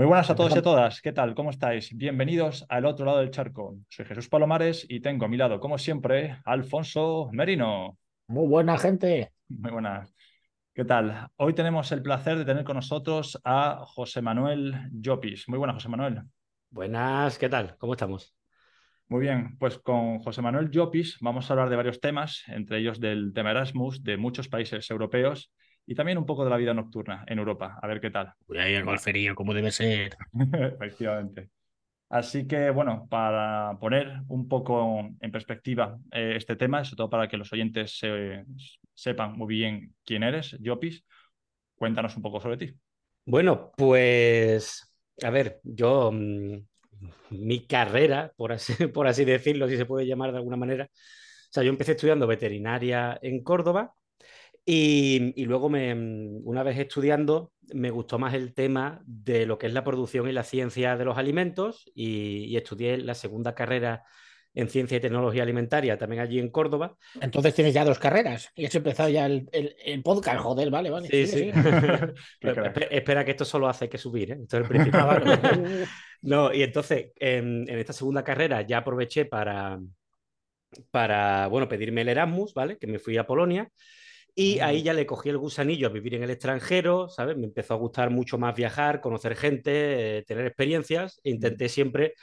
[0.00, 1.02] Muy buenas a todos y a todas.
[1.02, 1.34] ¿Qué tal?
[1.34, 1.94] ¿Cómo estáis?
[1.94, 3.76] Bienvenidos al otro lado del charco.
[3.90, 7.98] Soy Jesús Palomares y tengo a mi lado, como siempre, Alfonso Merino.
[8.26, 9.34] Muy buena gente.
[9.48, 10.10] Muy buenas.
[10.72, 11.28] ¿Qué tal?
[11.36, 15.46] Hoy tenemos el placer de tener con nosotros a José Manuel Llopis.
[15.50, 16.22] Muy buenas, José Manuel.
[16.70, 17.76] Buenas, ¿qué tal?
[17.76, 18.34] ¿Cómo estamos?
[19.06, 23.00] Muy bien, pues con José Manuel Llopis vamos a hablar de varios temas, entre ellos
[23.00, 25.52] del tema Erasmus de muchos países europeos
[25.90, 27.76] y también un poco de la vida nocturna en Europa.
[27.82, 28.32] A ver qué tal.
[28.46, 30.16] Uy, ahí el golferío, como debe ser.
[30.52, 31.50] Efectivamente.
[32.08, 37.26] Así que, bueno, para poner un poco en perspectiva eh, este tema, sobre todo para
[37.26, 38.00] que los oyentes
[38.94, 41.04] sepan muy bien quién eres, Jopis,
[41.74, 42.72] cuéntanos un poco sobre ti.
[43.26, 46.54] Bueno, pues, a ver, yo, mm,
[47.30, 51.52] mi carrera, por así, por así decirlo, si se puede llamar de alguna manera, o
[51.52, 53.92] sea, yo empecé estudiando veterinaria en Córdoba
[54.72, 59.66] y, luego, me, mm, una vez estudiando, me gustó más el tema de lo que
[59.66, 64.04] es la producción y la ciencia de los alimentos y, estudié la segunda carrera
[64.54, 66.96] en ciencia y tecnología alimentaria, también allí en Córdoba.
[67.20, 71.08] Entonces tienes ya dos carreras y has empezado ya el, podcast, joder, vale, vale.
[71.08, 71.50] Sí, sí.
[72.90, 74.38] espera, que esto solo hace que subir, ¿eh?
[74.42, 75.00] Esto es el principio.
[75.00, 75.20] Ah,
[76.22, 79.80] no, y entonces, en, en, esta segunda carrera ya aproveché para,
[80.92, 82.78] para, bueno, pedirme el Erasmus, ¿vale?
[82.78, 83.68] Que me fui a Polonia.
[84.34, 87.36] Y ahí ya le cogí el gusanillo a vivir en el extranjero, ¿sabes?
[87.36, 91.20] Me empezó a gustar mucho más viajar, conocer gente, eh, tener experiencias.
[91.24, 92.14] Intenté siempre,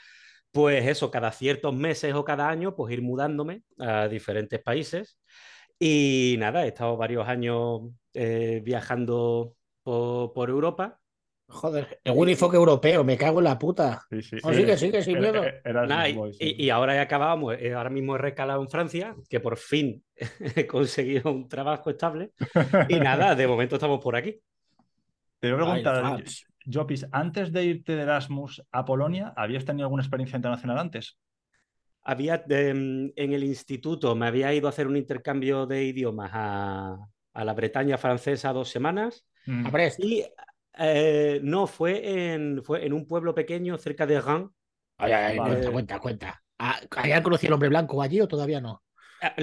[0.52, 5.18] pues eso, cada ciertos meses o cada año, pues ir mudándome a diferentes países.
[5.78, 7.82] Y nada, he estado varios años
[8.14, 11.00] eh, viajando por Europa
[11.50, 14.02] Joder, el Unifoque europeo, me cago en la puta.
[14.10, 14.58] Sí, sí, oh, sí.
[14.58, 15.42] sigue, sigue, sin miedo.
[16.38, 20.04] y, ahora ya acabamos, eh, ahora mismo he recalado en Francia, que por fin
[20.56, 22.32] he conseguido un trabajo estable.
[22.88, 24.38] Y nada, de momento estamos por aquí.
[25.40, 26.24] Te voy a preguntar,
[26.70, 31.18] Jopis, antes de irte de Erasmus a Polonia, ¿habías tenido alguna experiencia internacional antes?
[32.02, 36.98] Había, em, en el instituto, me había ido a hacer un intercambio de idiomas a,
[37.32, 39.24] la Bretaña francesa dos semanas.
[39.46, 39.68] Mm.
[39.98, 40.24] Y
[40.78, 44.48] eh, no, fue en, fue en un pueblo pequeño cerca de Rennes.
[44.96, 46.42] Ay, ay, cuenta, cuenta, cuenta.
[46.96, 48.82] ¿Hayan conocido el hombre blanco allí o todavía no?
[49.22, 49.34] Ah,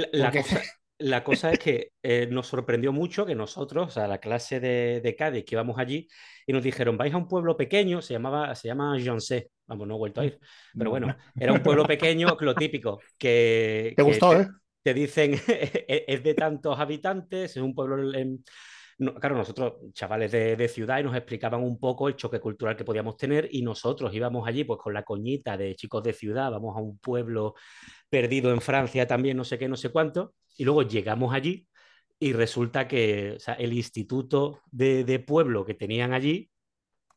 [0.98, 5.02] la, cosa, es que eh, nos sorprendió mucho que nosotros, o sea, la clase de,
[5.02, 6.08] de, Cádiz que íbamos allí,
[6.48, 9.50] y nos dijeron, vais a un pueblo pequeño, se llamaba, se llama Joncé.
[9.68, 10.40] Vamos, no he vuelto a ir.
[10.78, 13.94] Pero bueno, era un pueblo pequeño, lo típico, que...
[13.96, 14.48] Te gustó, ¿eh?
[14.82, 18.14] Te dicen, es de tantos habitantes, es un pueblo...
[18.14, 18.44] En,
[18.98, 23.18] claro, nosotros, chavales de, ciudad, y nos explicaban un poco el choque cultural que podíamos
[23.18, 26.80] tener y nosotros íbamos allí pues con la coñita de chicos de ciudad, vamos a
[26.80, 27.56] un pueblo
[28.10, 31.68] perdido en Francia también, no sé qué, no sé cuánto, y luego llegamos allí
[32.20, 36.50] y resulta que el instituto de pueblo que tenían allí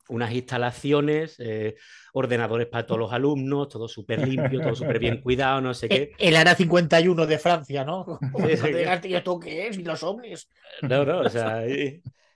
[0.09, 1.77] unas instalaciones, eh,
[2.13, 6.13] ordenadores para todos los alumnos, todo súper limpio, todo súper bien cuidado, no sé qué.
[6.19, 8.19] El ARA 51 de Francia, ¿no?
[9.05, 9.79] ¿Y esto qué es?
[9.79, 10.49] ¿Y los hombres?
[10.83, 11.65] No, no, o sea,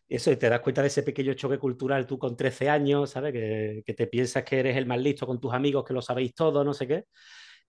[0.09, 3.33] eso, y te das cuenta de ese pequeño choque cultural tú con 13 años, ¿sabes?
[3.33, 6.35] Que, que, te piensas que eres el más listo con tus amigos, que lo sabéis
[6.35, 7.05] todo, no sé qué.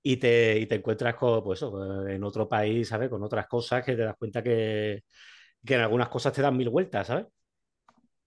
[0.01, 3.09] Y te, y te encuentras con, pues eso, en otro país, ¿sabes?
[3.09, 5.03] Con otras cosas que te das cuenta que,
[5.65, 7.25] que en algunas cosas te dan mil vueltas, ¿sabes?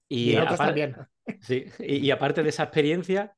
[0.09, 0.94] Y, aparte,
[1.41, 3.34] sí, y, aparte de esa experiencia,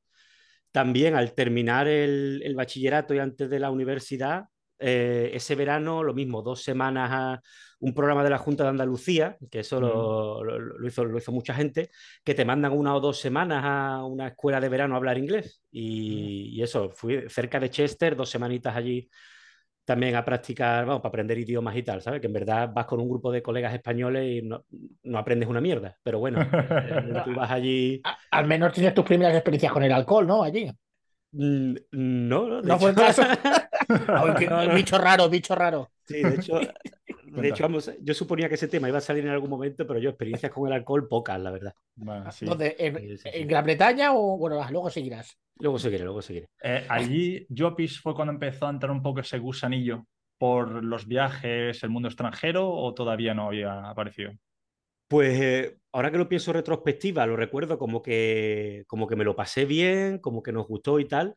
[0.71, 4.45] también al terminar el, bachillerato y antes de la universidad,
[4.77, 7.41] eh, ese verano lo mismo, dos semanas a
[7.79, 11.89] un programa de la Junta de Andalucía, que eso lo, hizo, lo hizo mucha gente,
[12.23, 15.63] que te mandan una o dos semanas a una escuela de verano a hablar inglés.
[15.71, 19.09] Y, y eso, fui cerca de Chester, dos semanitas allí
[19.89, 22.21] también a practicar, vamos, para aprender idiomas y tal, ¿sabes?
[22.21, 24.63] Que en verdad vas con un grupo de colegas españoles y no,
[25.01, 27.99] no aprendes una mierda, pero bueno, eh, tú vas allí...
[28.29, 30.43] al menos tienes tus primeras experiencias con el alcohol, ¿no?
[30.43, 30.71] Allí.
[31.31, 32.61] No, no.
[32.61, 33.23] no fue caso.
[34.75, 35.89] bicho raro, bicho raro.
[36.05, 36.59] Sí, de hecho,
[37.31, 39.99] de hecho, vamos, yo suponía que ese tema iba a salir en algún momento, pero
[39.99, 41.73] yo experiencias con el alcohol pocas, la verdad.
[41.97, 45.37] ¿En, Gran Bretaña o bueno, luego seguirás?
[45.59, 46.47] Luego seguiré, luego seguiré.
[46.61, 50.05] Eh, allí, Jopis fue cuando empezó a entrar un poco ese gusanillo
[50.39, 54.31] por los viajes, el mundo extranjero, o todavía no había aparecido?
[55.07, 59.35] Pues eh, ahora que lo pienso retrospectiva, lo recuerdo como que, como que me lo
[59.35, 61.35] pasé bien, como que nos gustó y tal,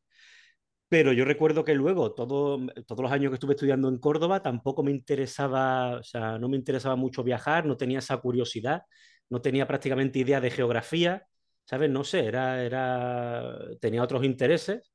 [0.92, 4.82] pero yo recuerdo que luego, todo, todos los años que estuve estudiando en Córdoba, tampoco
[4.82, 8.82] me interesaba, o sea, no me interesaba mucho viajar, no tenía esa curiosidad,
[9.30, 11.26] no tenía prácticamente idea de geografía,
[11.64, 11.88] ¿sabes?
[11.88, 14.92] No sé, era, era, tenía otros intereses.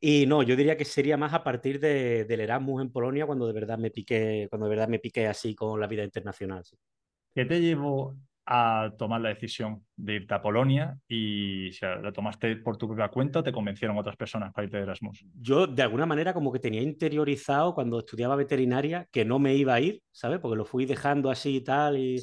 [0.00, 3.48] Y no, yo diría que sería más a partir de, del Erasmus en Polonia cuando
[3.48, 6.62] de verdad me piqué, cuando de verdad me piqué así con la vida internacional.
[7.34, 8.14] ¿Qué te llevó
[8.46, 13.08] a tomar la decisión de irte a Polonia y si la tomaste por tu propia
[13.08, 15.24] cuenta o te convencieron otras personas para irte de Erasmus?
[15.40, 19.74] Yo de alguna manera como que tenía interiorizado cuando estudiaba veterinaria que no me iba
[19.74, 20.40] a ir, ¿sabes?
[20.40, 22.20] Porque lo fui dejando así y tal y,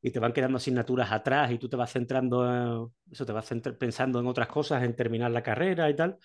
[0.00, 3.48] y te van quedando asignaturas atrás y tú te vas centrando, eso te vas
[3.78, 6.16] pensando en otras cosas, en terminar la carrera y tal.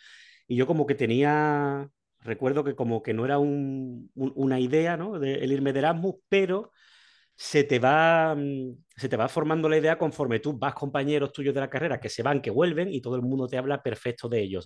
[0.48, 1.90] Y yo como que tenía,
[2.22, 5.20] recuerdo que como que no era una idea, ¿no?
[5.20, 6.72] De el irme de Erasmus, pero
[7.36, 11.54] se te va mm, se te va formando la idea conforme tú vas compañeros tuyos
[11.54, 14.30] de la carrera que se van, que vuelven y todo el mundo te habla perfecto
[14.30, 14.66] de ellos.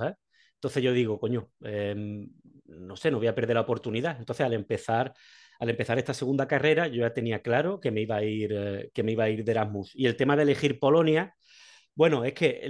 [0.55, 2.27] Entonces yo digo, coño, em,
[2.65, 4.17] no sé, no voy a perder la oportunidad.
[4.19, 5.13] Entonces al empezar,
[5.59, 8.91] al empezar esta segunda carrera, yo ya tenía claro que me iba a ir, eh,
[8.93, 9.91] que me iba a ir de Erasmus.
[9.95, 11.35] Y el tema de elegir Polonia,
[11.95, 12.67] bueno, es que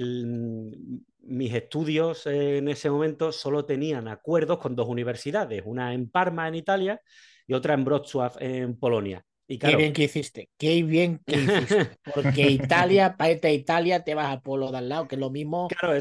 [1.21, 6.55] mis estudios en ese momento solo tenían acuerdos con dos universidades, una en Parma, en
[6.55, 7.01] Italia,
[7.45, 9.26] y otra en Wrocław, en Polonia.
[9.47, 11.89] Qué bien que hiciste, qué bien que hiciste.
[12.13, 15.21] Porque Italia, para irte a Italia, te vas a Polo de al lado, que es
[15.21, 15.69] lo mismo.
[15.69, 15.97] Claro,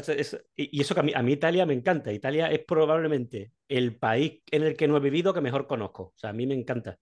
[0.57, 2.11] y eso que a mí, Italia me encanta.
[2.11, 6.03] Italia es probablemente el país en el que no he vivido que mejor conozco.
[6.03, 6.99] O sea, a mí me encanta.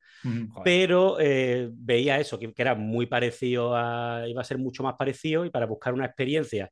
[0.64, 4.26] Pero eh, veía eso, que, era muy parecido a.
[4.28, 6.72] iba a ser mucho más parecido, y para buscar una experiencia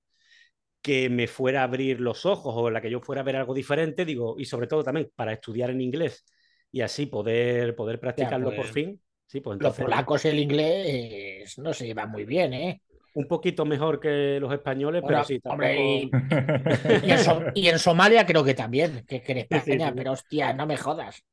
[0.84, 3.38] que me fuera a abrir los ojos o en la que yo fuera a ver
[3.38, 6.26] algo diferente, digo, y sobre todo también para estudiar en inglés
[6.72, 8.72] y así poder, poder practicarlo por pues.
[8.72, 9.02] fin
[9.44, 12.82] pues Los polacos el inglés no se lleva muy bien, ¿eh?
[13.16, 15.40] Un poquito mejor que los españoles, pero sí.
[17.54, 17.68] y...
[17.68, 21.24] en Somalia creo que también, que, eres pequeña, pero hostia, no me jodas.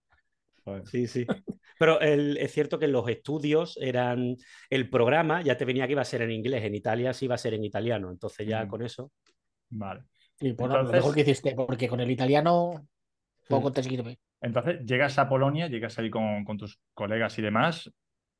[0.85, 1.27] Sí, sí.
[1.79, 4.37] Pero es cierto que los estudios eran.
[4.69, 7.37] El programa ya te venía que iba a ser en inglés, en Italia sí iba
[7.37, 8.11] a ser en italiano.
[8.11, 9.11] Entonces, ya con eso.
[9.71, 10.03] Vale.
[10.39, 12.87] Y por lo mejor que hiciste, porque con el italiano
[13.49, 14.19] poco te sirve.
[14.41, 17.91] Entonces, llegas a Polonia, llegas ahí con, tus colegas y demás.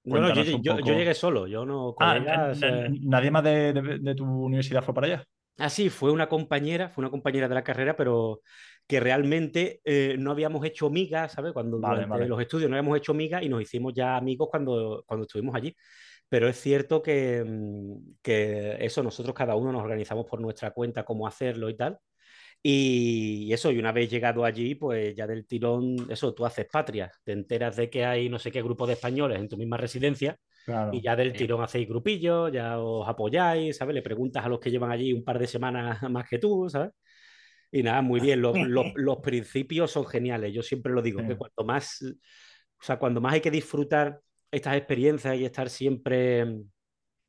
[0.03, 1.95] Bueno, yo, llegué solo, yo no.
[2.01, 2.89] Ah, eh.
[3.03, 5.25] ¿Nadie más de, tu universidad fue para allá?
[5.59, 8.41] Ah, sí, fue una compañera, fue una compañera de la carrera, pero
[8.87, 11.53] que realmente eh, no habíamos hecho migas, ¿sabes?
[11.53, 15.27] Cuando durante los estudios no habíamos hecho migas y nos hicimos ya amigos cuando, cuando
[15.27, 15.77] estuvimos allí.
[16.31, 21.05] Pero es cierto que, mm, que eso, nosotros cada uno nos organizamos por nuestra cuenta
[21.05, 21.99] cómo hacerlo y tal.
[22.63, 27.11] Y eso, y una vez llegado allí, pues ya del tirón, eso, tú haces patria,
[27.25, 30.37] te enteras de que hay no sé qué grupo de españoles en tu misma residencia
[30.93, 33.95] y ya del tirón hacéis grupillos, ya os apoyáis, ¿sabes?
[33.95, 36.91] Le preguntas a los que llevan allí un par de semanas más que tú, ¿sabes?
[37.73, 41.65] Y nada, muy bien, los, los, principios son geniales, yo siempre lo digo, que cuanto
[41.65, 44.21] más, o sea, cuando más hay que disfrutar
[44.51, 46.47] estas experiencias y estar siempre,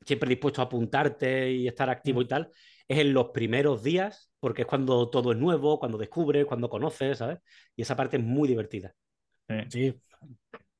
[0.04, 2.50] siempre dispuesto a apuntarte y estar activo y tal,
[2.92, 7.18] es en los primeros días, porque es cuando todo es nuevo, cuando descubres, cuando conoces,
[7.18, 7.38] ¿sabes?
[7.76, 8.94] Y esa parte es muy divertida.
[9.68, 9.94] Sí.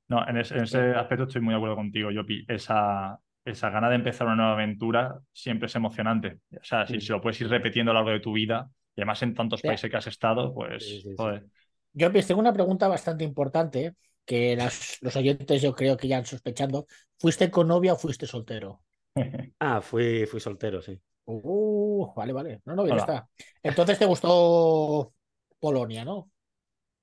[0.08, 0.58] No, en ese,
[0.94, 2.44] aspecto estoy muy de acuerdo contigo, Yopi.
[2.48, 6.38] Esa, esa gana de empezar una nueva aventura siempre es emocionante.
[6.52, 9.00] O sea, si, se lo puedes ir repitiendo a lo largo de tu vida, y
[9.00, 11.46] además en tantos países que has estado, pues, joder.
[11.94, 13.94] Yopi, tengo una pregunta bastante importante
[14.24, 14.56] que
[15.00, 16.86] los oyentes yo creo que ya han sospechando.
[17.18, 18.82] ¿Fuiste con novia o fuiste soltero?
[19.60, 20.98] ah, fui, fui soltero, sí.
[21.24, 22.60] Uh, vale, vale.
[22.64, 23.28] No, no, bien está.
[23.62, 25.12] Entonces te gustó
[25.58, 26.30] Polonia, ¿no?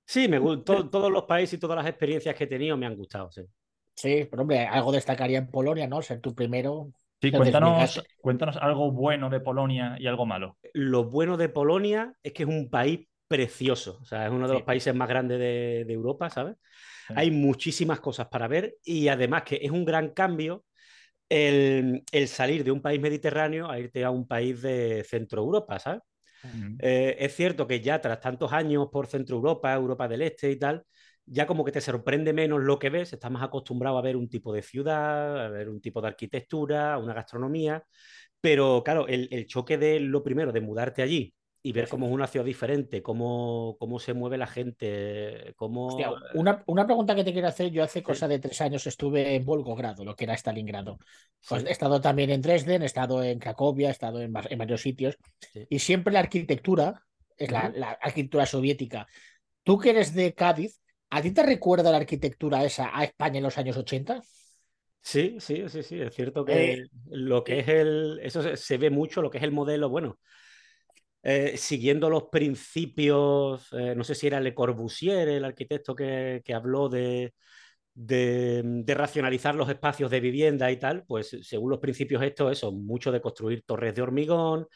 [0.06, 0.90] Sí, me gustó.
[0.90, 3.44] todos los países y todas las experiencias que he tenido me han gustado, sí.
[3.94, 6.02] Sí, pero hombre, algo destacaría en Polonia, ¿no?
[6.02, 6.92] Ser tu primero.
[7.22, 10.58] Sí, cuéntanos, cuéntanos algo bueno de Polonia y algo malo.
[10.74, 14.00] Lo bueno de Polonia es que es un país precioso.
[14.02, 16.56] O sea, es uno de los países más grandes de, Europa, ¿sabes?
[17.16, 20.64] Hay muchísimas cosas para ver y además que es un gran cambio
[21.30, 26.02] el, salir de un país mediterráneo a irte a un país de Centro Europa, ¿sabes?
[26.80, 30.58] Eh, es cierto que ya tras tantos años por Centro Europa, Europa del Este y
[30.58, 30.84] tal,
[31.26, 34.30] ya como que te sorprende menos lo que ves, estás más acostumbrado a ver un
[34.30, 37.84] tipo de ciudad, a ver un tipo de arquitectura, una gastronomía,
[38.42, 42.28] pero claro, el choque de lo primero, de mudarte allí y ver cómo es una
[42.28, 45.98] ciudad diferente, cómo, cómo se mueve la gente, cómo...
[46.34, 49.44] una, una, pregunta que te quiero hacer, yo hace cosa de tres años estuve en
[49.44, 50.98] Volgogrado, lo que era Stalingrado.
[51.48, 55.18] Pues he estado también en Dresden, he estado en Cracovia, he estado en, varios sitios,
[55.70, 57.04] y siempre la arquitectura
[57.36, 59.06] es la, la, arquitectura soviética.
[59.64, 63.44] Tú que eres de Cádiz, ¿a ti te recuerda la arquitectura esa a España en
[63.44, 64.22] los años 80?
[65.02, 68.90] Sí, sí, sí, sí, es cierto que eh, lo que es el, eso se ve
[68.90, 70.20] mucho, lo que es el modelo, bueno,
[71.24, 76.90] eh, siguiendo los principios, eh, no sé si era Le Corbusier, el arquitecto que, habló
[76.90, 77.34] de,
[77.94, 83.12] de, racionalizar los espacios de vivienda y tal, pues según los principios estos, eso, mucho
[83.12, 84.68] de construir torres de hormigón,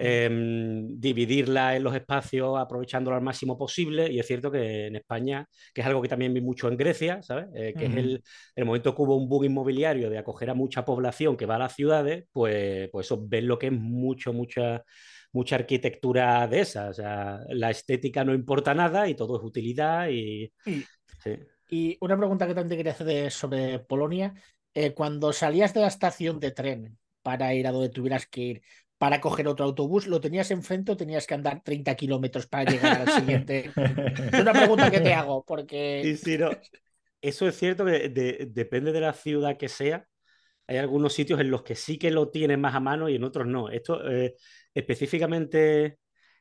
[0.00, 4.08] Em, dividirla en los espacios aprovechándolo al máximo posible.
[4.12, 7.20] Y es cierto que en España, que es algo que también vi mucho en Grecia,
[7.20, 7.46] ¿sabes?
[7.56, 8.22] Eh, que es el,
[8.54, 11.58] el, momento que hubo un boom inmobiliario de acoger a mucha población que va a
[11.58, 14.84] las ciudades, pues, pues eso ven lo que es mucho, mucha
[15.32, 16.88] mucha arquitectura de esa.
[16.88, 20.52] O sea, la estética no importa nada y todo es utilidad y...
[21.70, 24.32] Y, una pregunta que también te quería hacer sobre Polonia.
[24.72, 28.62] Eh, cuando salías de la estación de tren para ir a donde tuvieras que ir,
[28.96, 33.02] para coger otro autobús, ¿lo tenías enfrente o tenías que andar 30 kilómetros para llegar
[33.02, 33.70] al siguiente?
[34.32, 36.00] es una pregunta que te hago, porque...
[37.20, 38.08] Eso es cierto que
[38.48, 40.06] depende de la ciudad que sea.
[40.68, 43.24] Hay algunos sitios en los que sí que lo tienen más a mano y en
[43.24, 43.70] otros no.
[43.70, 44.36] Esto eh,
[44.74, 45.98] específicamente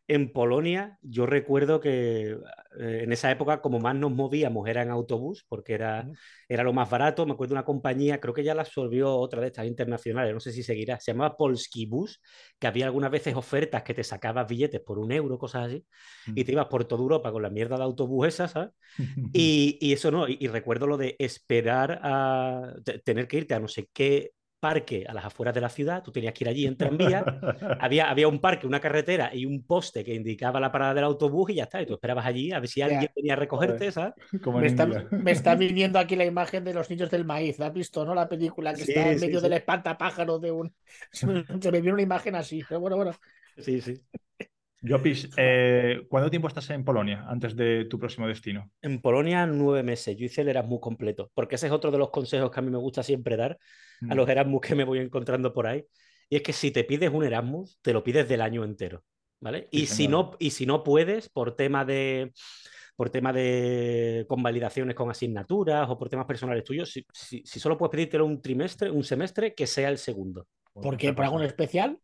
[0.08, 2.38] en Polonia, yo recuerdo que
[2.80, 6.08] eh, en esa época, como más nos movíamos, era en autobús, porque era,
[6.48, 7.26] era lo más barato.
[7.26, 10.40] Me acuerdo de una compañía, creo que ya la absorbió otra de estas internacionales, no
[10.40, 12.22] sé si seguirá, se llamaba Polski Bus,
[12.58, 15.86] que había algunas veces ofertas que te sacabas billetes por un euro, cosas así,
[16.34, 18.70] y te ibas por toda Europa con la mierda de autobús esa, ¿sabes?
[19.34, 22.74] y, y, eso no, y, y, recuerdo lo de esperar a
[23.04, 24.32] tener que irte a no sé qué
[24.68, 27.24] parque a las afueras de la ciudad, tú tenías que ir allí en tranvía,
[27.80, 31.52] había, había un parque, una carretera y un poste que indicaba la parada del autobús
[31.52, 34.14] y ya está, y tú esperabas allí a ver si alguien venía a recogerte, ¿sabes?
[34.46, 38.04] me, está, me, está, viniendo aquí la imagen de los niños del maíz, ¿has visto,
[38.04, 38.14] no?
[38.14, 40.74] La película que está en medio del espantapájaro de un...
[41.12, 43.14] Se me, se me una imagen así, pero bueno, bueno.
[43.58, 44.02] Sí, sí.
[44.86, 48.72] Jopis, eh, ¿cuánto tiempo estás en Polonia antes de tu próximo destino?
[48.82, 50.16] En Polonia nueve meses.
[50.16, 52.70] Yo hice el Erasmus completo, porque ese es otro de los consejos que a mí
[52.70, 53.58] me gusta siempre dar
[54.08, 54.30] a los mm.
[54.30, 55.84] Erasmus que me voy encontrando por ahí.
[56.30, 59.04] Y es que si te pides un Erasmus, te lo pides del año entero,
[59.40, 59.68] ¿vale?
[59.72, 62.34] y, si no, y si no puedes, por tema de
[62.98, 67.78] por tema de convalidaciones con asignaturas o por temas personales tuyos, si, si, si solo
[67.78, 70.48] puedes pedírtelo un trimestre, un semestre, que sea el segundo.
[70.74, 71.14] ¿Por qué?
[71.14, 72.00] ¿Por algo especial?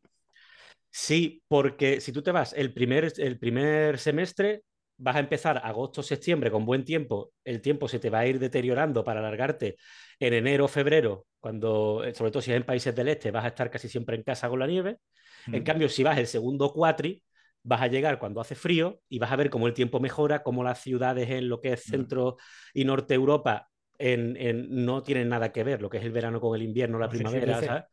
[0.96, 4.62] Sí, porque si tú te vas el primer, el primer semestre,
[4.96, 8.38] vas a empezar agosto, septiembre con buen tiempo, el tiempo se te va a ir
[8.38, 9.76] deteriorando para alargarte
[10.20, 13.48] en enero, febrero, cuando, eh, sobre todo si es en países del este, vas a
[13.48, 15.00] estar casi siempre en casa con la nieve.
[15.48, 15.66] En mm.
[15.66, 17.24] cambio, si vas el segundo cuatri,
[17.64, 20.64] vas a llegar cuando hace frío y vas a ver cómo el tiempo mejora, cómo
[20.64, 21.90] las ciudades en lo que es mm.
[21.90, 22.38] centro
[22.72, 23.68] y norte Europa
[24.00, 27.10] en, no tienen nada que ver lo que es el verano con el invierno, la
[27.10, 27.88] primavera,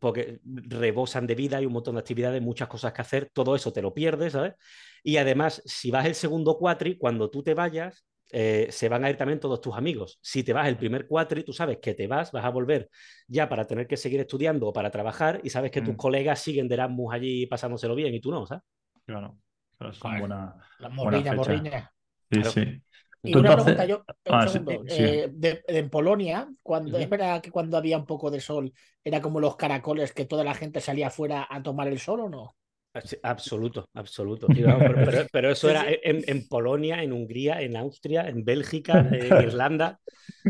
[0.00, 3.72] porque rebosan de vida, hay un montón de actividades, muchas cosas que hacer, todo eso
[3.72, 4.54] te lo pierdes, ¿sabes?
[5.02, 9.10] Y además, si vas el segundo cuatri, cuando tú te vayas, eh, se van a
[9.10, 10.18] ir también todos tus amigos.
[10.20, 12.90] Si te vas el primer cuatri, tú sabes que te vas, vas a volver
[13.28, 15.96] ya para tener que seguir estudiando o para trabajar y sabes que tus mm.
[15.96, 18.64] colegas siguen de Erasmus allí pasándoselo bien y tú no, ¿sabes?
[19.04, 19.38] Claro,
[19.80, 21.92] es buena, La morriña, morriña.
[22.30, 22.82] Sí, sí.
[23.26, 24.46] Y una pregunta yo, ah,
[24.88, 28.72] eh, en Polonia, cuando, es verdad que cuando había un poco de sol
[29.04, 32.28] era como los caracoles que toda la gente salía afuera a tomar el sol o
[32.28, 32.56] no?
[33.22, 34.46] Absoluto, absoluto.
[35.30, 40.00] pero, eso era en, Polonia, en Hungría, en Austria, en Bélgica, en Irlanda.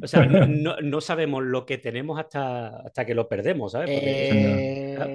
[0.00, 3.90] O sea, no, sabemos lo que tenemos hasta, hasta que lo perdemos, ¿sabes?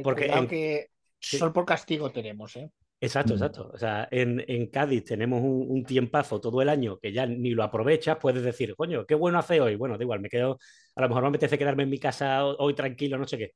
[0.04, 0.88] Porque, eh, que
[1.20, 2.70] sol por castigo tenemos, ¿eh?
[3.02, 3.38] Exacto, mm.
[3.38, 3.72] exacto.
[3.74, 7.64] O sea, en, en Cádiz tenemos un, tiempazo todo el año que ya ni lo
[7.64, 9.76] aprovechas, puedes decir, coño, qué bueno hace hoy.
[9.76, 10.60] Bueno, da igual, me quedo,
[10.96, 13.52] a lo mejor me apetece quedarme en mi casa hoy tranquilo, no sé qué.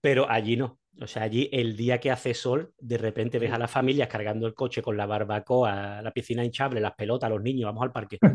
[0.00, 0.78] Pero allí no.
[1.00, 4.46] O sea, allí el día que hace sol, de repente ves a las familias cargando
[4.46, 8.18] el coche con la barbacoa, la piscina hinchable, las pelotas, los niños, vamos al parque.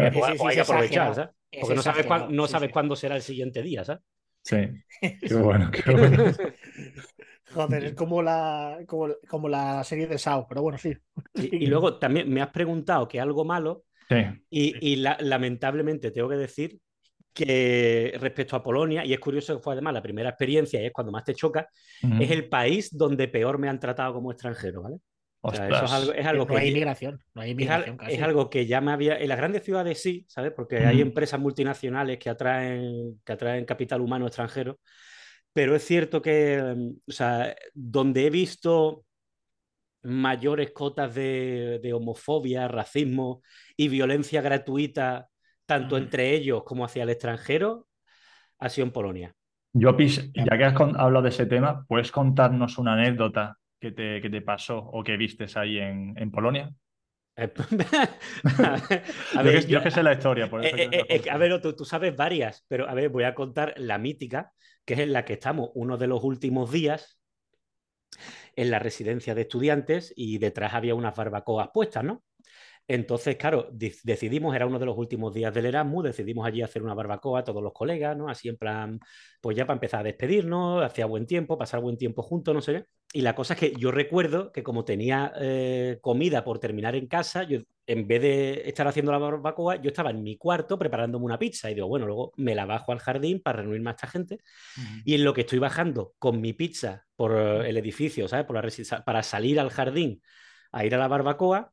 [0.00, 1.30] Eh, pues hay que aprovechar, ¿sabes?
[1.60, 4.02] Porque no sabes, no sabes cuándo será el siguiente día, ¿sabes?
[4.42, 4.56] Sí.
[5.20, 6.24] Qué bueno, qué bueno.
[7.52, 10.96] Joder, es como la, como, la serie de Sao, pero bueno, sí.
[11.34, 13.84] Y, luego también me has preguntado que algo malo.
[14.50, 16.78] Y, lamentablemente tengo que decir
[17.32, 20.92] que respecto a Polonia, y es curioso que fue además la primera experiencia y es
[20.92, 21.68] cuando más te choca,
[22.20, 24.96] es el país donde peor me han tratado como extranjero, ¿vale?
[25.42, 26.52] eso es algo, que.
[26.52, 29.18] No hay inmigración, no hay inmigración es, algo que ya me había.
[29.18, 30.52] En las grandes ciudades sí, ¿sabes?
[30.54, 34.80] Porque hay empresas multinacionales que atraen, que atraen capital humano extranjero
[35.52, 39.04] pero es cierto que, mm, o sea, donde he visto
[40.02, 43.42] mayores cotas de, homofobia, racismo
[43.76, 45.28] y violencia gratuita,
[45.66, 47.86] tanto entre ellos como hacia el extranjero,
[48.58, 49.34] ha sido en Polonia.
[49.72, 54.30] Jopis, ya que has hablado de ese tema, ¿puedes contarnos una anécdota que te, que
[54.30, 56.72] te pasó o que vistes ahí en, en Polonia?
[57.36, 57.52] Eh,
[59.36, 60.50] a ver, yo, que sé la historia.
[60.50, 63.74] Por eh, eh, a ver, tú, tú, sabes varias, pero a ver, voy a contar
[63.76, 64.52] la mítica,
[64.90, 67.20] que es en la que estamos uno de los últimos días
[68.56, 72.24] en la residencia de estudiantes y detrás había unas barbacoas puestas, ¿no?
[72.88, 76.94] Entonces, claro, decidimos, era uno de los últimos días del Erasmus, decidimos allí hacer una
[76.94, 78.28] barbacoa todos los colegas, ¿no?
[78.28, 78.98] Así en plan,
[79.40, 82.86] pues ya para empezar a despedirnos, hacía buen tiempo, pasar buen tiempo juntos, no sé.
[83.12, 87.06] Y la cosa es que yo recuerdo que como tenía eh, comida por terminar en
[87.06, 91.24] casa, yo en vez de estar haciendo la barbacoa, yo estaba en mi cuarto preparándome
[91.24, 94.06] una pizza y digo, bueno, luego me la bajo al jardín para reunirme a esta
[94.06, 94.38] gente.
[95.04, 98.46] Y en lo que estoy bajando con mi pizza por el edificio, ¿sabes?
[98.46, 100.22] Por la para salir al jardín
[100.70, 101.72] a ir a la barbacoa,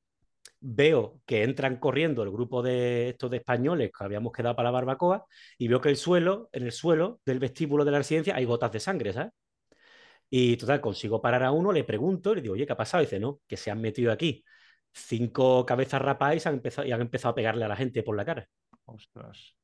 [0.60, 4.72] veo que entran corriendo el grupo de estos de españoles que habíamos quedado para la
[4.72, 5.26] barbacoa
[5.60, 8.72] y veo que el suelo, en el suelo del vestíbulo de la residencia hay gotas
[8.72, 9.34] de sangre, ¿sabes?
[10.32, 13.04] Y total, consigo parar a uno, le pregunto, le digo, oye, ¿qué ha pasado?
[13.04, 14.44] Y dice, no, que se han metido aquí
[14.98, 18.16] cinco cabezas rapadas y han empezado, y han empezado a pegarle a la gente por
[18.16, 18.48] la cara.
[18.86, 19.56] Ostras.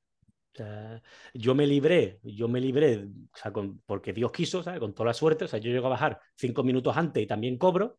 [1.34, 3.52] yo me libré, yo me libré, o sea,
[3.86, 4.80] porque Dios quiso, ¿sabes?
[4.80, 7.58] con toda la suerte, o sea, yo llego a bajar cinco minutos antes y también
[7.58, 7.98] cobro,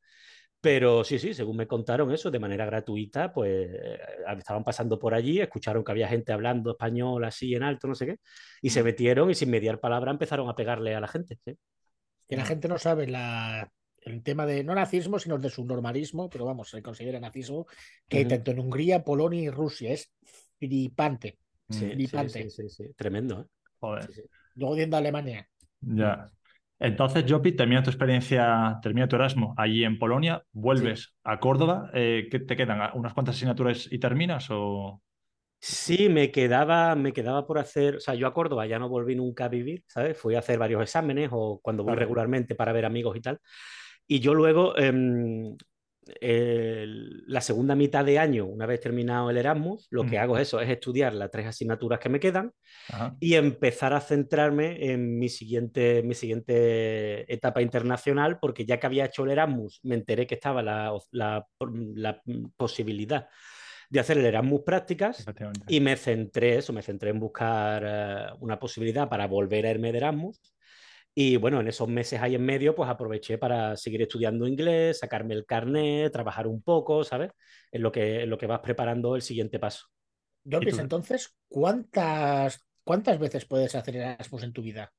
[0.61, 3.99] pero sí, sí, según me contaron eso, de manera gratuita, pues eh,
[4.39, 8.07] estaban pasando por allí, escucharon que había gente hablando español así en alto, no sé
[8.07, 8.17] qué,
[8.63, 11.39] y se metieron y sin mediar palabra empezaron a pegarle a la gente.
[12.29, 13.71] Que la gente no sabe la,
[14.05, 17.67] el tema de no nazismo, sino de subnormalismo, pero vamos, se considera nazismo,
[18.09, 20.13] que tanto en Hungría, Polonia y Rusia es
[20.59, 21.39] flipante.
[21.69, 22.51] Sí, flipante.
[22.51, 23.45] Sí, sí, Tremendo, ¿eh?
[23.81, 24.09] Joder.
[24.55, 25.49] Luego viendo Alemania.
[25.81, 26.31] Ya.
[26.79, 32.29] Entonces, Jopi, termina tu experiencia, termina tu Erasmus allí en Polonia, vuelves a Córdoba, eh,
[32.31, 32.91] ¿qué te quedan?
[32.95, 35.01] ¿Unas cuantas asignaturas y terminas o...?
[35.61, 39.15] Sí, me quedaba, me quedaba por hacer, o sea, yo a Córdoba ya no volví
[39.15, 40.19] nunca a vivir, ¿sabes?
[40.19, 43.41] Fui a hacer varios exámenes o cuando voy regularmente para ver amigos y tal.
[44.07, 45.57] Y yo luego, em,
[47.27, 50.61] la segunda mitad de año, una vez terminado el Erasmus, lo que hago es eso,
[50.61, 52.53] es estudiar las tres asignaturas que me quedan
[53.21, 59.07] y empezar a centrarme en mi siguiente, mi siguiente etapa internacional, porque ya que había
[59.07, 61.47] hecho el Erasmus, me enteré que estaba la, la,
[62.57, 63.29] posibilidad
[63.89, 65.25] de hacer el Erasmus prácticas
[65.69, 69.93] y me centré eso, me centré en buscar eh, una posibilidad para volver a irme
[69.93, 70.54] de Erasmus
[71.15, 75.35] y bueno, en esos meses ahí en medio, pues aproveché para seguir estudiando inglés, sacarme
[75.35, 77.31] el carnet, trabajar un poco, ¿sabes?
[77.71, 79.87] En lo que, lo que vas preparando el siguiente paso.
[80.51, 84.93] Jorge, entonces, ¿cuántas, ¿cuántas veces puedes hacer Erasmus en tu vida?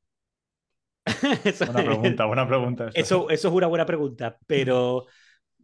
[1.59, 2.89] buena pregunta, buena pregunta.
[2.93, 5.05] Eso, eso es una buena pregunta, pero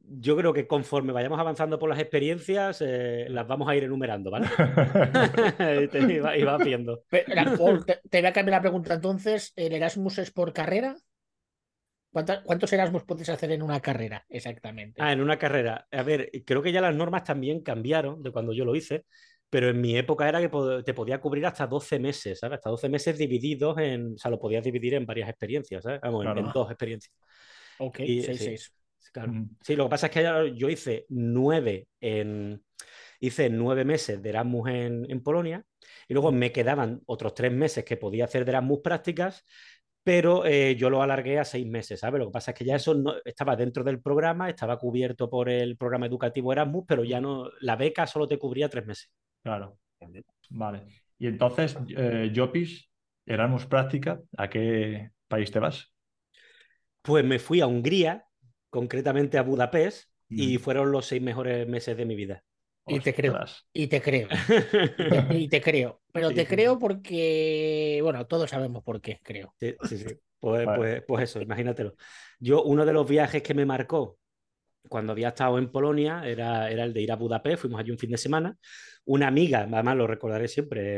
[0.04, 4.32] yo creo que conforme vayamos avanzando por las experiencias, eh, las vamos a ir enumerando,
[4.32, 4.48] ¿vale?
[6.38, 7.04] y, va, viendo.
[7.10, 9.54] Te, voy a cambiar la pregunta entonces.
[9.56, 10.96] ¿El Erasmus es por carrera?
[12.12, 15.02] ¿Cuántos Erasmus puedes hacer en una carrera exactamente?
[15.02, 15.88] Ah, en una carrera.
[15.92, 19.06] A ver, creo que ya las normas también cambiaron de cuando yo lo hice,
[19.50, 20.50] pero en mi época era que
[20.84, 22.58] te podía cubrir hasta 12 meses, ¿sabes?
[22.58, 26.02] Hasta 12 meses divididos en, o sea, lo podías dividir en varias experiencias, ¿sabes?
[26.02, 27.16] Vamos, en, dos experiencias.
[27.80, 28.58] Ok, 6-6.
[28.58, 28.72] Sí,
[29.14, 32.64] lo que pasa es que yo hice nueve en
[33.20, 35.64] hice nueve meses de Erasmus en, Polonia
[36.08, 39.46] y luego me quedaban otros tres meses que podía hacer de Erasmus prácticas,
[40.04, 42.20] pero eh, yo lo alargué a seis meses, ¿sabes?
[42.20, 45.50] Lo que pasa es que ya eso no, estaba dentro del programa, estaba cubierto por
[45.50, 49.12] el programa educativo Erasmus, pero ya no, la beca solo te cubría tres meses.
[49.44, 49.78] Claro.
[50.50, 50.86] Vale.
[51.20, 52.90] Y entonces, eh, Jopis,
[53.26, 55.94] Erasmus práctica, ¿a qué país te vas?
[57.04, 58.26] Pues me fui a Hungría,
[58.72, 62.44] concretamente a Budapest, y fueron los seis mejores meses de mi vida.
[62.88, 63.38] Y te creo.
[63.74, 64.28] Y te creo.
[65.30, 66.02] y, te, creo.
[66.12, 69.54] Pero te creo porque, bueno, todos sabemos por qué, creo.
[69.60, 70.16] Sí, sí, sí.
[70.40, 71.96] Pues, pues, pues, eso, imagínatelo.
[72.40, 74.18] Yo, uno de los viajes que me marcó
[74.90, 77.98] cuando había estado en Polonia era, era el de ir a Budapest, fuimos allí un
[77.98, 78.58] fin de semana.
[79.06, 80.98] Una amiga, además lo recordaré siempre,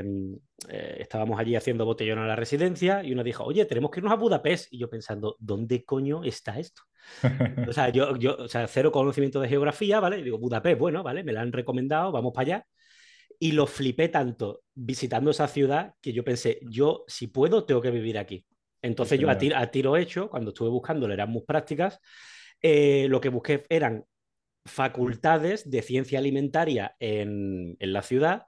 [0.69, 4.11] eh, estábamos allí haciendo botellón a la residencia y una dijo, oye, tenemos que irnos
[4.11, 4.71] a Budapest.
[4.73, 6.81] Y yo pensando, ¿dónde coño está esto?
[7.67, 10.19] o sea, yo, yo, o sea, cero conocimiento de geografía, ¿vale?
[10.19, 11.23] Y digo, Budapest, bueno, ¿vale?
[11.23, 12.67] Me la han recomendado, vamos para allá.
[13.39, 17.91] Y lo flipé tanto visitando esa ciudad que yo pensé, yo, si puedo, tengo que
[17.91, 18.45] vivir aquí.
[18.81, 21.99] Entonces yo a tiro, a tiro, hecho, cuando estuve buscando el Erasmus Prácticas,
[22.63, 24.05] eh, lo que busqué eran
[24.65, 28.47] facultades de ciencia alimentaria en, en la ciudad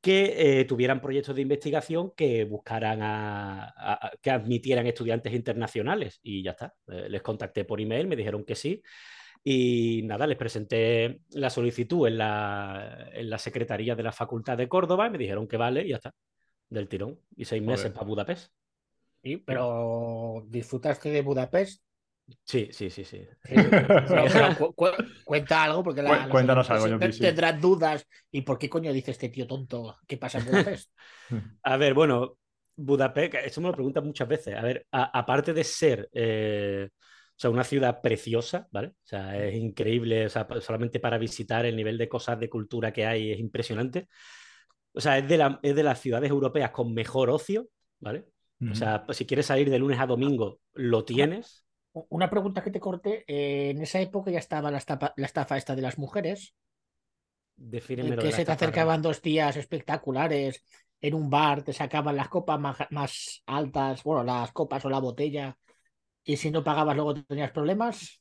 [0.00, 6.52] que eh, tuvieran proyectos de investigación que buscaran a, que admitieran estudiantes internacionales y ya
[6.52, 6.74] está.
[6.86, 8.80] Eh, les contacté por email, me dijeron que sí
[9.42, 14.68] y nada, les presenté la solicitud en la, en la Secretaría de la Facultad de
[14.68, 16.14] Córdoba y me dijeron que vale y ya está,
[16.68, 17.18] del tirón.
[17.36, 18.52] Y seis meses para Budapest.
[19.22, 21.82] ¿Y, pero disfrutaste de Budapest
[22.44, 23.22] Sí, sí, sí, sí.
[25.24, 28.06] cuenta algo, porque la, Cuéntanos algo, Tendrás dudas.
[28.30, 29.96] ¿Y por qué coño dice este tío tonto?
[30.06, 30.90] ¿Qué pasa en Budapest?
[31.62, 32.38] A ver, bueno,
[32.76, 34.54] Budapest, eso me lo preguntan muchas veces.
[34.54, 38.88] A ver, aparte de ser, eh, O sea, una ciudad preciosa, ¿vale?
[38.88, 42.92] O sea, es increíble, o sea, solamente para visitar el nivel de cosas de cultura
[42.92, 44.08] que hay es impresionante.
[44.92, 47.68] O sea, es de, la, es de las ciudades europeas con mejor ocio,
[48.00, 48.26] ¿vale?
[48.70, 51.64] O sea, pues si quieres salir de lunes a domingo, lo tienes.
[52.10, 55.56] Una pregunta que te corté, eh, en esa época ya estaba la estafa, la estafa
[55.56, 56.54] esta de las mujeres.
[57.56, 60.64] Defíneme que se te acercaban dos días espectaculares
[61.00, 64.98] en un bar, te sacaban las copas más, más altas, bueno, las copas o la
[64.98, 65.56] botella
[66.24, 68.20] y si no pagabas luego tenías problemas.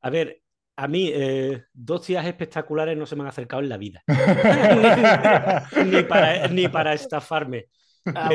[0.00, 0.42] A ver,
[0.76, 4.02] a mí eh, dos días espectaculares no se me han acercado en la vida.
[6.50, 7.66] ni, para, estafarme.
[8.06, 8.28] Ah,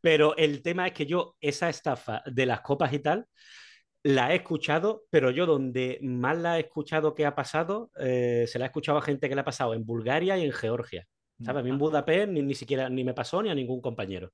[0.00, 3.26] pero, el, tema es que yo, esa estafa de las copas y tal,
[4.02, 8.58] la he escuchado, pero yo donde más la he escuchado que ha pasado, eh, se
[8.58, 11.06] la he escuchado a gente que la ha pasado en Bulgaria y en Georgia.
[11.40, 11.60] ¿Sabes?
[11.60, 14.32] A mí en Budapest ni, ni siquiera ni me pasó ni a ningún compañero.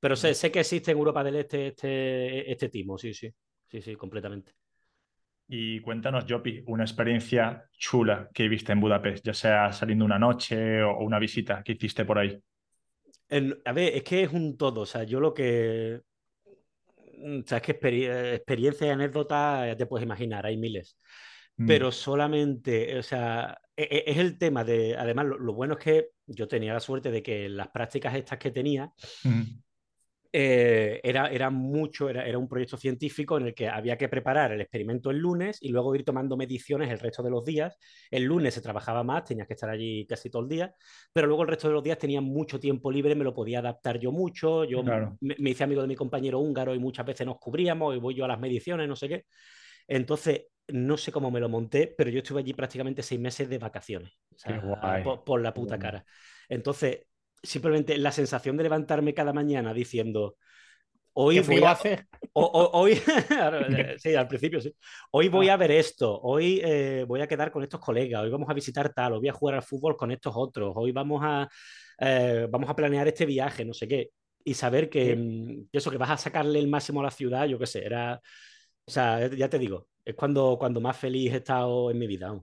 [0.00, 3.32] Pero sé, sé que existe en Europa del Este este, este timo, sí, sí.
[3.70, 4.52] Sí, sí, completamente.
[5.48, 10.82] Y cuéntanos, Jopi, una experiencia chula que viste en Budapest, ya sea saliendo una noche
[10.82, 12.38] o una visita que hiciste por ahí.
[13.64, 14.82] a ver, es que es un todo.
[14.82, 16.00] O sea, yo lo que.
[17.22, 17.72] O sea, es que
[18.34, 20.96] experiencia y anécdotas ya te puedes imaginar, hay miles.
[21.56, 21.66] Mm.
[21.66, 24.96] Pero solamente, o sea, e, e, es, el tema de.
[24.96, 28.50] Además, lo, bueno es que yo tenía la suerte de que las prácticas estas que
[28.50, 28.92] tenía.
[29.24, 29.42] Mm.
[30.34, 34.52] Eh, era, era mucho, era, era, un proyecto científico en el que había que preparar
[34.52, 37.76] el experimento el lunes y luego ir tomando mediciones el resto de los días.
[38.10, 40.74] El lunes se trabajaba más, tenías que estar allí casi todo el día,
[41.12, 43.98] pero luego el resto de los días tenía mucho tiempo libre, me lo podía adaptar
[43.98, 44.64] yo mucho.
[44.64, 48.14] Yo me, hice amigo de mi compañero húngaro y muchas veces nos cubríamos y voy
[48.14, 49.26] yo a las mediciones, no sé qué.
[49.86, 53.58] Entonces, no sé cómo me lo monté, pero yo estuve allí prácticamente seis meses de
[53.58, 54.12] vacaciones,
[55.04, 56.06] por, por, la puta cara.
[56.48, 57.06] Entonces,
[57.42, 60.36] simplemente la sensación de levantarme cada mañana diciendo,
[61.14, 62.06] hoy voy a hacer.
[62.32, 62.94] hoy,
[63.98, 64.74] sí, al principio sí.
[65.10, 65.54] Hoy voy ah.
[65.54, 68.92] a ver esto, hoy eh, voy a quedar con estos colegas, hoy vamos a visitar
[68.92, 71.48] tal, hoy voy a jugar al fútbol con estos otros, hoy vamos a,
[71.98, 74.10] eh, vamos a planear este viaje, no sé qué.
[74.44, 77.58] Y saber que, mm, eso, que vas a sacarle el máximo a la ciudad, yo
[77.58, 78.20] qué sé, era,
[78.84, 82.40] o sea, ya te digo, es cuando, cuando más feliz he estado en mi vida.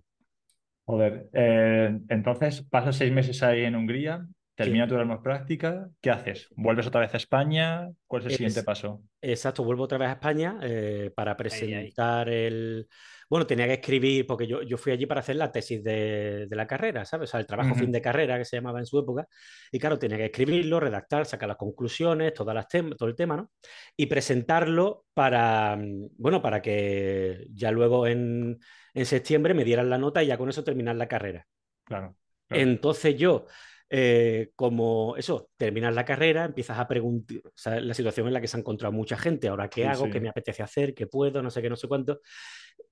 [0.85, 4.25] Joder, eh, entonces pasas seis meses ahí en Hungría,
[4.59, 6.49] Termina tu Erasmus práctica, ¿qué haces?
[6.53, 7.87] ¿Vuelves otra vez a España?
[8.05, 9.01] ¿Cuál es el siguiente paso?
[9.21, 12.85] Exacto, vuelvo otra vez a España eh, para presentar el...
[13.29, 16.67] Bueno, tenía que escribir, porque yo, yo fui allí para hacer la tesis de, la
[16.67, 17.29] carrera, ¿sabes?
[17.29, 19.27] O sea, el trabajo fin de carrera que se llamaba en su época.
[19.71, 23.51] Y claro, tenía que escribirlo, redactar, sacar las conclusiones, todas las todo el tema, ¿no?
[23.95, 25.79] Y presentarlo para,
[26.17, 28.59] bueno, para que ya luego en,
[28.93, 31.47] en septiembre me dieran la nota y ya con eso terminar la carrera.
[31.85, 32.17] claro.
[32.49, 33.45] Entonces yo
[33.89, 37.41] eh, como eso, terminas la carrera, empiezas a preguntar,
[37.82, 40.30] la situación en la que se ha encontrado mucha gente, ahora qué hago, qué me
[40.30, 42.21] apetece hacer, qué puedo, no sé qué, no sé cuánto.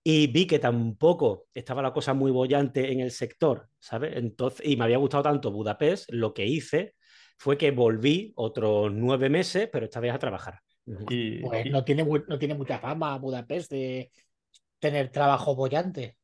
[0.04, 4.16] Y vi que tampoco estaba la cosa muy bollante en el sector, ¿sabes?
[4.16, 6.96] Entonces, y me había gustado tanto Budapest, lo que hice
[7.38, 10.60] fue que volví otros nueve meses, pero esta vez a trabajar.
[10.84, 14.12] pues No, tiene, no tiene mucha fama Budapest de
[14.80, 16.17] tener trabajo bollante.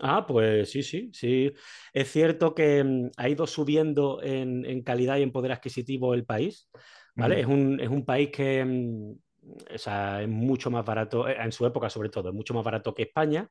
[0.00, 1.52] Ah, pues sí, sí, sí.
[1.92, 6.68] Es cierto que mm, ha ido subiendo en, calidad y en poder adquisitivo el país,
[7.14, 7.40] ¿vale?
[7.40, 9.12] es, un, es, un, país que mm,
[9.68, 13.02] es mucho más barato, eh, en su época sobre todo, es mucho más barato que
[13.02, 13.48] España,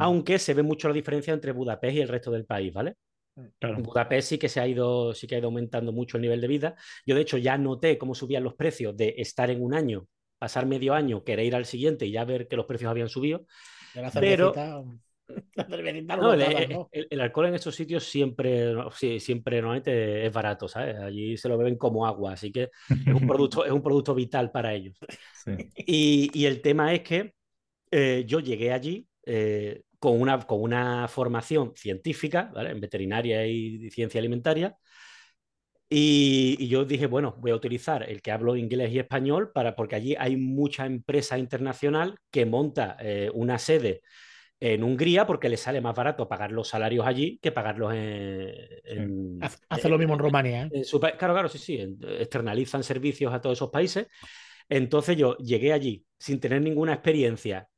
[0.00, 2.96] aunque se ve mucho la diferencia entre Budapest y el resto del país, ¿vale?
[3.60, 6.46] Budapest sí que se ha ido, sí que ha ido aumentando mucho el nivel de
[6.46, 6.76] vida.
[7.04, 10.06] Yo, de hecho, ya noté cómo subían los precios de estar en un año,
[10.38, 13.46] pasar medio año, querer ir al siguiente y ya ver que los precios habían subido.
[14.20, 14.54] Pero,
[16.92, 18.74] el, alcohol en esos sitios siempre,
[19.18, 20.96] siempre normalmente es barato, ¿sabes?
[20.96, 24.50] Allí se lo beben como agua, así que es un producto, es un producto vital
[24.50, 24.98] para ellos.
[25.76, 27.34] Y, el tema es que
[27.90, 32.70] eh, yo llegué allí eh, con, una, con una formación científica, ¿vale?
[32.70, 34.76] En veterinaria y ciencia alimentaria.
[35.88, 39.94] Y, yo dije, bueno, voy a utilizar el que hablo inglés y español para, porque
[39.94, 44.02] allí hay mucha empresa internacional que monta eh, una sede
[44.60, 49.38] en Hungría porque le sale más barato pagar los salarios allí que pagarlos en...
[49.68, 50.70] Hace lo mismo en Rumania.
[50.72, 50.84] ¿eh?
[50.90, 51.96] claro, claro, sí, sí.
[52.18, 54.06] Externalizan servicios a todos esos países.
[54.68, 57.68] Entonces yo llegué allí sin tener ninguna experiencia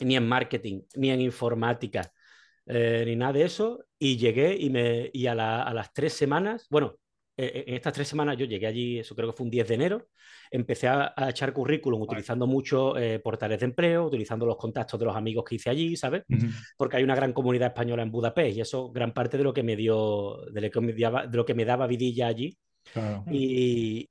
[0.00, 2.12] ni en marketing, ni en informática,
[2.66, 3.84] eh, ni nada de eso.
[3.98, 6.96] Y llegué y, me, y a, a las tres semanas, bueno,
[7.36, 9.74] eh, en estas tres semanas yo llegué allí, eso creo que fue un 10 de
[9.74, 10.08] enero,
[10.50, 15.16] empecé a, echar currículum utilizando mucho eh, portales de empleo, utilizando los contactos de los
[15.16, 16.22] amigos que hice allí, ¿sabes?
[16.76, 19.62] Porque hay una gran comunidad española en Budapest y eso gran parte de lo que
[19.62, 22.56] me dio, de lo que me daba, de lo que me daba vidilla allí
[23.30, 24.06] Y,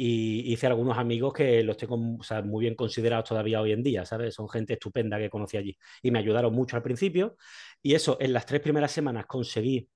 [0.51, 4.35] hice algunos amigos que los tengo muy bien considerados todavía hoy en día, ¿sabes?
[4.35, 7.38] Son gente estupenda que conocí allí y me ayudaron mucho al principio.
[7.81, 9.88] Y eso, en las tres primeras semanas conseguí,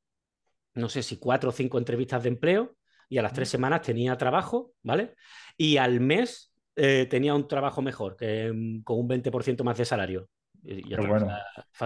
[0.75, 2.75] no sé si cuatro o cinco entrevistas de empleo
[3.09, 5.15] y a las tres semanas tenía trabajo, ¿vale?
[5.57, 9.85] Y al mes eh, tenía un trabajo mejor, que, mm, con un 20% más de
[9.85, 10.29] salario.
[10.63, 11.27] Y, bueno.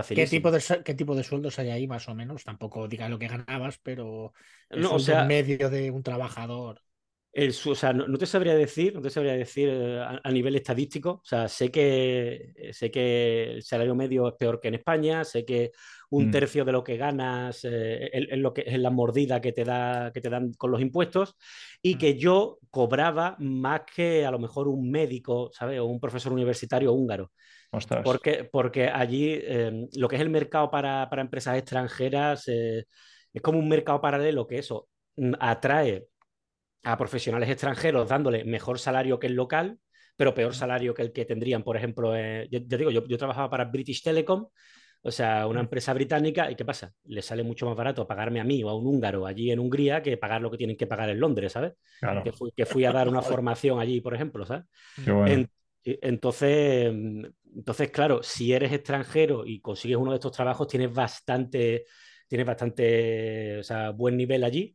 [0.09, 2.43] ¿Qué tipo, de, ¿Qué tipo de sueldos hay ahí más o menos?
[2.43, 4.33] Tampoco diga lo que ganabas, pero
[4.71, 6.81] no, o sea, medio de un trabajador.
[7.33, 11.09] El, o sea, no, te sabría decir, no te sabría decir eh, a, nivel estadístico.
[11.09, 15.43] O sea, sé que, sé que el salario medio es peor que en España, sé
[15.43, 15.71] que
[16.11, 16.31] un mm.
[16.31, 20.11] tercio de lo que ganas eh, es, lo que, es la mordida que te, da,
[20.13, 21.35] que te dan con los impuestos
[21.81, 21.97] y mm.
[21.97, 25.79] que yo cobraba más que a lo mejor un médico, ¿sabes?
[25.79, 27.31] O un profesor universitario húngaro.
[28.03, 32.85] Porque, porque allí em, lo que es el mercado para, para empresas extranjeras eh,
[33.33, 36.05] es como un mercado paralelo que eso mm, atrae
[36.83, 39.79] a profesionales extranjeros dándole mejor salario que el local,
[40.15, 43.49] pero peor salario que el que tendrían, por ejemplo, eh, yo, digo, yo, yo, trabajaba
[43.49, 44.47] para British Telecom,
[45.05, 46.93] o sea, una empresa británica, ¿y qué pasa?
[47.05, 50.01] Le sale mucho más barato pagarme a mí o a un húngaro allí en Hungría
[50.01, 51.73] que pagar lo que tienen que pagar en Londres, ¿sabes?
[52.23, 54.63] Que, fui, que, fui, a dar una formación allí, por ejemplo, ¿sabes?
[55.83, 56.93] entonces,
[57.55, 61.85] entonces, claro, si eres extranjero y consigues uno de estos trabajos, tienes bastante,
[62.27, 64.73] tienes bastante o sea, buen nivel allí.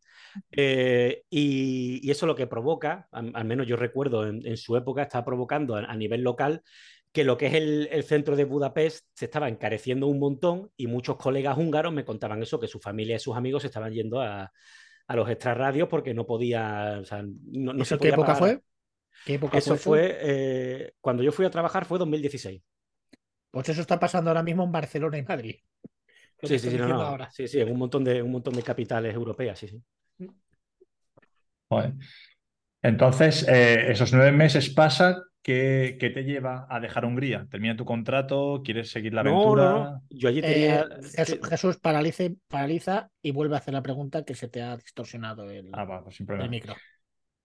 [0.51, 5.77] Eh, y, eso lo que provoca, al, menos yo recuerdo en, su época, está provocando
[5.77, 6.63] a, nivel local
[7.13, 11.17] que lo que es el, centro de Budapest se estaba encareciendo un montón y muchos
[11.17, 14.53] colegas húngaros me contaban eso, que su familia y sus amigos se estaban yendo a,
[15.09, 18.61] los extrarradios porque no podía, o sea, no, no qué época fue?
[19.25, 22.63] ¿Qué época eso fue, eh, cuando yo fui a trabajar fue 2016.
[23.51, 25.57] Pues eso está pasando ahora mismo en Barcelona y Madrid.
[26.43, 26.79] Sí, sí, sí,
[27.31, 29.83] sí, sí, en un montón de un montón de capitales europeas, sí, sí.
[32.83, 35.17] Entonces, eh, esos nueve meses pasan.
[35.41, 37.47] ¿Qué, te lleva a dejar Hungría?
[37.51, 38.61] ¿Termina tu contrato?
[38.63, 39.65] ¿Quieres seguir la aventura?
[39.65, 40.87] No, no, Yo allí tenía.
[41.17, 45.71] Eh, Jesús, paraliza y vuelve a hacer la pregunta que se te ha distorsionado el,
[45.73, 46.77] ah, pues el micro.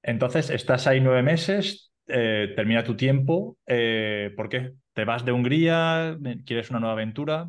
[0.01, 3.57] Entonces, estás ahí nueve meses, eh, termina tu tiempo.
[3.65, 4.73] ¿Por qué?
[4.91, 6.17] ¿Te vas de Hungría?
[6.45, 7.47] ¿Quieres una nueva aventura?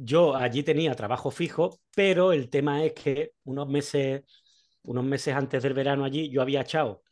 [0.00, 4.22] Yo allí tenía trabajo fijo, pero el tema es que unos meses,
[4.88, 7.02] unos meses antes del verano allí yo había echado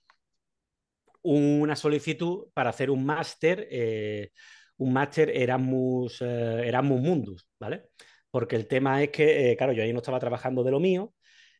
[1.22, 4.30] una solicitud para hacer un máster, eh,
[4.78, 7.88] un máster Erasmus, eh, Erasmus Mundus, ¿vale?
[8.30, 11.12] Porque el tema es que, eh, claro, yo ahí no estaba trabajando de lo mío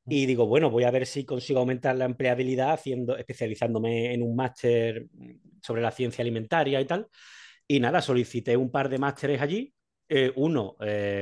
[0.06, 4.36] y digo, bueno, voy a ver si consigo aumentar la empleabilidad haciendo, especializándome en un
[4.36, 5.06] máster
[5.62, 7.08] sobre la ciencia alimentaria y tal.
[7.66, 9.74] Y nada, solicité un par de másteres allí
[10.08, 10.76] eh, uno,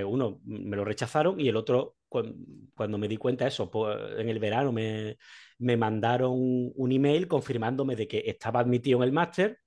[0.07, 1.97] uno me lo rechazaron y el otro,
[2.75, 3.71] cuando, me di cuenta de eso,
[4.17, 5.17] en el verano me,
[5.59, 9.59] me mandaron un email confirmándome de que estaba admitido en el máster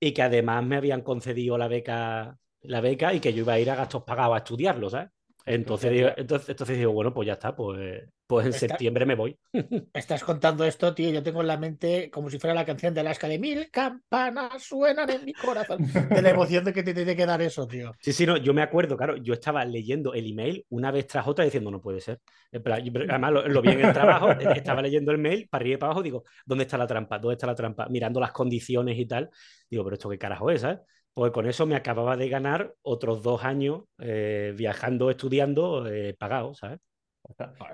[0.00, 3.60] y que además me habían concedido la beca, la beca y que yo iba a
[3.60, 5.10] ir a gastos pagados a estudiarlo, ¿sabes?
[5.48, 9.38] Entonces, digo, entonces, entonces digo, bueno, pues ya está, pues, pues en septiembre me voy.
[9.94, 13.00] Estás contando esto, tío, yo tengo en la mente como si fuera la canción de
[13.00, 15.86] Alaska de mil campanas suenan en mi corazón.
[16.10, 17.92] De la emoción de que te tiene que dar eso, tío.
[18.00, 21.26] Sí, sí, no, yo me acuerdo, claro, yo estaba leyendo el email una vez tras
[21.26, 22.20] otra diciendo, no puede ser.
[22.52, 26.02] Además, lo, vi en el trabajo, estaba leyendo el mail, para arriba y para abajo,
[26.02, 27.18] digo, ¿dónde está la trampa?
[27.18, 27.88] ¿Dónde está la trampa?
[27.88, 29.30] Mirando las condiciones y tal,
[29.70, 30.80] digo, pero esto qué carajo es, ¿sabes?
[31.18, 36.54] Pues con eso me acababa de ganar otros dos años eh, viajando, estudiando, eh, pagado,
[36.54, 36.78] ¿sabes?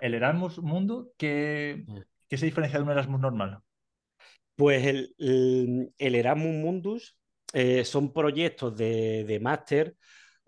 [0.00, 1.98] El Erasmus Mundo, ¿qué, mm.
[2.26, 3.58] ¿qué, se diferencia de un Erasmus normal?
[4.56, 7.18] Pues el, el, Erasmus Mundus
[7.52, 9.94] eh, son proyectos de, de máster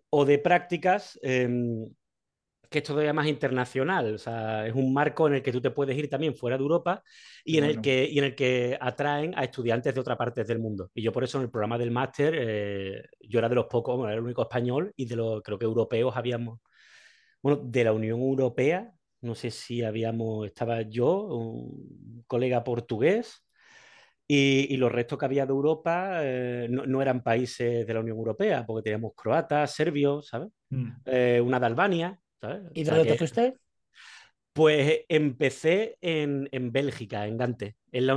[0.08, 1.84] o de prácticas em,
[2.68, 4.14] que es todavía más internacional.
[4.14, 6.62] O sea, es un marco en el que tú te puedes ir también fuera de
[6.62, 7.02] Europa
[7.44, 10.58] y en, el, que, y en el que atraen a estudiantes de otras partes del
[10.58, 10.90] mundo.
[10.94, 14.04] Y yo por eso en el programa del máster, eh, yo era de los pocos,
[14.04, 16.60] era el único español y de los, creo que europeos habíamos,
[17.42, 23.42] bueno, de la Unión Europea, no sé si habíamos, estaba yo, un colega portugués.
[24.28, 28.64] Y, los restos que había de Europa eh, no, eran países de la Unión Europea,
[28.66, 30.48] porque teníamos croatas, serbios, ¿sabes?
[30.70, 30.88] Mm.
[31.04, 32.20] Eh, una de Albania.
[32.74, 33.54] ¿Y dónde te fuiste?
[34.52, 37.76] Pues empecé en, Bélgica, en Gante.
[37.92, 38.16] lo,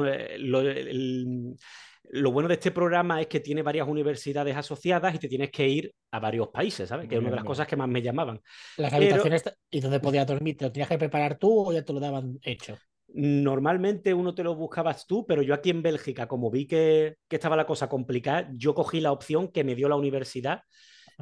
[2.32, 5.94] bueno de este programa es que tiene varias universidades asociadas y te tienes que ir
[6.12, 7.10] a varios países, ¿sabes?
[7.10, 8.42] Que es una de las cosas que más me llamaban.
[8.78, 11.92] Las habitaciones y dónde podías dormir, ¿te lo tenías que preparar tú o ya te
[11.92, 12.78] lo daban hecho?
[13.12, 17.36] Normalmente uno te lo buscabas tú, pero yo aquí en Bélgica, como vi que, que
[17.36, 20.62] estaba la cosa complicada, yo cogí la opción que me dio la universidad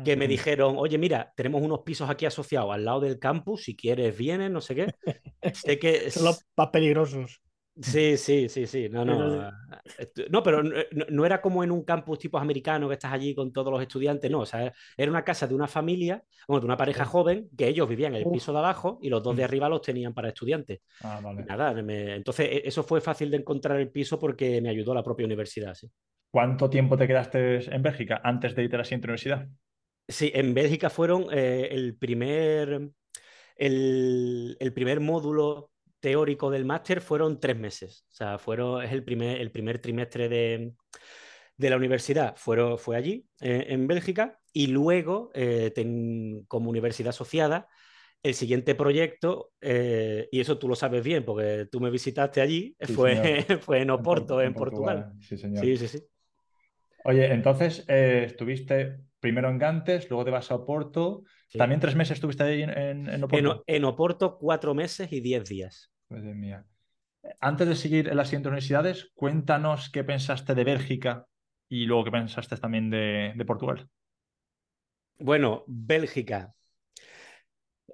[0.03, 3.75] que me dijeron, oye, mira, tenemos unos pisos aquí asociados al lado del campus, si
[3.75, 4.93] quieres vienes, no sé qué.
[5.53, 6.11] sé que...
[6.11, 7.41] Son los más peligrosos.
[7.79, 8.89] Sí, sí, sí, sí.
[8.89, 9.51] No, no.
[10.29, 13.71] No, pero no, era como en un campus tipo americano que estás allí con todos
[13.71, 14.39] los estudiantes, no.
[14.39, 17.87] O sea, era una casa de una familia, bueno, de una pareja joven, que ellos
[17.87, 20.79] vivían en el piso de abajo y los dos de arriba los tenían para estudiantes.
[21.03, 21.43] Ah, vale.
[21.43, 25.25] Nada, entonces e, eso fue fácil de encontrar el piso porque me ayudó la propia
[25.25, 25.87] universidad, sí.
[26.31, 29.47] ¿Cuánto tiempo te quedaste en Bélgica antes de irte a la siguiente universidad?
[30.07, 32.89] Sí, en Bélgica fueron eh, el primer.
[33.55, 38.05] El, el primer módulo teórico del máster fueron tres meses.
[38.11, 40.73] O sea, fueron, es el primer, el primer trimestre de,
[41.57, 42.35] de la universidad.
[42.37, 45.73] Fueron, fue allí, eh, en Bélgica, y luego, eh,
[46.47, 47.67] como universidad asociada,
[48.23, 52.75] el siguiente proyecto, eh, y eso tú lo sabes bien porque tú me visitaste allí,
[52.95, 55.13] fue, fue en Oporto, en, Portugal.
[55.19, 55.63] Sí, señor.
[55.63, 56.03] Sí, sí, sí.
[57.03, 61.23] Oye, entonces estuviste primero en Gantes, luego te vas a Oporto.
[61.53, 63.63] ¿También tres meses estuviste ahí en, Oporto?
[63.65, 65.91] En, Oporto, cuatro meses y diez días.
[66.09, 66.65] mía.
[67.39, 71.25] Antes de seguir en las siguientes universidades, cuéntanos qué pensaste de Bélgica
[71.69, 73.89] y luego qué pensaste también de, Portugal.
[75.19, 76.53] Bueno, Bélgica.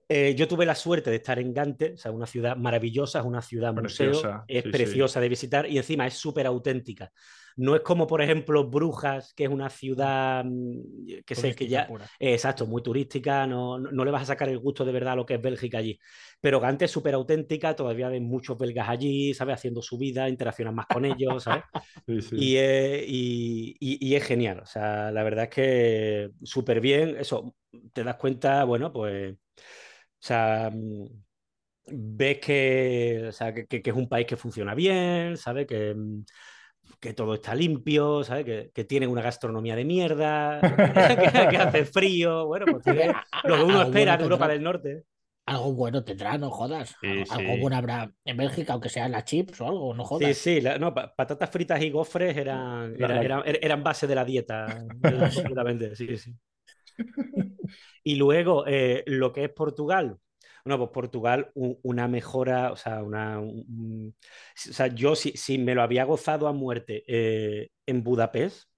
[0.10, 3.26] Eh, yo tuve la suerte de estar en Gante, o sea, una ciudad maravillosa, es
[3.26, 7.12] una ciudad museo, es preciosa de visitar y encima es súper auténtica.
[7.56, 11.88] No es como, por ejemplo, Brujas, que es una ciudad mm, que sé que ya.
[12.20, 15.26] exacto, muy turística, no, no, le vas a sacar el gusto de verdad a lo
[15.26, 16.00] que es Bélgica allí.
[16.42, 19.56] Pero Gante es súper auténtica, todavía hay muchos belgas allí, ¿sabes?
[19.56, 21.64] Haciendo su vida, interaccionas más con ellos, ¿sabes?
[22.34, 27.56] Y, y, es genial, o sea, la verdad es que súper bien, eso,
[27.94, 29.36] te das cuenta, bueno, pues.
[30.24, 31.06] O sea, mm,
[31.86, 35.68] ves que, o sea, que, que, es un país que funciona bien, ¿sabes?
[35.68, 36.24] Que, mm,
[36.98, 38.46] que todo está limpio, ¿sabes?
[38.46, 40.62] Que, que tienen una gastronomía de mierda,
[41.52, 42.86] que, hace frío, bueno, pues
[43.44, 45.04] lo que uno espera de Europa del Norte.
[45.46, 46.96] Algo bueno tendrá, no jodas.
[47.30, 50.38] algo, bueno habrá en Bélgica, aunque sean las chips o algo, no jodas.
[50.38, 54.86] Sí, sí, no, patatas fritas y gofres eran, eran, eran, base de la dieta,
[55.96, 56.34] sí, sí.
[58.04, 60.18] Y luego, eh, lo que es Portugal,
[60.66, 64.14] bueno, pues Portugal, una mejora, o sea, una, o
[64.56, 68.70] sea yo si, me lo había gozado a muerte eh, en Budapest,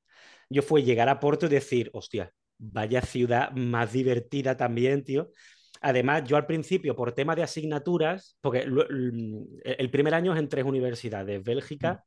[0.50, 5.30] yo fue llegar a Porto y decir, hostia, vaya ciudad más divertida también, tío.
[5.82, 10.66] Además, yo al principio, por tema de asignaturas, porque el primer año es en tres
[10.66, 12.04] universidades, Bélgica,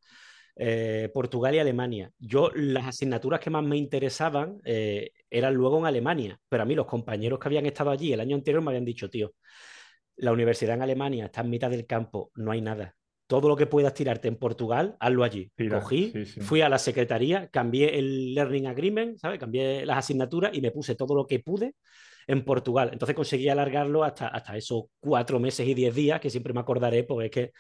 [0.59, 2.11] eh, Portugal y Alemania.
[2.19, 6.75] Yo las asignaturas que más me interesaban eh, eran luego en Alemania, pero a mí
[6.75, 9.35] los compañeros que habían estado allí el año anterior me habían dicho, tío,
[10.17, 12.97] la universidad en Alemania está en mitad del campo, no hay nada.
[13.29, 15.53] Todo lo que puedas tirarte en Portugal, hazlo allí.
[15.71, 19.39] Cogí, fui a la secretaría, cambié el Learning Agreement, ¿sabes?
[19.39, 21.75] Cambié las asignaturas y me puse todo lo que pude
[22.27, 22.89] en Portugal.
[22.93, 27.05] Entonces conseguí alargarlo hasta, hasta esos cuatro meses y diez días, que siempre me acordaré,
[27.05, 27.53] porque es que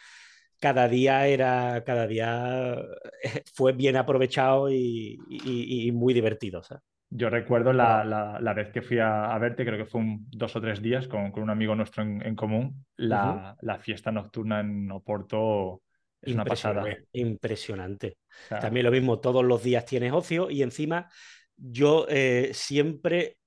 [0.58, 2.76] cada día era, cada día
[3.22, 6.62] eh, fue bien aprovechado y, y muy divertido.
[6.62, 6.82] ¿sabes?
[7.10, 10.60] Yo recuerdo la, la, vez que fui a, verte, creo que fue un, dos o
[10.60, 14.90] tres días con, con un amigo nuestro en, en común, la, la, fiesta nocturna en
[14.90, 15.80] Oporto
[16.20, 16.84] es una pasada.
[17.12, 18.18] Impresionante.
[18.48, 21.08] También lo mismo, todos los días tienes ocio y encima
[21.56, 23.38] yo eh, siempre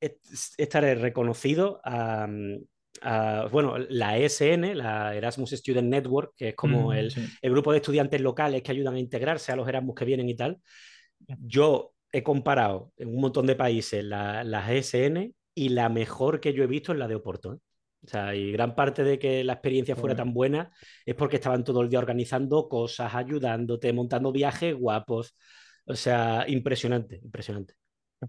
[0.58, 2.28] estaré reconocido a,
[3.02, 7.72] a, bueno, la ESN, la Erasmus Student Network, que es como mm, el, el grupo
[7.72, 10.60] de estudiantes locales que ayudan a integrarse a los Erasmus que vienen y tal.
[11.40, 16.54] Yo he comparado en un montón de países las la ESN y la mejor que
[16.54, 17.54] yo he visto es la de Oporto.
[17.54, 17.58] ¿eh?
[18.04, 20.72] O sea, y gran parte de que la experiencia fuera tan buena
[21.06, 25.36] es porque estaban todo el día organizando cosas, ayudándote, montando viajes guapos.
[25.86, 27.76] O sea, impresionante, impresionante.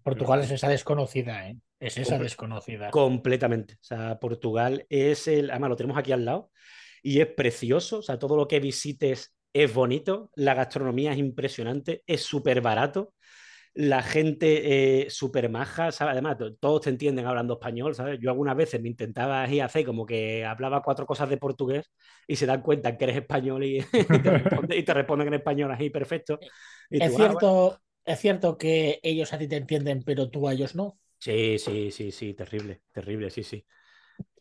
[0.02, 1.56] Portugal es esa desconocida, ¿eh?
[1.82, 2.90] Es esa desconocida.
[2.90, 3.74] Completamente.
[3.74, 5.50] O sea, Portugal es el.
[5.50, 6.50] Además, lo tenemos aquí al lado
[7.02, 7.98] y es precioso.
[7.98, 10.30] O sea, todo lo que visites es bonito.
[10.34, 12.02] La gastronomía es impresionante.
[12.06, 13.12] Es súper barato
[13.74, 16.12] la gente eh, súper maja, ¿sabes?
[16.12, 18.18] Además, todos te entienden hablando español, ¿sabes?
[18.20, 21.90] Yo algunas veces me intentaba ir a hacer como que hablaba cuatro cosas de portugués
[22.26, 23.80] y se dan cuenta que eres español y,
[24.84, 26.38] te, responden, en español así, perfecto.
[26.90, 30.74] es, ah, cierto, es cierto que ellos a ti te entienden, pero tú a ellos
[30.74, 30.98] no.
[31.22, 33.64] Sí, sí, sí, sí, terrible, terrible, sí, sí.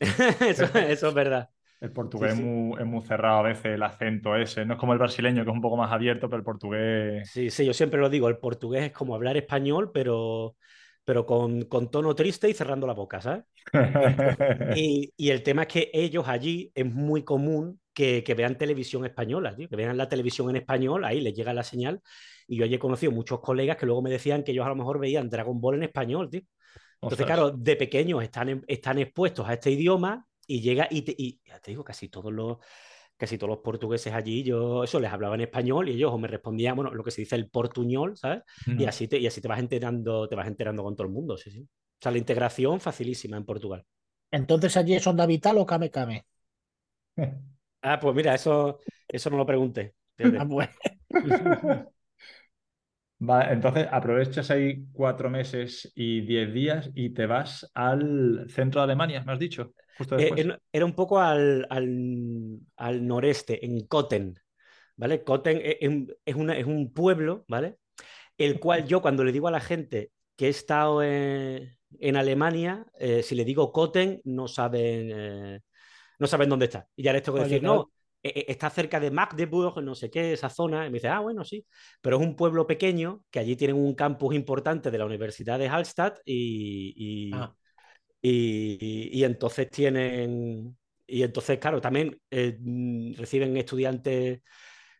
[0.00, 1.48] eso, eso es verdad.
[1.80, 4.64] El portugués Es, muy, cerrado a veces, el acento ese.
[4.64, 7.30] No es como el brasileño, que es un poco más abierto, pero el portugués.
[7.30, 8.28] Sí, sí, yo siempre lo digo.
[8.28, 10.56] El portugués es como hablar español, pero,
[11.04, 13.44] pero con, tono triste y cerrando la boca, ¿sabes?
[14.76, 19.76] y, el tema es que ellos allí es muy común que, vean televisión española, que
[19.76, 22.00] vean la televisión en español, ahí les llega la señal.
[22.48, 24.74] Y yo allí he conocido muchos colegas que luego me decían que ellos a lo
[24.74, 26.42] mejor veían Dragon Ball en español, tío.
[27.02, 31.40] Entonces, claro, de pequeños están, están expuestos a este idioma y llega y, te, y
[31.44, 32.58] ya te digo, casi todos los
[33.16, 36.74] casi todos los portugueses allí, yo eso les hablaba en español y ellos me respondían,
[36.74, 38.42] bueno, lo que se dice el portuñol, ¿sabes?
[38.66, 41.36] y, así te, y así te vas enterando, te vas enterando con todo el mundo,
[41.36, 41.60] sí, sí.
[41.60, 43.84] O sea, la integración facilísima en Portugal.
[44.32, 46.26] Entonces allí es onda vital o Kame Kame.
[47.82, 49.94] ah, pues mira, eso, eso no lo pregunté.
[50.18, 50.46] Ah,
[53.24, 58.84] Vale, entonces aprovechas ahí cuatro meses y diez días y te vas al centro de
[58.86, 59.74] Alemania, me has dicho.
[60.18, 64.34] Eh, era un poco al, al, noreste, en Kotten.
[64.96, 65.22] ¿Vale?
[65.22, 65.78] Kotten e,
[66.24, 67.78] es, una, es, un pueblo, ¿vale?
[68.36, 73.22] El cual yo cuando le digo a la gente que he estado en, Alemania, eh,
[73.22, 75.60] si le digo Kotten, no saben, eh,
[76.18, 76.88] no saben dónde está.
[76.96, 77.92] Y ya les tengo que decir, no,
[78.22, 80.86] está cerca de Magdeburg, no sé qué, esa zona.
[80.86, 81.66] Y me dice, ah, bueno, sí.
[82.00, 85.68] Pero es un pueblo pequeño que allí tienen un campus importante de la Universidad de
[85.68, 87.52] Hallstatt y, y, ah.
[89.26, 90.76] entonces tienen.
[91.06, 92.56] Y entonces, claro, también eh,
[93.16, 94.40] reciben estudiantes,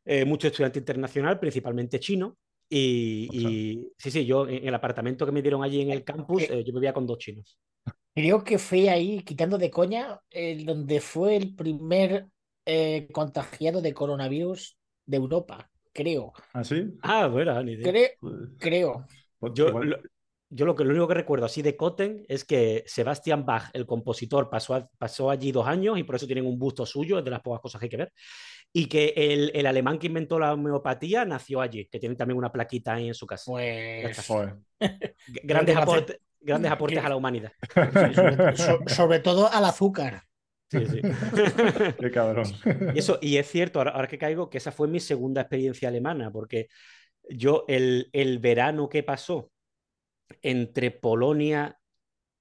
[0.05, 2.37] eh, mucho estudiante internacional, principalmente chino.
[2.69, 6.65] Y, sí, sí, yo en el apartamento que me dieron allí en el campus, eh,
[6.65, 7.59] yo vivía con dos chinos.
[8.15, 10.21] Creo que fue ahí, quitando de coña,
[10.65, 12.27] donde fue el primer
[12.67, 16.33] eh, contagiado de coronavirus de Europa, creo.
[16.53, 16.85] ¿Ah, sí?
[17.03, 18.11] Ah, bueno, ni idea.
[18.21, 19.07] Pues, creo.
[19.39, 19.99] Pues yo, lo,
[20.49, 23.87] yo lo, que, lo único que recuerdo así de Cotten es que Sebastian Bach, el
[23.87, 27.31] compositor, pasó, pasó allí dos años y por eso tienen un busto suyo, es de
[27.31, 28.13] las pocas cosas que hay que ver.
[28.73, 32.53] Y que el, el alemán que inventó la homeopatía nació allí, que tiene también una
[32.53, 33.51] plaquita ahí en su casa.
[33.51, 34.31] Pues.
[35.43, 37.53] Grandes, aportes, grandes aportes a la humanidad.
[38.87, 40.23] sobre todo al azúcar.
[40.73, 41.01] Sí, sí.
[42.01, 42.47] Qué cabrón.
[42.95, 46.31] Y, eso, y es cierto, ahora, que caigo, que esa fue mi segunda experiencia alemana,
[46.31, 46.69] porque
[47.29, 49.51] yo el, el verano que pasó
[50.41, 51.79] entre Polonia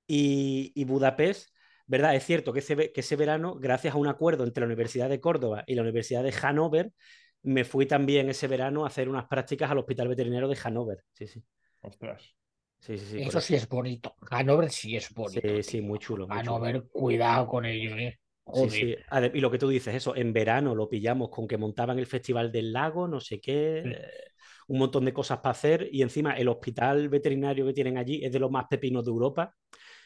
[0.07, 1.53] y, Budapest,
[1.87, 2.15] ¿verdad?
[2.15, 5.19] Es cierto que ese, que ese verano, gracias a un acuerdo entre la Universidad de
[5.19, 6.93] Córdoba y la Universidad de Hannover,
[7.43, 11.03] me fui también ese verano a hacer unas prácticas al Hospital Veterinario de Hannover.
[11.11, 11.43] Sí, sí.
[11.81, 12.33] Ostras.
[12.87, 14.15] Eso sí es bonito.
[14.29, 15.41] Hanover sí es bonito.
[15.41, 16.25] Sí, sí, muy chulo.
[16.29, 18.19] Hanover, cuidado con ellos, ¿eh?
[18.53, 18.95] Sí, sí.
[19.33, 22.51] Y lo que tú dices, eso, en verano lo pillamos con que montaban el Festival
[22.51, 24.07] del Lago, no sé qué, eh,
[24.67, 25.89] un montón de cosas para hacer.
[25.91, 29.55] Y encima el hospital veterinario que tienen allí es de los más pepinos de Europa.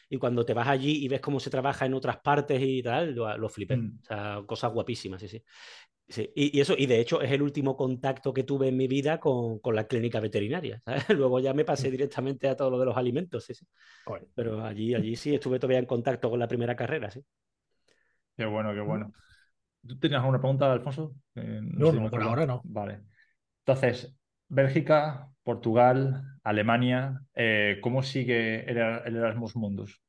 [0.08, 3.14] Y cuando te vas allí y ves cómo se trabaja en otras partes y tal,
[3.14, 3.76] lo, lo flipé.
[3.76, 3.98] Mm.
[4.00, 5.42] O sea, cosas guapísimas, sí, sí.
[6.08, 9.18] Sí, y, eso, y de hecho es el último contacto que tuve en mi vida
[9.18, 10.80] con, con la clínica veterinaria.
[11.08, 13.66] Luego ya me pasé directamente a todo lo de los alimentos, sí, sí.
[14.34, 17.20] Pero allí, allí sí estuve todavía en contacto con la primera carrera, sí.
[18.36, 19.12] Qué bueno, qué bueno.
[19.86, 21.14] ¿Tú tenías alguna pregunta, Alfonso?
[21.34, 22.60] no, no, por ahora no.
[22.64, 23.02] Vale.
[23.64, 24.16] Entonces,
[24.48, 30.00] Bélgica, Portugal, Alemania, eh, ¿cómo sigue el, el Erasmus Mundus?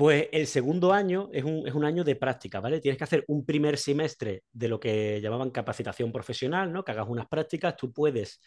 [0.00, 2.80] Pues el segundo año es un, año de práctica, ¿vale?
[2.80, 6.82] Tienes que hacer un primer semestre de lo que llamaban capacitación profesional, ¿no?
[6.82, 8.40] Que hagas unas prácticas, tú puedes,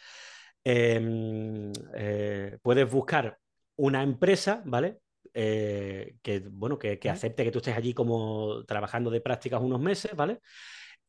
[0.63, 3.37] em, eh, puedes buscar
[3.75, 5.01] una empresa, ¿vale?
[5.33, 10.15] Eh, que, bueno, que, acepte que tú estés allí como trabajando de prácticas unos meses,
[10.15, 10.39] ¿vale?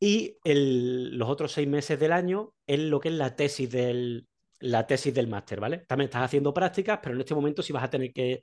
[0.00, 4.26] Y los otros seis meses del año es lo que es la tesis del,
[4.60, 5.78] la tesis del máster, ¿vale?
[5.86, 8.40] También estás haciendo prácticas, pero en este momento sí vas a tener que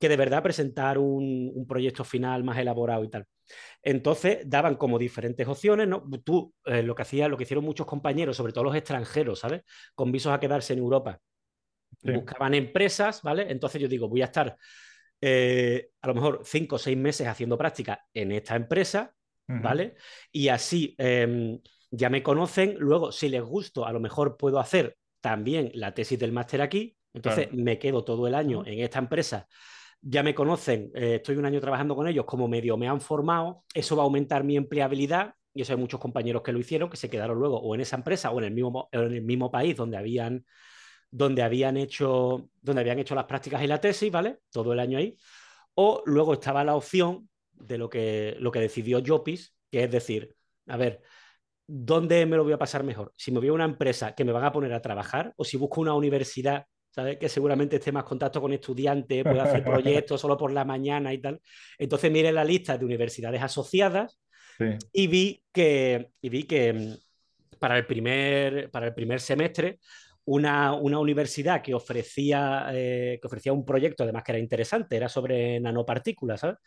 [0.00, 3.26] que de verdad presentar un, proyecto final más elaborado y tal.
[3.82, 6.02] Entonces daban como diferentes opciones, ¿no?
[6.24, 9.62] Tú, eh, lo que hacía, lo que hicieron muchos compañeros, sobre todo los extranjeros, ¿sabes?
[9.94, 11.20] Con visos a quedarse en Europa.
[12.02, 13.50] Buscaban empresas, ¿vale?
[13.50, 14.56] Entonces yo digo, voy a estar
[15.20, 19.14] eh, a lo mejor cinco o seis meses haciendo práctica en esta empresa,
[19.46, 19.96] ¿vale?
[20.30, 21.60] Y así em,
[21.90, 22.76] ya me conocen.
[22.78, 26.96] Luego, si les gusto, a lo mejor puedo hacer también la tesis del máster aquí.
[27.12, 29.48] Entonces me quedo todo el año en esta empresa
[30.02, 33.64] ya me conocen, eh, estoy un año trabajando con ellos, como medio me han formado,
[33.74, 36.96] eso va a aumentar mi empleabilidad y eso hay muchos compañeros que lo hicieron, que
[36.96, 39.76] se quedaron luego o en esa empresa o en el mismo, en el mismo país
[39.76, 40.46] donde habían,
[41.10, 44.38] donde, habían hecho, donde habían hecho las prácticas y la tesis, ¿vale?
[44.50, 45.16] Todo el año ahí.
[45.74, 50.34] O luego estaba la opción de lo que, lo que decidió Jopis, que es decir,
[50.66, 51.02] a ver,
[51.66, 53.12] ¿dónde me lo voy a pasar mejor?
[53.16, 55.56] Si me voy a una empresa que me van a poner a trabajar o si
[55.56, 57.18] busco una universidad ¿sabes?
[57.18, 61.18] Que seguramente esté más contacto con estudiantes, pueda hacer proyectos solo por la mañana y
[61.18, 61.40] tal.
[61.78, 64.18] Entonces miré la lista de universidades asociadas
[64.92, 69.78] y vi que, y vi que mm, para, el primer, para el primer semestre
[70.24, 75.08] una, una universidad que ofrecía, eh, que ofrecía un proyecto, además que era interesante, era
[75.08, 76.58] sobre nanopartículas, ¿sabes?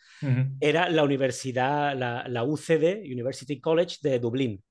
[0.60, 4.62] Era la universidad, la, la, UCD, University College de Dublín.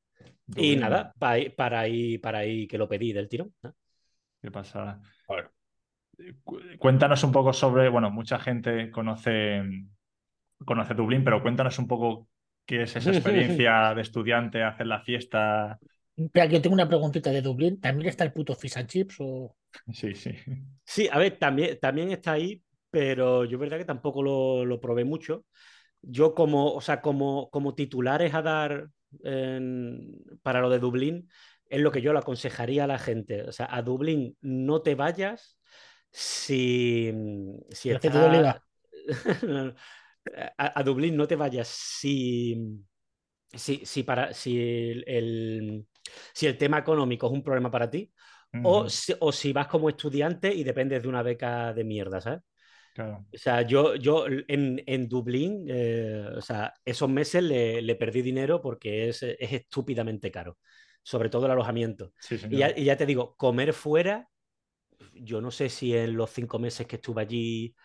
[0.56, 3.54] Y nada, para, para, ahí, para ahí que lo pedí del tirón.
[4.42, 5.00] Qué pasa.
[6.78, 9.64] Cuéntanos un poco sobre, bueno, mucha gente conoce,
[10.66, 12.28] conoce Dublín, pero cuéntanos un poco
[12.66, 15.80] qué es esa experiencia de estudiante, hacer la fiesta.
[16.32, 17.80] Pero yo tengo una preguntita de Dublín.
[17.80, 19.56] ¿También está el puto fish and chips o...?
[19.92, 20.32] Sí, sí.
[20.86, 22.62] Sí, a ver, también, también está ahí,
[22.92, 25.46] pero yo verdad que tampoco lo, lo probé mucho.
[26.02, 28.90] Yo como, o sea, como, como titulares a dar
[30.42, 31.30] para lo de Dublín,
[31.66, 33.44] es lo que yo le aconsejaría a la gente.
[33.44, 35.60] O sea, a Dublín no te vayas
[36.12, 37.12] si,
[37.70, 37.92] si
[40.58, 42.86] a, Dublín no te vayas si,
[43.54, 44.58] si, si, para, si,
[45.06, 45.88] el,
[46.34, 48.12] si el tema económico es un problema para ti
[48.64, 52.42] o, si, o si vas como estudiante y dependes de una beca de mierda, ¿sabes?
[52.94, 53.26] Claro.
[53.34, 58.22] O sea, yo, yo en, en Dublín, eh, o sea, esos meses le, le, perdí
[58.22, 60.60] dinero porque es, es, estúpidamente caro,
[61.02, 62.14] sobre todo el alojamiento.
[62.30, 64.30] y, ya, y, ya, te digo, comer fuera,
[65.16, 67.76] yo no sé si en los cinco meses que estuve allí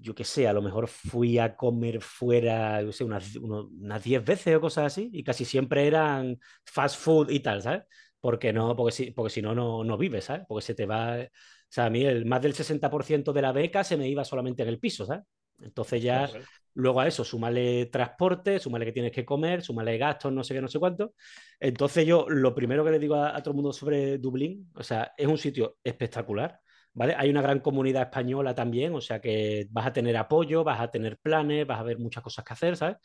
[0.00, 4.24] yo qué sé, a lo mejor fui a comer fuera, yo sé, unas, unas 10
[4.24, 7.82] veces o cosas así, y casi siempre eran fast food y tal, ¿sabes?
[8.20, 10.44] Porque no, porque si, porque si no, no, no vives, ¿sabes?
[10.48, 11.16] Porque se te va.
[11.18, 11.26] O
[11.68, 14.68] sea, a mí el, más del 60% de la beca se me iba solamente en
[14.68, 15.24] el piso, ¿sabes?
[15.60, 16.28] Entonces ya,
[16.74, 20.60] luego a eso, súmale transporte, súmale que tienes que comer, súmale gastos, no sé qué,
[20.60, 21.14] no sé cuánto.
[21.60, 24.82] Entonces yo, lo primero que le digo a, a todo el mundo sobre Dublín, o
[24.82, 26.60] sea, es un sitio espectacular
[26.98, 30.90] hay una gran comunidad española también, o sea que vas a tener apoyo, vas a
[30.90, 32.96] tener planes, vas a ver muchas cosas que hacer, ¿sabes?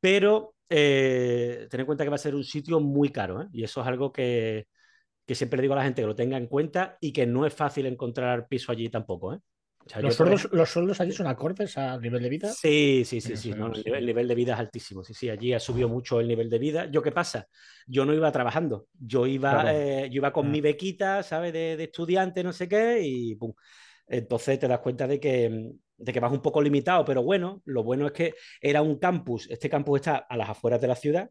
[0.00, 3.46] Pero eh, ten en cuenta que va a ser un sitio muy caro, ¿eh?
[3.52, 4.66] Y eso es algo que,
[5.26, 7.54] que siempre digo a la gente que lo tenga en cuenta y que no es
[7.54, 9.40] fácil encontrar piso allí tampoco, ¿eh?
[10.00, 12.48] ¿Los, sueldos, ¿Los, sueldos, allí son acordes al nivel de vida?
[12.52, 13.50] Sí, sí, sí, sí.
[13.50, 15.02] el, nivel, de vida es altísimo.
[15.02, 16.86] Sí, sí, allí ha subido mucho el nivel de vida.
[16.90, 17.48] ¿Yo qué pasa?
[17.86, 18.86] Yo no iba trabajando.
[18.98, 21.52] Yo iba, eh, yo iba con mi bequita, ¿sabes?
[21.52, 23.52] De, de, estudiante, no sé qué, y pum.
[24.06, 27.82] Entonces te das cuenta de que, de que vas un poco limitado, pero bueno, lo
[27.82, 29.50] bueno es que era un campus.
[29.50, 31.30] Este campus está a las afueras de la ciudad.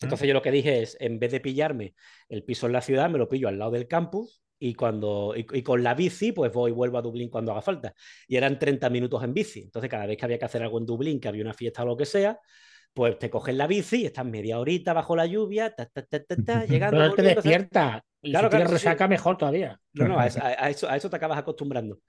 [0.00, 1.94] Entonces yo lo que dije es, en vez de pillarme
[2.28, 5.62] el piso en la ciudad, me lo pillo al lado del campus y, cuando, y,
[5.62, 7.94] con la bici, pues voy y vuelvo a Dublín cuando haga falta.
[8.26, 9.62] Y eran 30 minutos en bici.
[9.62, 11.86] Entonces, cada vez que había que hacer algo en Dublín, que había una fiesta o
[11.86, 12.38] lo que sea,
[12.92, 16.64] pues te coges la bici y estás media horita bajo la lluvia, ta, ta, ta,
[16.64, 16.98] llegando.
[16.98, 18.02] Pero te despierta.
[18.20, 19.80] Y claro, si claro, resaca, mejor todavía.
[19.92, 22.00] No, no, a, eso, a eso te acabas acostumbrando.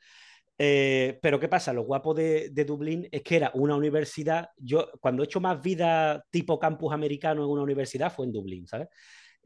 [0.57, 1.71] Eh, pero ¿qué pasa?
[1.71, 4.49] Lo guapo de, de, Dublín es que era una universidad.
[4.57, 8.67] Yo, cuando he hecho más vida tipo campus americano en una universidad, fue en Dublín,
[8.67, 8.89] ¿sabes?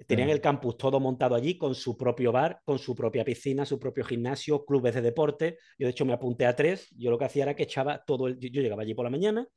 [0.08, 3.80] Tenían el campus todo montado allí con su propio bar, con su propia piscina, su
[3.80, 5.58] propio gimnasio, clubes de deporte.
[5.78, 6.90] Yo de hecho me apunté a tres.
[6.98, 8.40] Yo lo que hacía era que echaba todo el...
[8.40, 9.48] Yo llegaba allí por la mañana,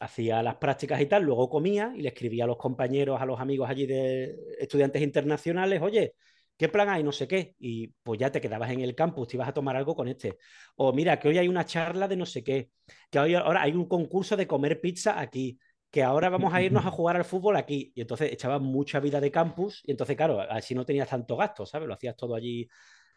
[0.00, 3.40] hacía las prácticas y tal, luego comía y le escribía a los compañeros, a los
[3.40, 6.14] amigos allí de estudiantes internacionales, oye,
[6.56, 7.02] ¿qué plan hay?
[7.02, 7.54] No sé qué.
[7.58, 10.38] Y pues ya te quedabas en el campus, te ibas a tomar algo con este.
[10.76, 12.70] O mira, que hoy hay una charla de no sé qué,
[13.10, 15.58] que hoy ahora hay un concurso de comer pizza aquí
[15.90, 17.92] que ahora vamos a irnos a jugar al fútbol aquí.
[17.94, 21.66] Y entonces echaba mucha vida de campus y entonces, claro, así no tenías tanto gasto,
[21.66, 21.88] ¿sabes?
[21.88, 22.68] Lo hacías todo allí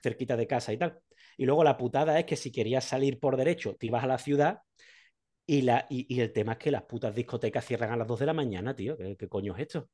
[0.02, 1.00] cerquita de casa y tal.
[1.38, 4.18] Y luego la putada es que si querías salir por derecho, te ibas a la
[4.18, 4.60] ciudad
[5.46, 8.26] y, la, y, el tema es que las putas discotecas cierran a las 2 de
[8.26, 8.96] la mañana, tío.
[8.98, 9.90] ¿Qué, coño es esto?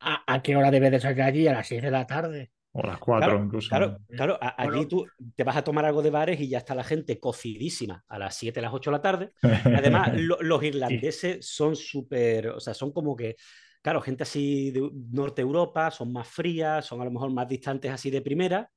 [0.00, 1.48] ¿a, qué hora debes de salir allí?
[1.48, 2.50] A las 6 de la tarde.
[2.72, 3.68] O las cuatro incluso.
[3.68, 5.04] Claro, claro allí tú
[5.34, 8.36] te vas a tomar algo de bares y ya está la gente cocidísima a las
[8.36, 9.32] 7, las 8 de la tarde.
[9.64, 13.34] Además, los irlandeses son súper, o sea, son como que,
[13.82, 17.90] claro, gente así de Norte Europa, son más frías, son a lo mejor más distantes
[17.90, 18.70] así de primera,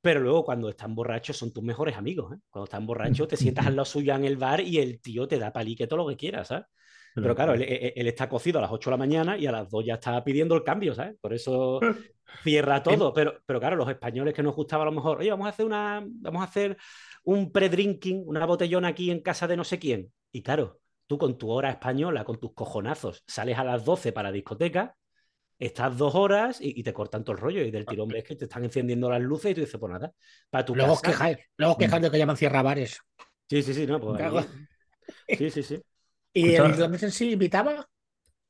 [0.00, 2.34] pero luego cuando están borrachos son tus mejores amigos.
[2.34, 2.38] ¿eh?
[2.50, 5.40] Cuando están borrachos te sientas al lado suyo en el bar y el tío te
[5.40, 6.66] da palique todo lo que quieras, ¿sabes?
[7.16, 9.84] Pero claro, él, está cocido a las 8 de la mañana y a las 2
[9.84, 11.16] ya está pidiendo el cambio, ¿sabes?
[11.20, 11.80] Por eso
[12.42, 13.12] cierra todo.
[13.12, 15.66] Pero, pero claro, los españoles que nos gustaba a lo mejor, oye, vamos a hacer
[15.66, 16.76] una, vamos a hacer
[17.24, 20.12] un pre-drinking, una botellona aquí en casa de no sé quién.
[20.32, 24.32] Y claro, tú con tu hora española, con tus cojonazos, sales a las 12 para
[24.32, 24.96] discoteca,
[25.58, 27.62] estás dos horas y, te cortan todo el rollo.
[27.62, 30.12] Y del tirón ves que te están encendiendo las luces y tú dices, pues nada,
[30.50, 31.36] para tu luego casa.
[31.56, 33.00] luego quejando que llaman cierra bares.
[33.48, 34.46] Sí, sí, sí, no, pues
[35.28, 35.82] Sí, sí, sí.
[36.32, 37.86] ¿Y el irlandés en sí invitaba?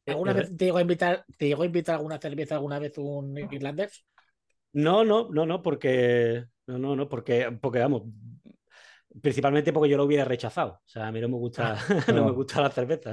[0.07, 2.97] ¿Alguna eh, vez te llegó a invitar, te llegó a invitar alguna cerveza alguna vez
[2.99, 4.05] un irlandés?
[4.73, 8.03] No, no, no, no, porque no, no, no, porque, porque vamos,
[9.21, 10.81] principalmente porque yo lo hubiera rechazado.
[10.85, 12.25] O sea, a mí no me gusta, ah, no.
[12.25, 13.13] me gusta la cerveza.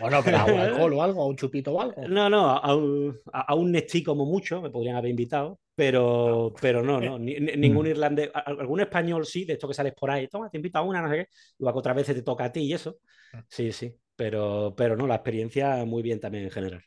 [0.00, 2.08] Bueno, pero a un alcohol o algo, a un chupito o algo.
[2.08, 6.58] No, no, a un, a, un Nestí como mucho me podrían haber invitado, pero, ah.
[6.60, 7.90] pero no, no, ningún mm.
[7.90, 11.02] irlandés, algún español sí, de esto que sales por ahí, toma, te invito a una,
[11.02, 11.26] no sé qué,
[11.58, 12.98] igual que otras veces te toca a ti y eso.
[13.32, 13.44] Ah.
[13.48, 16.82] Sí, sí, pero, pero no, la experiencia muy bien también en general.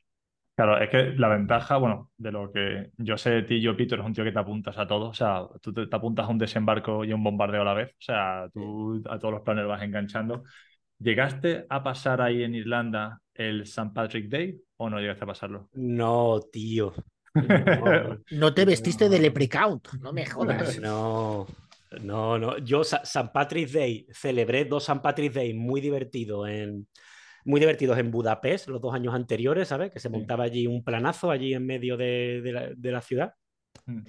[0.54, 3.98] Claro, es que la ventaja, bueno, de lo que yo sé de ti, yo, Peter,
[3.98, 5.08] es un tío que te apuntas a todo.
[5.08, 7.92] O sea, tú te, apuntas a un desembarco y a un bombardeo a la vez.
[7.92, 10.44] O sea, tú a todos los planes vas enganchando.
[11.00, 13.92] ¿Llegaste a pasar ahí en Irlanda el St.
[13.96, 15.70] Patrick Day o no llegaste a pasarlo?
[15.72, 16.94] No, tío.
[18.32, 20.78] No, te vestiste de leprechaun, no me jodas.
[20.82, 21.48] No,
[22.04, 22.58] no, no.
[22.58, 23.30] Yo St.
[23.34, 25.00] Patrick's Day celebré dos St.
[25.02, 26.88] Patrick's Day muy divertidos en
[27.46, 29.92] muy divertidos en Budapest los dos años anteriores, ¿sabes?
[29.92, 33.34] Que se montaba allí un planazo allí en medio de, la, ciudad.
[33.86, 34.02] Mm.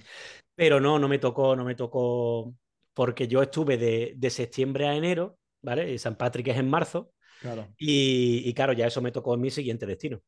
[0.54, 2.54] Pero no, no me tocó, no me tocó
[2.94, 5.92] porque yo estuve de, septiembre a enero, ¿vale?
[5.92, 7.12] Y San Patrick es en marzo.
[7.40, 7.68] Claro.
[7.76, 10.20] Y, claro, ya eso me tocó en mi siguiente destino.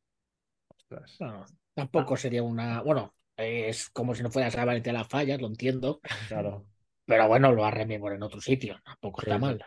[1.73, 2.81] tampoco sería una.
[2.81, 6.01] Bueno, es como si no fuera a Valentín las fallas, lo entiendo.
[6.27, 6.65] Claro.
[7.05, 9.63] Pero bueno, lo arrememos en otro sitio, tampoco está mal.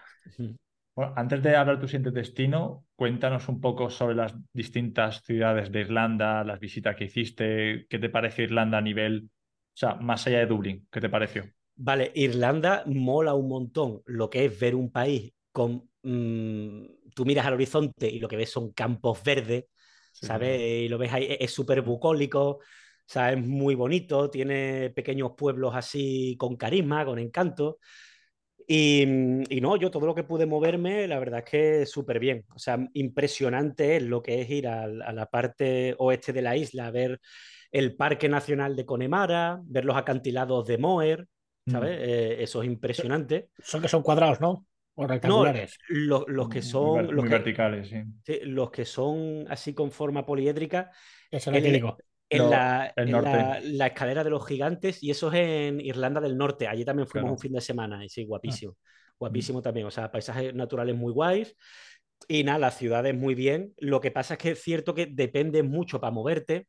[0.98, 5.70] Bueno, antes de hablar de tu siguiente destino, cuéntanos un poco sobre las distintas ciudades
[5.70, 10.26] de Irlanda, las visitas que hiciste, qué te parece Irlanda a nivel, o sea, más
[10.26, 11.44] allá de Dublín, ¿qué te pareció?
[11.76, 15.88] Vale, Irlanda mola un montón lo que es ver un país con...
[16.02, 19.66] Mm, tú miras al horizonte y lo que ves son campos verdes,
[20.12, 20.60] ¿sabes?
[20.60, 22.60] Y lo ves ahí, es súper bucólico, o
[23.06, 27.78] sea, es muy bonito, tiene pequeños pueblos así con carisma, con encanto.
[28.70, 29.06] Y,
[29.62, 32.44] no, yo todo lo que pude moverme, la verdad es que súper bien.
[32.54, 36.88] O sea, impresionante es lo que es ir a, la parte oeste de la isla,
[36.88, 37.18] a ver
[37.72, 41.98] el Parque Nacional de Connemara, ver los acantilados de ¿sabes?
[41.98, 42.02] Mm.
[42.02, 43.48] Eh, eso es impresionante.
[43.58, 44.66] Son que son cuadrados, ¿no?
[44.96, 45.78] O rectangulares.
[45.88, 47.14] No, los, que son.
[47.14, 48.40] los verticales, sí.
[48.42, 50.90] Los que son así con forma poliédrica.
[51.30, 51.62] Eso es
[52.30, 52.92] en, la,
[53.62, 56.66] la, escalera de los gigantes y eso es en Irlanda del Norte.
[56.68, 58.76] Allí también fuimos un fin de semana y sí, guapísimo.
[58.78, 58.88] Ah.
[59.18, 59.86] Guapísimo también.
[59.86, 61.56] O sea, paisajes naturales muy guays.
[62.26, 63.74] Y nada, las ciudades muy bien.
[63.78, 66.68] Lo que pasa es que es cierto que depende mucho para moverte.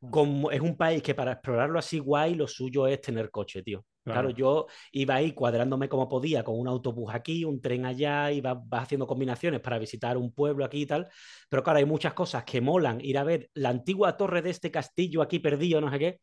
[0.00, 0.10] Mm.
[0.10, 3.84] Como es un país que para explorarlo así guay, lo suyo es tener coche, tío.
[4.04, 4.28] Claro.
[4.28, 8.58] yo iba ahí cuadrándome como podía con un autobús aquí, un tren allá, y vas,
[8.72, 11.08] haciendo combinaciones para visitar un pueblo aquí y tal.
[11.48, 14.70] Pero claro, hay muchas cosas que molan ir a ver la antigua torre de este
[14.70, 16.20] castillo aquí perdido, no sé qué.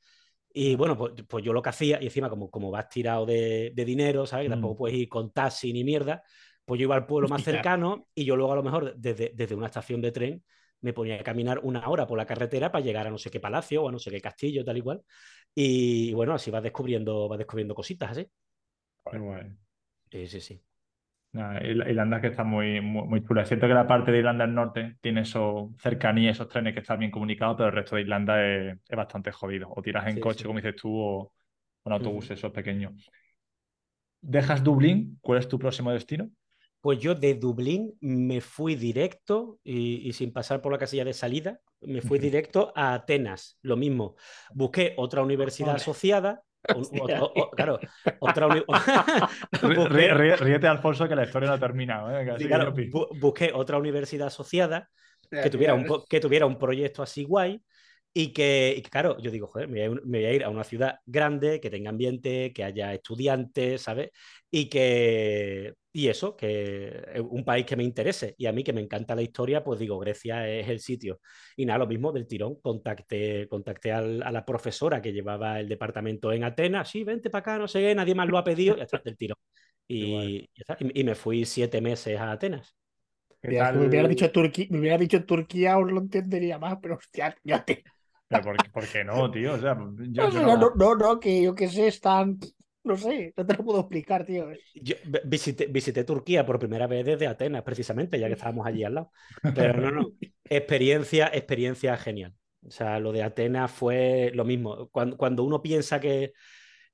[0.54, 3.74] Y bueno, pues, pues yo lo que hacía, y encima como, como vas tirado de,
[3.76, 4.48] dinero, ¿sabes?
[4.48, 4.52] Mm.
[4.52, 6.22] tampoco puedes ir con taxi ni mierda,
[6.66, 9.56] pues yo iba al pueblo más cercano y yo luego a lo mejor desde, desde
[9.56, 10.44] una estación de tren
[10.82, 13.40] me ponía a caminar una hora por la carretera para llegar a no sé qué
[13.40, 15.02] palacio o a no sé qué castillo, tal y cual.
[15.54, 18.28] Y bueno, así vas descubriendo, vas descubriendo cositas así.
[20.12, 20.64] Sí, sí, sí.
[21.34, 23.44] Irlanda que está muy, muy, chula.
[23.44, 26.82] Es cierto que la parte de Irlanda del Norte tiene eso, cercanía, esos trenes que
[26.82, 29.70] están bien comunicados, pero el resto de Irlanda es, bastante jodido.
[29.74, 31.34] O tiras en coche, como dices tú, o
[31.84, 33.10] con autobuses, esos pequeños.
[34.20, 35.18] ¿Dejas Dublín?
[35.22, 36.30] ¿Cuál es tu próximo destino?
[36.82, 41.60] Pues yo de Dublín me fui directo y, sin pasar por la casilla de salida,
[41.82, 43.58] me fui directo a Atenas.
[43.62, 44.16] Lo mismo.
[44.54, 46.42] Busqué otra universidad asociada.
[47.56, 47.80] claro,
[48.20, 48.48] otra
[50.42, 52.10] Ríete, Alfonso, que la historia no ha terminado.
[52.12, 52.90] ¿eh?
[53.20, 54.90] busqué otra universidad asociada
[55.30, 57.62] que tuviera, un, que tuviera un proyecto así guay
[58.14, 61.70] y que, claro, yo digo, joder, me voy, a ir, a una ciudad grande, que
[61.70, 64.09] tenga ambiente, que haya estudiantes, ¿sabes?
[64.49, 68.36] Y que, y eso, que un país que me interese.
[68.38, 71.22] Y a mí que me encanta la historia, pues digo, Grecia es el sitio.
[71.55, 76.34] Y nada, lo mismo del tirón, contacté, contacté a la profesora que llevaba el departamento
[76.34, 78.82] en Atenas, sí, vente para acá, no sé qué, nadie más lo ha pedido, y
[78.82, 79.38] hasta del tirón.
[79.88, 80.49] Y,
[80.80, 82.78] y, me fui siete meses a Atenas.
[83.41, 87.36] Si me hubiera dicho Turquía, me hubiera dicho Turquía, aún lo entendería más, pero hostia,
[87.43, 87.84] ya te
[88.40, 89.54] por, qué no, tío?
[89.54, 92.40] O sea, no, no, no, que yo qué sé, están.
[92.84, 94.48] No sé, no te lo puedo explicar, tío.
[94.74, 99.12] Yo visité, Turquía por primera vez desde Atenas, precisamente, ya que estábamos allí al lado.
[99.56, 100.12] Pero no, no.
[100.46, 102.34] Experiencia, experiencia genial.
[102.66, 104.90] O sea, lo de Atenas fue lo mismo.
[104.90, 106.34] Cuando, cuando uno piensa que,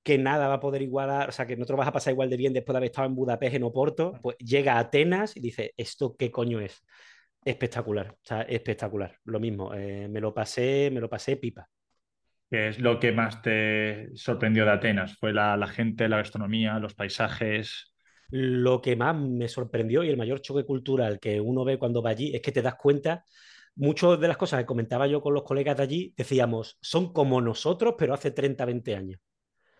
[0.03, 2.13] que nada va a poder igualar, o sea, que no te lo vas a pasar
[2.13, 5.35] igual de bien después de haber estado en Budapest, en Oporto, pues llega a Atenas
[5.35, 6.83] y dice, ¿esto qué coño es?
[7.43, 9.17] Espectacular, o sea, espectacular.
[9.25, 11.67] Lo mismo, eh, me lo pasé, me lo pasé pipa.
[12.49, 15.17] ¿Qué es lo que más te sorprendió de Atenas?
[15.17, 17.93] ¿Fue la, gente, la gastronomía, los paisajes?
[18.29, 22.11] Lo que más me sorprendió y el mayor choque cultural que uno ve cuando va
[22.11, 23.25] allí es que te das cuenta,
[23.75, 27.41] muchas de las cosas que comentaba yo con los colegas de allí, decíamos, son como
[27.41, 29.19] nosotros, pero hace 30, 20 años.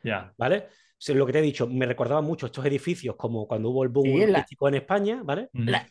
[0.04, 0.34] Ya.
[0.38, 0.68] ¿Vale?
[1.08, 4.08] Lo que te he dicho, me recordaba mucho estos edificios como cuando hubo el boom
[4.08, 5.50] en España, ¿vale?
[5.54, 5.88] La,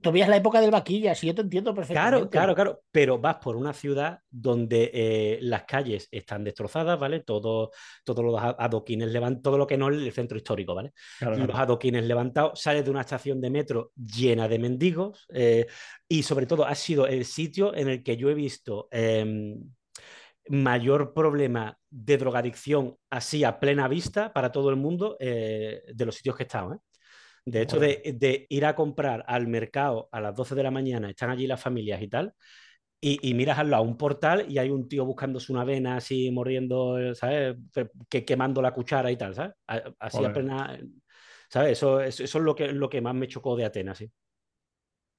[0.00, 2.28] todavía es la época del vaquilla, sí, yo te entiendo perfectamente.
[2.28, 7.20] Claro, claro, claro, pero vas por una ciudad donde eh, las calles están destrozadas, ¿vale?
[7.20, 7.70] Todo,
[8.04, 10.92] todos los adoquines levantados, todo lo que no es el centro histórico, ¿vale?
[11.20, 15.66] los adoquines levantados, sales de una estación de metro llena de mendigos eh,
[16.08, 19.60] y sobre todo ha sido el sitio en el que yo he visto em,
[20.48, 26.16] mayor problema de drogadicción así a plena vista para todo el mundo eh, de los
[26.16, 26.74] sitios que he estado.
[26.74, 26.78] ¿eh?
[27.46, 31.30] De hecho, de, ir a comprar al mercado a las 12 de la mañana, están
[31.30, 32.34] allí las familias y tal,
[33.00, 37.14] y, miras al lado un portal y hay un tío buscándose una vena así, mordiendo,
[37.14, 37.56] ¿sabes?
[38.08, 39.52] Que, quemando la cuchara y tal, ¿sabes?
[39.98, 40.80] Así apenas,
[41.50, 41.72] ¿sabes?
[41.72, 44.10] Eso, eso, es lo que, lo que más me chocó de Atenas, sí.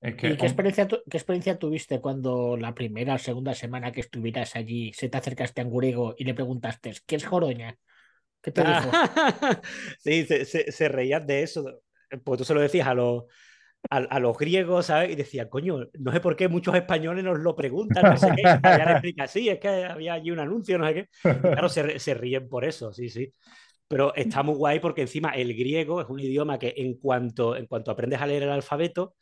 [0.07, 4.93] ¿Y qué experiencia, qué experiencia tuviste cuando la primera o segunda semana que estuvieras allí
[4.93, 7.77] se te acercaste a un griego y le preguntaste, ¿qué es Joroña?
[8.41, 8.91] ¿Qué te dijo?
[9.99, 11.81] sí, se, se, se reían de eso.
[12.23, 13.23] Pues tú se lo decías a los,
[13.89, 15.11] a, los griegos, ¿sabes?
[15.11, 18.41] Y decía, coño, no sé por qué muchos españoles nos lo preguntan, no sé qué.
[18.43, 21.09] Y explica, sí, es que había allí un anuncio, no sé qué.
[21.41, 23.33] claro, se, se ríen por eso, sí, sí.
[23.87, 27.67] Pero está muy guay porque encima el griego es un idioma que en cuanto, en
[27.67, 29.15] cuanto aprendes a leer el alfabeto,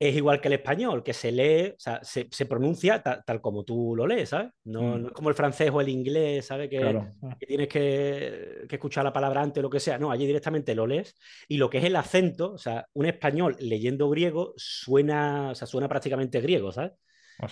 [0.00, 3.64] es igual que el español, que se lee, o sea, se, se pronuncia tal como
[3.64, 4.52] tú lo lees, ¿sabes?
[4.64, 5.02] No, mm.
[5.02, 6.68] no, es como el francés o el inglés, ¿sabes?
[6.68, 7.02] Que,
[7.38, 9.98] que tienes que, que, escuchar la palabra antes o lo que sea.
[9.98, 11.16] No, allí directamente lo lees.
[11.48, 15.66] Y lo que es el acento, o sea, un español leyendo griego suena, o sea,
[15.66, 16.92] suena prácticamente griego, ¿sabes?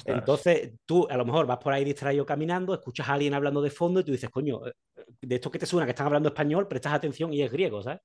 [0.05, 3.71] Entonces, tú a lo mejor vas por ahí distraído caminando, escuchas a alguien hablando de
[3.71, 4.73] fondo y tú dices, coño, eh,
[5.21, 8.01] de esto que te suena que están hablando español, prestas atención y es griego, ¿sabes?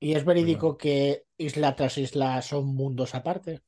[0.00, 3.62] ¿Y es verídico que isla tras isla son mundos aparte?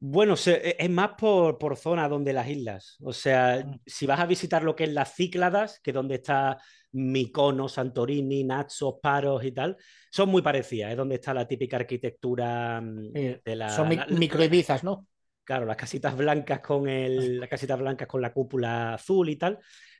[0.00, 2.96] Bueno, e, es más por, por zona donde las islas.
[3.02, 3.80] O sea, mm.
[3.86, 6.58] si vas a visitar lo que es las Cícladas, que es donde está
[6.92, 9.76] Micono, Santorini, Naxos, Paros y tal,
[10.10, 10.92] son muy parecidas.
[10.92, 13.12] Es donde está la típica arquitectura mm,
[13.44, 13.70] de la.
[13.70, 15.06] Son microibizas, ¿no?
[15.42, 19.58] Claro, las casitas blancas con el, las casitas blancas con la cúpula azul y tal.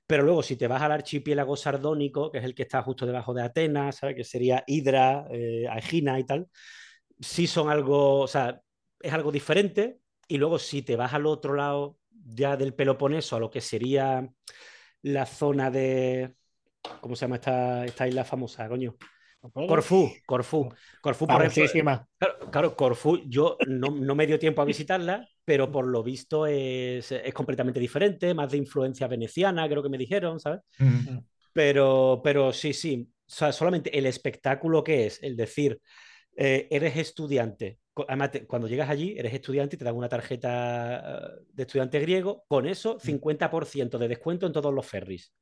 [0.09, 3.35] Pero luego, si te vas al archipiélago sardónico, que es el que está justo debajo
[3.35, 4.17] de Atenas, ¿sabes?
[4.17, 6.49] Que sería Hidra, eh, Aegina y tal,
[7.21, 8.63] sí son algo, o sea,
[9.01, 10.01] es algo diferente.
[10.27, 14.27] Y luego, si te vas al otro lado ya del Peloponeso, a lo que sería
[15.03, 16.35] la zona de.
[17.03, 18.97] ¿Cómo se llama esta, esta isla famosa, coño?
[19.41, 20.69] Corfú, Corfú.
[21.01, 22.07] Corfú, por ejemplo.
[22.19, 26.47] Claro, claro, Corfú, yo no, no, me dio tiempo a visitarla, pero por lo visto
[26.47, 30.61] es, es, completamente diferente, más de influencia veneciana, creo que me dijeron, ¿sabes?
[31.53, 33.09] pero, pero sí, sí.
[33.11, 35.81] O sea, solamente el espectáculo que es, el decir,
[36.37, 37.79] eh, eres estudiante.
[38.07, 42.45] Además, cuando llegas allí, eres estudiante y te dan una tarjeta eh, de estudiante griego.
[42.49, 44.01] Con eso, 50% mm.
[44.01, 45.33] de descuento en todos los ferries.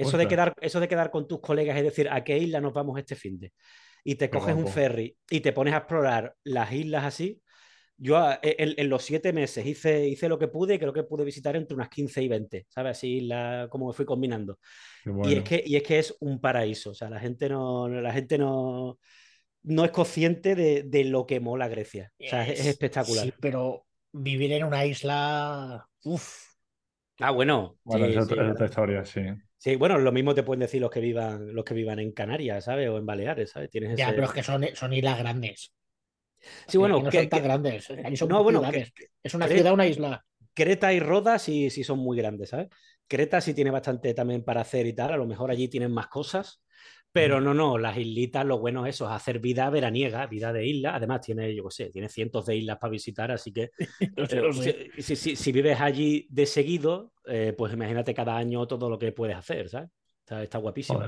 [0.00, 2.72] Eso de, quedar, eso de quedar con tus colegas, es decir, ¿a qué isla nos
[2.72, 3.52] vamos este fin de?
[4.04, 7.40] Y te coges un ferry y te pones a explorar las islas así.
[8.02, 11.02] Yo ah, e, en, los siete meses hice, hice lo que pude y creo que
[11.02, 12.92] pude visitar entre unas 15 y 20, ¿sabes?
[12.92, 14.58] Así la, como me fui combinando.
[15.24, 18.12] Y, es que, y es que es un paraíso, o sea, la gente no, la
[18.12, 18.98] gente no,
[19.64, 22.10] no es consciente de, de lo que mola Grecia.
[22.18, 23.26] O sea, es, espectacular.
[23.26, 26.50] Sí, pero vivir en una isla, uff.
[27.18, 27.76] Ah, bueno.
[27.84, 29.20] Bueno, es, otra, historia, sí.
[29.60, 32.64] Sí, bueno, lo mismo te pueden decir los que vivan, los que vivan en Canarias,
[32.64, 32.88] ¿sabes?
[32.88, 33.68] O en Baleares, ¿sabes?
[33.68, 35.74] Tienes ya, pero es que son, son islas grandes.
[36.66, 37.88] Sí, bueno, no son tan grandes.
[38.26, 38.62] no, bueno,
[39.22, 40.24] es una ciudad, una isla.
[40.54, 42.68] Creta y Roda sí, sí son muy grandes, ¿sabes?
[43.06, 45.12] Creta sí tiene bastante también para hacer y tal.
[45.12, 46.62] A lo mejor allí tienen más cosas.
[47.12, 50.64] Pero no, no, las islitas, lo bueno es eso, es hacer vida veraniega, vida de
[50.64, 50.94] isla.
[50.94, 53.70] Además, tiene, yo qué sé, tiene cientos de islas para visitar, así que
[54.16, 58.98] eh, si, si, si, vives allí de seguido, eh, pues imagínate cada año todo lo
[58.98, 59.90] que puedes hacer, ¿sabes?
[60.20, 61.02] Está, está guapísimo.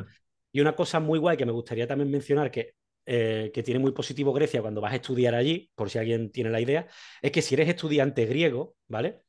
[0.51, 2.75] Y una cosa muy guay que me gustaría también mencionar, que,
[3.07, 6.51] eh, que tiene muy positivo Grecia cuando vas a estudiar allí, por si alguien tiene
[6.51, 6.89] la idea,
[7.21, 9.23] es que si eres estudiante griego, ¿vale?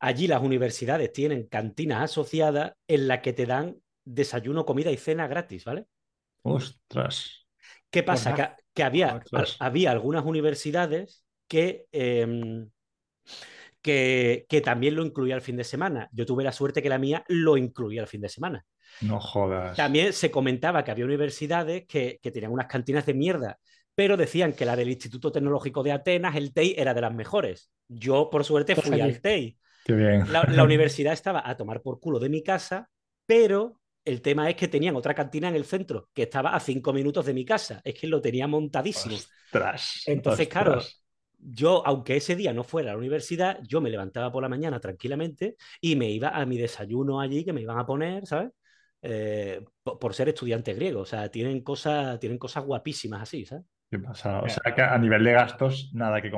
[0.00, 5.26] Allí las universidades tienen cantinas asociadas en las que te dan desayuno, comida y cena
[5.26, 5.86] gratis, ¿vale?
[6.46, 7.46] Ostras.
[7.90, 8.56] ¿Qué pasa?
[8.72, 9.20] Que, había,
[9.58, 12.70] había algunas universidades que, em,
[13.82, 16.08] que, que, también lo incluía el fin de semana.
[16.12, 18.64] Yo tuve la suerte que la mía lo incluía el fin de semana.
[19.00, 19.76] No jodas.
[19.76, 23.58] También se comentaba que había universidades que, que tenían unas cantinas de mierda,
[23.94, 27.70] pero decían que la del Instituto Tecnológico de Atenas, el TEI, era de las mejores.
[27.88, 29.58] Yo, por suerte, pues fui al TEI.
[29.84, 30.32] Qué bien.
[30.32, 32.88] La, la universidad estaba a tomar por culo de mi casa,
[33.26, 36.92] pero el tema es que tenían otra cantina en el centro, que estaba a cinco
[36.92, 37.82] minutos de mi casa.
[37.84, 39.16] Es que lo tenía montadísimo.
[40.06, 40.80] Entonces, claro,
[41.38, 44.78] yo, aunque ese día no fuera a la universidad, yo me levantaba por la mañana
[44.78, 48.52] tranquilamente y me iba a mi desayuno allí que me iban a poner, ¿sabes?
[49.02, 51.00] Eh, por, ser estudiante griego.
[51.00, 53.64] O sea, tienen cosas, tienen cosas guapísimas así, ¿sabes?
[53.92, 56.30] O sea, que a nivel de gastos, nada que,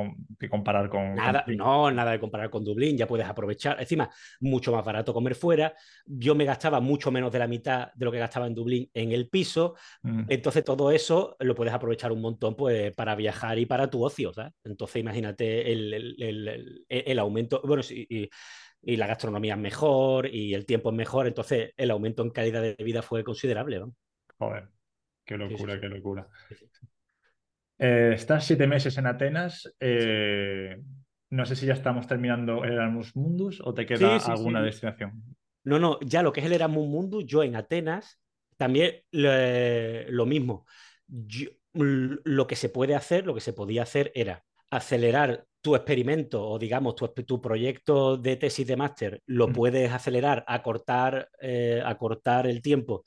[0.51, 1.15] comparar con.
[1.15, 3.81] Nada, no, nada de comparar con Dublín, ya puedes aprovechar.
[3.81, 5.73] Encima, mucho más barato comer fuera.
[6.05, 9.13] Yo me gastaba mucho menos de la mitad de lo que gastaba en Dublín en
[9.13, 9.77] el piso.
[10.03, 10.25] Mm.
[10.29, 14.31] Entonces, todo eso lo puedes aprovechar un montón pues, para viajar y para tu ocio.
[14.35, 14.53] ¿sabes?
[14.65, 17.63] Entonces, imagínate el, aumento.
[17.65, 18.29] Bueno, y,
[18.83, 21.27] y, la gastronomía es mejor y el tiempo es mejor.
[21.27, 23.83] Entonces, el aumento en calidad de vida fue considerable.
[24.39, 24.69] Joder.
[25.29, 26.27] Qué locura, qué locura.
[27.79, 29.73] Eh, estás siete meses en Atenas.
[29.81, 30.77] Eh,
[31.31, 35.23] no sé si ya estamos terminando el Erasmus Mundus o te queda alguna destinación.
[35.65, 38.21] No, no, ya lo que es el Erasmus Mundus, yo en Atenas,
[38.57, 40.67] también lo mismo.
[41.75, 46.59] lo que se puede hacer, lo que se podía hacer era acelerar tu experimento o
[46.59, 49.53] digamos tu, tu proyecto de tesis de máster, lo mm.
[49.53, 53.05] puedes acelerar, acortar, eh, acortar el tiempo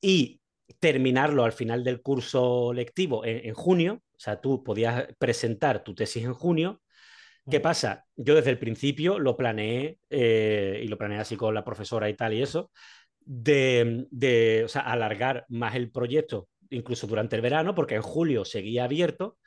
[0.00, 0.40] y
[0.78, 4.02] terminarlo al final del curso lectivo en, junio.
[4.16, 6.82] O sea, tú podías presentar tu tesis en junio.
[7.50, 8.04] ¿Qué pasa?
[8.14, 12.14] Yo desde el principio lo planeé eh, y lo planeé así con la profesora y
[12.14, 12.70] tal y eso,
[13.20, 18.44] de, de o sea, alargar más el proyecto incluso durante el verano, porque en julio
[18.44, 19.38] seguía abierto.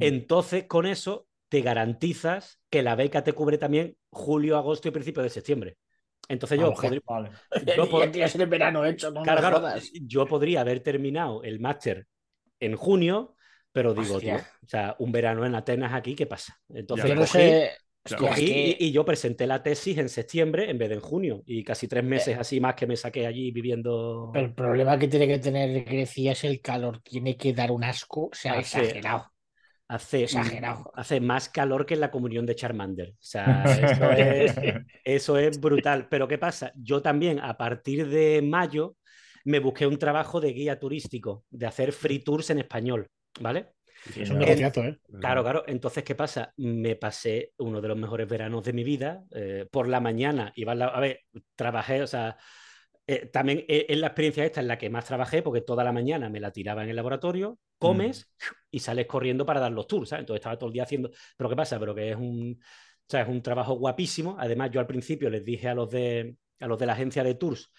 [0.00, 5.22] Entonces, con eso te garantizas que la beca te cubre también julio, agosto y principio
[5.22, 5.76] de septiembre.
[6.28, 7.00] Entonces yo, podría,
[8.36, 9.22] yo, verano hecho, no
[9.92, 12.06] yo podría haber terminado el máster
[12.60, 13.36] en junio,
[13.72, 16.58] pero digo, tío, o sea, un verano en Atenas aquí, ¿qué pasa?
[16.68, 17.72] Entonces yo no sé,
[18.38, 22.04] y, yo presenté la tesis en septiembre en vez de en junio y casi tres
[22.04, 24.30] meses así más que me saqué allí viviendo.
[24.34, 28.26] el problema que tiene que tener Grecia es el calor, tiene que dar un asco,
[28.26, 29.33] o sea, exagerado.
[29.86, 30.26] Hace,
[30.94, 33.10] hace más calor que en la comunión de Charmander.
[33.10, 33.64] O sea,
[35.04, 36.08] eso es, brutal.
[36.08, 36.72] Pero ¿qué pasa?
[36.74, 38.96] Yo también, a partir de mayo,
[39.44, 43.08] me busqué un trabajo de guía turístico, de hacer free tours en español,
[43.40, 43.74] ¿vale?
[44.16, 44.98] es un negociazo, ¿eh?
[45.20, 45.64] Claro, claro.
[45.66, 46.52] Entonces, ¿qué pasa?
[46.56, 49.24] Me pasé uno de los mejores veranos de mi vida.
[49.34, 51.20] Eh, por la mañana iba a, a ver,
[51.56, 52.36] trabajé, o sea,
[53.06, 55.92] eh, también es eh, la experiencia esta en la que más trabajé, porque toda la
[55.92, 58.54] mañana me la tiraba en el laboratorio, comes mm.
[58.70, 60.22] y sales corriendo para dar los tours, ¿sabes?
[60.22, 61.78] Entonces estaba todo el día haciendo, pero ¿qué pasa?
[61.78, 62.58] Pero que es un,
[63.08, 64.36] es un trabajo guapísimo.
[64.38, 67.34] Además, yo al principio les dije a los de, a los de la agencia de
[67.34, 67.70] tours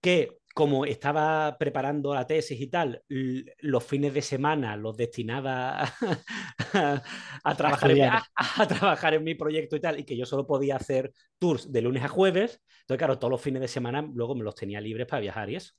[0.00, 5.92] que como estaba preparando la tesis y tal, los fines de semana los destinaba a,
[7.58, 11.12] trabajar en, a, trabajar en mi proyecto y tal, y que yo solo podía hacer
[11.38, 12.62] tours de lunes a jueves.
[12.80, 15.56] Entonces, claro, todos los fines de semana luego me los tenía libres para viajar y
[15.56, 15.72] eso.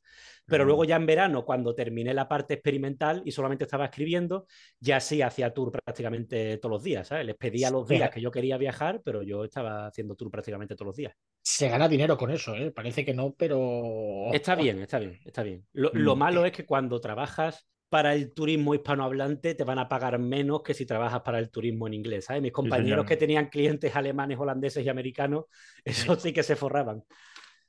[0.46, 4.46] Pero luego ya en verano, cuando terminé la parte experimental y solamente estaba escribiendo,
[4.80, 7.08] ya sí hacía tour prácticamente todos los días.
[7.08, 7.26] ¿sabes?
[7.26, 10.88] Les pedía los días que yo quería viajar, pero yo estaba haciendo tour prácticamente todos
[10.88, 11.14] los días.
[11.42, 12.72] Se gana dinero con eso, ¿eh?
[12.72, 14.32] parece que no, pero...
[14.34, 15.66] Está bien, está bien, está bien.
[15.74, 16.20] Lo, mm.
[16.20, 20.74] malo es que cuando trabajas para el turismo hispanohablante te van a pagar menos que
[20.74, 22.26] si trabajas para el turismo en inglés.
[22.26, 22.42] ¿sabes?
[22.42, 25.46] Mis compañeros que tenían clientes alemanes, holandeses y americanos,
[25.86, 27.04] eso sí que se forraban.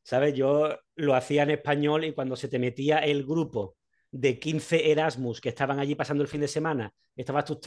[0.03, 0.35] ¿Sabes?
[0.35, 3.77] Yo lo hacía en español y cuando se te metía el grupo
[4.11, 7.59] de 15 Erasmus que estaban allí pasando el fin de semana, estabas tus,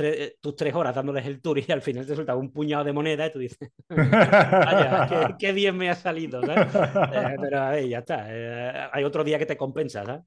[0.41, 3.27] tus tres horas dándoles el tour y al final te soltaba un puñado de moneda
[3.27, 6.73] y tú dices, vaya, qué, bien me ha salido, ¿sabes?
[6.73, 8.25] Eh, pero a ver, ya está.
[8.27, 10.23] Eh, hay otro día que te compensa, ¿sabes?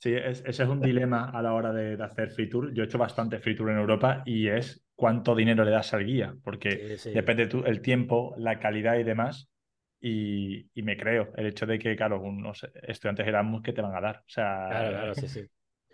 [0.00, 2.72] Sí, ese es un dilema a la hora de, hacer free tour.
[2.72, 6.04] Yo he hecho bastante free tour en Europa y es cuánto dinero le das al
[6.04, 9.50] guía, porque depende tú, el tiempo, la calidad y demás.
[10.00, 14.00] Y, me creo el hecho de que, claro, unos estudiantes Erasmus que te van a
[14.00, 14.18] dar.
[14.18, 15.46] O sea, claro, claro, sí, sí.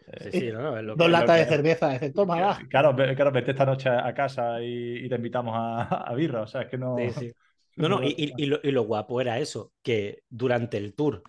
[0.30, 2.58] Sí, no, Dos latas de cerveza, dice, toma.
[2.68, 6.42] Claro, claro, vete esta noche a casa y, te invitamos a, birra.
[6.42, 6.96] O sea, es que no.
[7.76, 11.24] No, no, y, y, lo, y, lo, guapo era eso, que durante el tour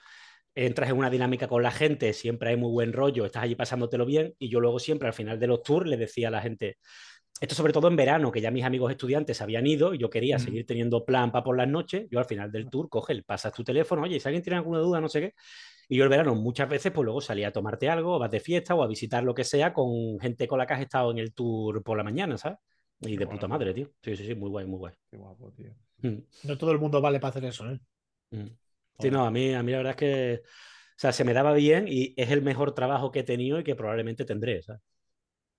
[0.56, 4.06] entras en una dinámica con la gente, siempre hay muy buen rollo, estás allí pasándotelo
[4.06, 6.78] bien, y yo luego siempre al final de los tours le decía a la gente,
[7.42, 10.40] esto sobre todo en verano, que ya mis amigos estudiantes habían ido y yo quería
[10.40, 13.64] seguir teniendo plan para por las noches, yo al final del tour coge, pasas tu
[13.64, 15.34] teléfono, oye, si alguien tiene alguna duda, no sé qué,
[15.90, 18.40] y yo el verano muchas veces pues luego salía a tomarte algo, o vas de
[18.40, 21.20] fiesta o a visitar lo que sea con gente con la que has estado en
[21.20, 22.58] el tour por la mañana, ¿sabes?
[23.02, 23.92] Y de puta madre, tío.
[24.02, 24.94] Sí, sí, sí, muy guay, muy guay.
[25.12, 25.72] Qué guapo, tío.
[26.02, 26.24] Mm.
[26.46, 27.80] No todo el mundo vale para hacer eso, ¿eh?
[28.32, 28.48] Mm.
[29.00, 31.54] Sí, no, a mí, a mí la verdad es que, o sea, se me daba
[31.54, 34.82] bien y es el mejor trabajo que he tenido y que probablemente tendré, ¿sabes?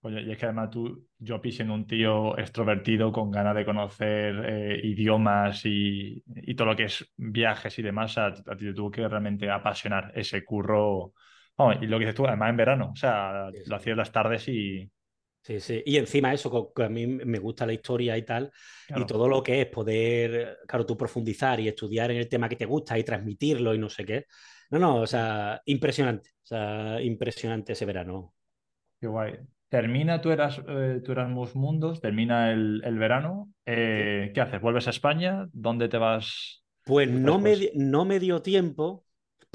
[0.03, 4.35] Oye, y es que además tú, yo siendo un tío extrovertido con ganas de conocer
[4.47, 6.23] eh, idiomas y,
[6.57, 10.45] todo lo que es viajes y demás, a, ti te tuvo que realmente apasionar ese
[10.45, 11.13] curro.
[11.81, 14.89] y lo que dices tú, además en verano, o sea, lo hacías las tardes y,
[15.47, 15.81] Sí, sí.
[15.87, 18.51] Y encima eso, que a mí me gusta la historia y tal,
[18.89, 22.57] y todo lo que es poder, claro, tú profundizar y estudiar en el tema que
[22.57, 24.27] te gusta y transmitirlo y no sé qué.
[24.71, 28.35] No, no, o sea, impresionante, o sea, impresionante ese verano.
[29.01, 29.35] Qué guay.
[29.69, 33.53] Termina tú eras, eh, tú Erasmus Mundos, termina el, verano.
[33.67, 34.61] Eh, ¿Qué haces?
[34.61, 35.47] ¿Vuelves a España?
[35.53, 36.65] ¿Dónde te vas?
[36.85, 39.06] Pues no me, no me dio tiempo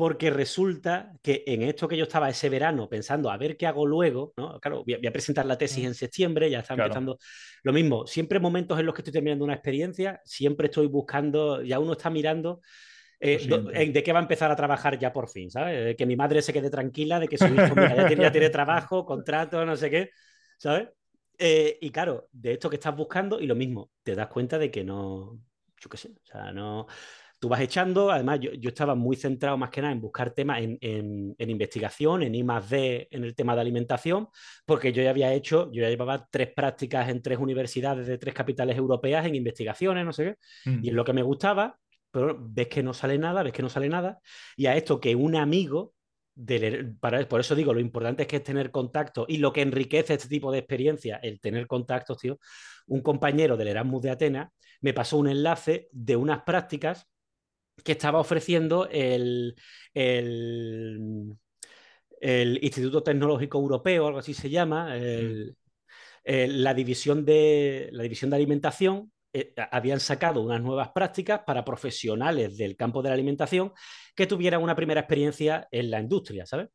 [0.01, 3.85] porque resulta que en esto que yo estaba ese verano pensando a ver qué hago
[3.85, 4.59] luego, ¿no?
[4.59, 7.19] Claro, voy a, presentar la tesis en septiembre, ya está empezando
[7.61, 11.77] lo mismo, siempre momentos en los que estoy terminando una experiencia, siempre estoy buscando, ya
[11.77, 12.61] uno está mirando
[13.19, 15.95] eh, de qué va a empezar a trabajar ya por fin, ¿sabes?
[15.95, 19.75] Que mi madre se quede tranquila de que su hijo ya, tiene, trabajo, contrato, no
[19.75, 20.09] sé qué,
[20.57, 20.89] ¿sabes?
[21.37, 24.71] Eh, y claro, de esto que estás buscando y lo mismo, te das cuenta de
[24.71, 25.39] que no,
[25.79, 26.87] yo qué sé, o sea, no,
[27.41, 31.35] tú vas echando, además yo, estaba muy centrado más que nada en buscar temas en,
[31.39, 34.27] investigación, en I más D, en el tema de alimentación,
[34.63, 38.35] porque yo ya había hecho, yo ya llevaba tres prácticas en tres universidades de tres
[38.35, 40.95] capitales europeas en investigaciones, no sé qué, y es mm.
[40.95, 41.79] lo que me gustaba,
[42.11, 44.19] pero ves que no sale nada, ves que no sale nada,
[44.55, 45.95] y a esto que un amigo,
[46.99, 50.13] para, por eso digo, lo importante es que es tener contacto y lo que enriquece
[50.13, 52.37] este tipo de experiencia, el tener contactos, tío,
[52.85, 57.10] un compañero del Erasmus de Atenas me pasó un enlace de unas prácticas
[57.83, 59.55] que estaba ofreciendo el,
[59.93, 61.37] el,
[62.61, 65.55] Instituto Tecnológico Europeo, algo así se llama, mm.
[66.25, 69.11] la, división de, la división de alimentación.
[69.33, 73.71] Eh, habían sacado unas nuevas prácticas para profesionales del campo de la alimentación
[74.13, 76.67] que tuvieran una primera experiencia en la industria, ¿sabes?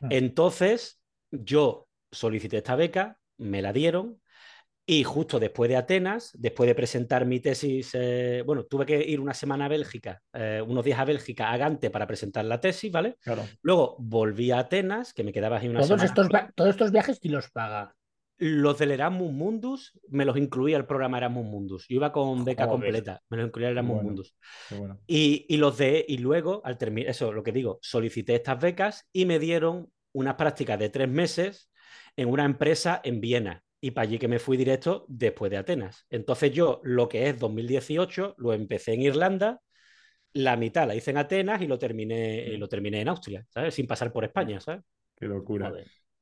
[0.00, 0.08] Ah.
[0.10, 1.00] Entonces,
[1.30, 4.20] yo solicité esta beca, me la dieron,
[4.90, 9.20] y justo después de Atenas, después de presentar mi tesis, eh, bueno, tuve que ir
[9.20, 12.90] una semana a Bélgica, eh, unos días a Bélgica, a Gante, para presentar la tesis,
[12.90, 13.16] ¿vale?
[13.22, 13.44] Claro.
[13.62, 16.04] Luego volví a Atenas, que me quedaba ahí una todos semana.
[16.06, 17.94] Estos, todos estos viajes, ¿quién los paga?
[18.38, 21.86] Los del Erasmus Mundus me los incluía el programa Erasmus Mundus.
[21.86, 24.36] Yo iba con beca completa, me los incluía el Erasmus Mundus.
[25.06, 29.06] Y, y, los de, y luego, al terminar, eso lo que digo, solicité estas becas
[29.12, 31.70] y me dieron unas prácticas de tres meses
[32.16, 36.06] en una empresa en Viena y para allí que me fui directo después de Atenas.
[36.10, 39.60] Entonces yo lo que es 2018 lo empecé en Irlanda,
[40.32, 43.74] la mitad la hice en Atenas y lo terminé, lo terminé en Austria, ¿sabes?
[43.74, 44.82] Sin pasar por España, ¿sabes?
[45.16, 45.72] Qué locura.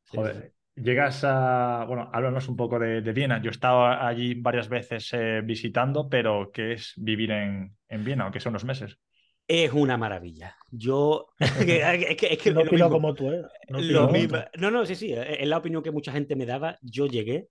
[0.06, 0.52] Joder.
[0.74, 3.42] Llegas a, bueno, háblanos un poco de, Viena.
[3.42, 8.24] Yo he estado allí varias veces eh, visitando, pero ¿qué es vivir en, en Viena,
[8.24, 8.96] aunque son unos meses?
[9.48, 10.56] Es una maravilla.
[10.70, 11.28] Yo.
[11.40, 13.42] es que, no opino como tú, ¿eh?
[13.68, 13.80] No,
[14.58, 15.12] no, no, sí, sí.
[15.14, 16.78] Es la opinión que mucha gente me daba.
[16.82, 17.48] Yo llegué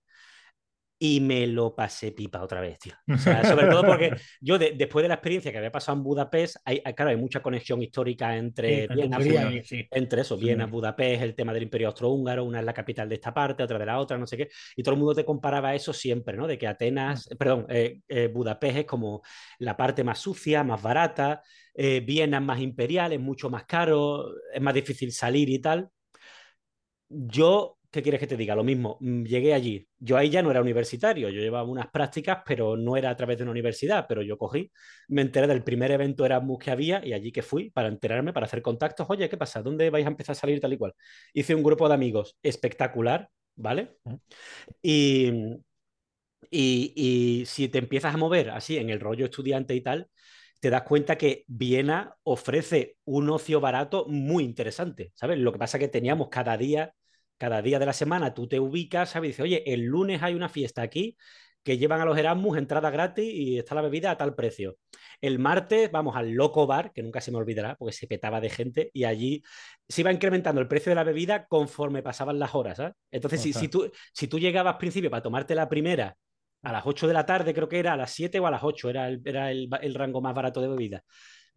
[1.00, 2.94] y me lo pasé pipa otra vez, tío.
[3.16, 7.10] sobre todo porque yo, después de la experiencia que había pasado en Budapest, hay, claro,
[7.10, 9.18] hay mucha conexión histórica entre Viena,
[9.92, 13.32] entre eso, Viena, Budapest, el tema del Imperio Austrohúngaro, una es la capital de esta
[13.32, 15.92] parte, otra de la otra, no sé qué, y todo el mundo te comparaba eso
[15.92, 16.48] siempre, ¿no?
[16.48, 17.36] De que Atenas, mm.
[17.36, 19.22] perdón, eh, eh, Budapest es como
[19.60, 21.42] la parte más sucia, más barata,
[21.74, 25.88] eh, Viena es más imperial, es mucho más caro, es más difícil salir y tal.
[27.08, 28.54] Yo ¿qué quieres que te diga?
[28.54, 29.88] Lo mismo, mm, llegué allí.
[29.98, 33.38] Yo ahí ya no era universitario, yo llevaba unas prácticas, pero no era a través
[33.38, 34.70] de una universidad, pero yo cogí,
[35.08, 38.46] me enteré del primer evento Erasmus que había y allí que fui para enterarme, para
[38.46, 39.06] hacer contactos.
[39.10, 39.62] Oye, ¿qué pasa?
[39.62, 40.94] ¿Dónde vais a empezar a salir tal y cual?
[41.32, 43.96] Hice un grupo de amigos espectacular, ¿vale?
[44.82, 45.58] Y,
[46.50, 50.08] y, y si te empiezas a mover así en el rollo estudiante y tal,
[50.60, 55.38] te das cuenta que Viena ofrece un ocio barato muy interesante, ¿sabes?
[55.38, 56.94] Lo que pasa es que teníamos cada día
[57.38, 59.28] cada día de la semana tú te ubicas, ¿sabes?
[59.28, 61.16] Y dices, oye, el lunes hay una fiesta aquí
[61.62, 64.76] que llevan a los Erasmus entrada gratis y está la bebida a tal precio.
[65.20, 68.48] El martes vamos al Loco Bar, que nunca se me olvidará porque se petaba de
[68.48, 69.42] gente y allí
[69.88, 72.78] se iba incrementando el precio de la bebida conforme pasaban las horas.
[72.78, 72.94] ¿sabes?
[73.10, 76.16] Entonces, si, si, tú, si tú llegabas al principio para tomarte la primera
[76.62, 78.62] a las 8 de la tarde, creo que era a las 7 o a las
[78.62, 81.04] 8, era el, era el, el rango más barato de bebida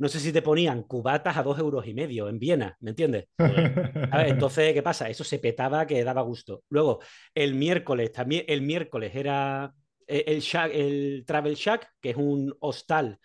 [0.02, 3.28] no sé si te ponían cubatas a dos euros y medio en Viena, ¿me entiendes?
[4.26, 5.08] entonces, ¿qué pasa?
[5.08, 6.64] Eso se petaba que daba gusto.
[6.70, 7.02] Luego,
[7.36, 9.72] el miércoles, también el miércoles era
[10.08, 13.20] eh, el, el Travel Shack, que es un hostal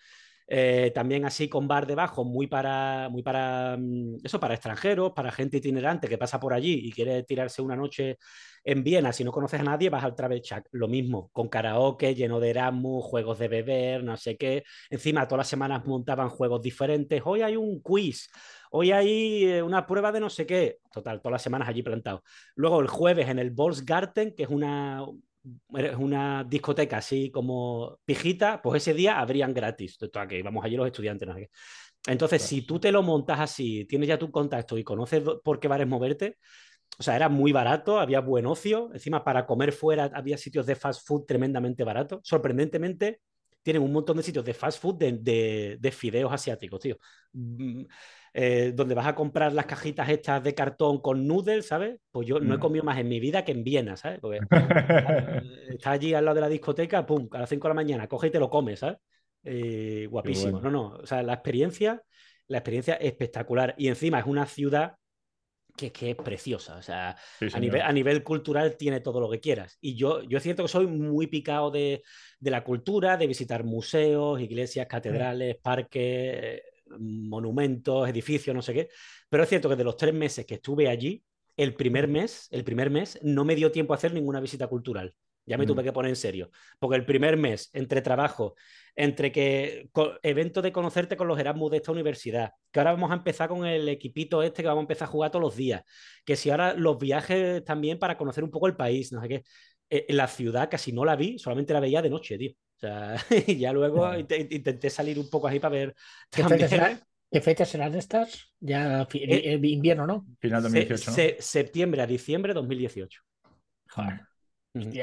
[0.47, 5.31] eh, también así con bar debajo, muy para, muy para mm, eso, para extranjeros, para
[5.31, 8.17] gente itinerante que pasa por allí y quiere tirarse una noche
[8.63, 10.67] en Viena, si no conoces a nadie, vas al Travel Shack.
[10.71, 14.63] Lo mismo, con karaoke, lleno de Erasmus, juegos de beber, no sé qué.
[14.89, 17.21] Encima, todas las semanas montaban juegos diferentes.
[17.23, 18.29] Hoy hay un quiz,
[18.71, 20.79] hoy hay eh, una prueba de no sé qué.
[20.91, 22.23] Total, todas las semanas allí plantado.
[22.55, 25.05] Luego, el jueves en el Volksgarten, que es una,
[25.75, 29.97] es una discoteca así como pijita, pues ese día habrían gratis.
[30.29, 31.27] Que vamos allí los estudiantes.
[32.07, 35.67] Entonces, si tú te lo montas así, tienes ya tu contacto y conoces por qué
[35.67, 36.37] bares moverte,
[36.99, 38.89] o sea, era muy barato, había buen ocio.
[38.93, 42.21] Encima, para comer fuera había sitios de fast food tremendamente baratos.
[42.23, 43.21] Sorprendentemente,
[43.61, 46.97] tienen un montón de sitios de fast food de, de, fideos asiáticos, tío.
[48.37, 51.99] Mm, eh, donde vas a comprar las cajitas estas de cartón con noodles, ¿sabes?
[52.11, 52.61] Pues yo no he mm.
[52.61, 54.19] comido más en mi vida que en Viena, ¿sabes?
[54.19, 54.39] Porque
[55.69, 58.27] estás allí al lado de la discoteca, pum, a las 5 de la mañana, coge
[58.27, 58.97] y te lo comes, ¿sabes?
[59.43, 60.61] Eh, guapísimo.
[60.61, 62.01] No, no, o sea, la experiencia,
[62.47, 63.73] la experiencia espectacular.
[63.77, 64.95] Y encima es una ciudad
[65.75, 66.77] que, que, es preciosa.
[66.77, 67.15] O sea,
[67.53, 69.77] a, nivel, a, nivel, cultural tiene todo lo que quieras.
[69.81, 72.03] Y yo, yo es cierto que soy muy picado de,
[72.39, 76.61] de la cultura, de visitar museos, iglesias, catedrales, parques.
[76.99, 78.89] Monumentos, edificios, no sé qué.
[79.29, 81.23] Pero es cierto que de los tres meses que estuve allí,
[81.55, 85.15] el primer mes, el primer mes, no me dio tiempo a hacer ninguna visita cultural.
[85.47, 86.51] Ya me tuve que poner en serio.
[86.77, 88.55] Porque el primer mes, entre trabajo,
[88.95, 89.89] entre que
[90.21, 93.65] evento de conocerte con los Erasmus de esta universidad, que ahora vamos a empezar con
[93.65, 95.83] el equipito este que vamos a empezar a jugar todos los días,
[96.25, 99.43] que si ahora los viajes también para conocer un poco el país, no sé qué.
[99.89, 102.51] Eh, la ciudad casi no la vi, solamente la veía de noche, tío.
[102.77, 103.15] O sea,
[103.47, 105.95] y ya luego intenté salir un poco ahí para ver.
[106.29, 106.43] ¿Qué
[107.41, 108.53] fechas, serán, estas?
[108.59, 109.07] Ya eh,
[109.53, 110.27] eh, invierno, ¿no?
[110.39, 111.39] Final 2018.
[111.39, 113.21] septiembre a diciembre 2018.
[113.89, 114.21] Joder.
[114.75, 114.99] y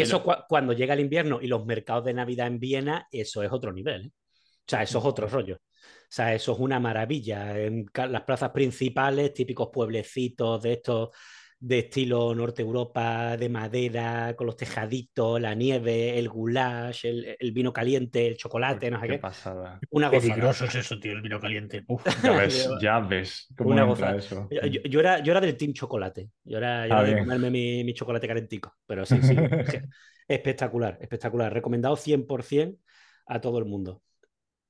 [0.00, 3.72] eso cuando llega el invierno y los mercados de Navidad en Viena, eso es otro
[3.72, 4.06] nivel.
[4.06, 5.56] O sea, eso es otro rollo.
[5.56, 7.56] O sea, eso es una maravilla.
[7.56, 11.10] En las plazas principales, típicos pueblecitos de estos
[11.62, 17.70] de estilo Norte Europa, de madera, con los tejaditos, la nieve, el goulash, el, vino
[17.70, 19.18] caliente, el chocolate, no sé qué.
[19.18, 19.78] pasada.
[19.90, 21.84] Una Peligroso es eso, tío, el vino caliente.
[22.24, 23.48] Ya ves, ya ves.
[23.58, 24.16] una goza.
[24.16, 24.48] Eso?
[24.50, 26.30] Yo, era, yo era del team chocolate.
[26.44, 28.76] Yo era, yo ah, de comerme mi, mi, chocolate calentico.
[28.86, 29.36] Pero sí, sí.
[30.28, 31.52] espectacular, espectacular.
[31.52, 32.78] Recomendado 100%
[33.26, 34.02] a todo el mundo.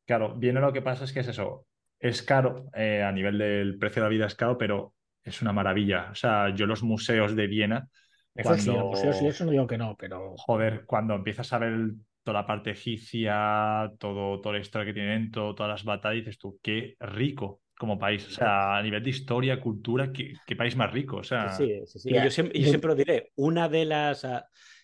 [0.06, 1.66] Claro, viene lo que pasa es que es eso.
[2.00, 4.94] Es caro, eh, a nivel del precio de la vida es caro, pero
[5.24, 6.08] es una maravilla.
[6.10, 7.88] O sea, yo los museos de Viena.
[8.34, 10.34] Eso los museos y eso no digo que no, pero.
[10.36, 11.90] Joder, cuando empiezas a ver
[12.22, 16.58] toda la parte egipcia, todo, toda la historia que tienen, todas las batallas, dices tú,
[16.62, 18.26] qué rico como país.
[18.26, 21.16] O sea, a nivel de historia, cultura, qué, país más rico.
[21.16, 22.12] O sea, sí, sí, sí.
[22.12, 24.26] Yo, siempre, yo, lo diré, una de las,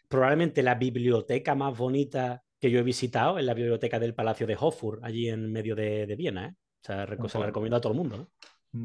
[0.09, 4.57] probablemente la biblioteca más bonita que yo he visitado es la biblioteca del Palacio de
[4.59, 6.47] Hofburg, allí en medio de, Viena.
[6.47, 6.55] ¿eh?
[6.55, 8.17] O sea, se la recomiendo a todo el mundo.
[8.17, 8.31] ¿no?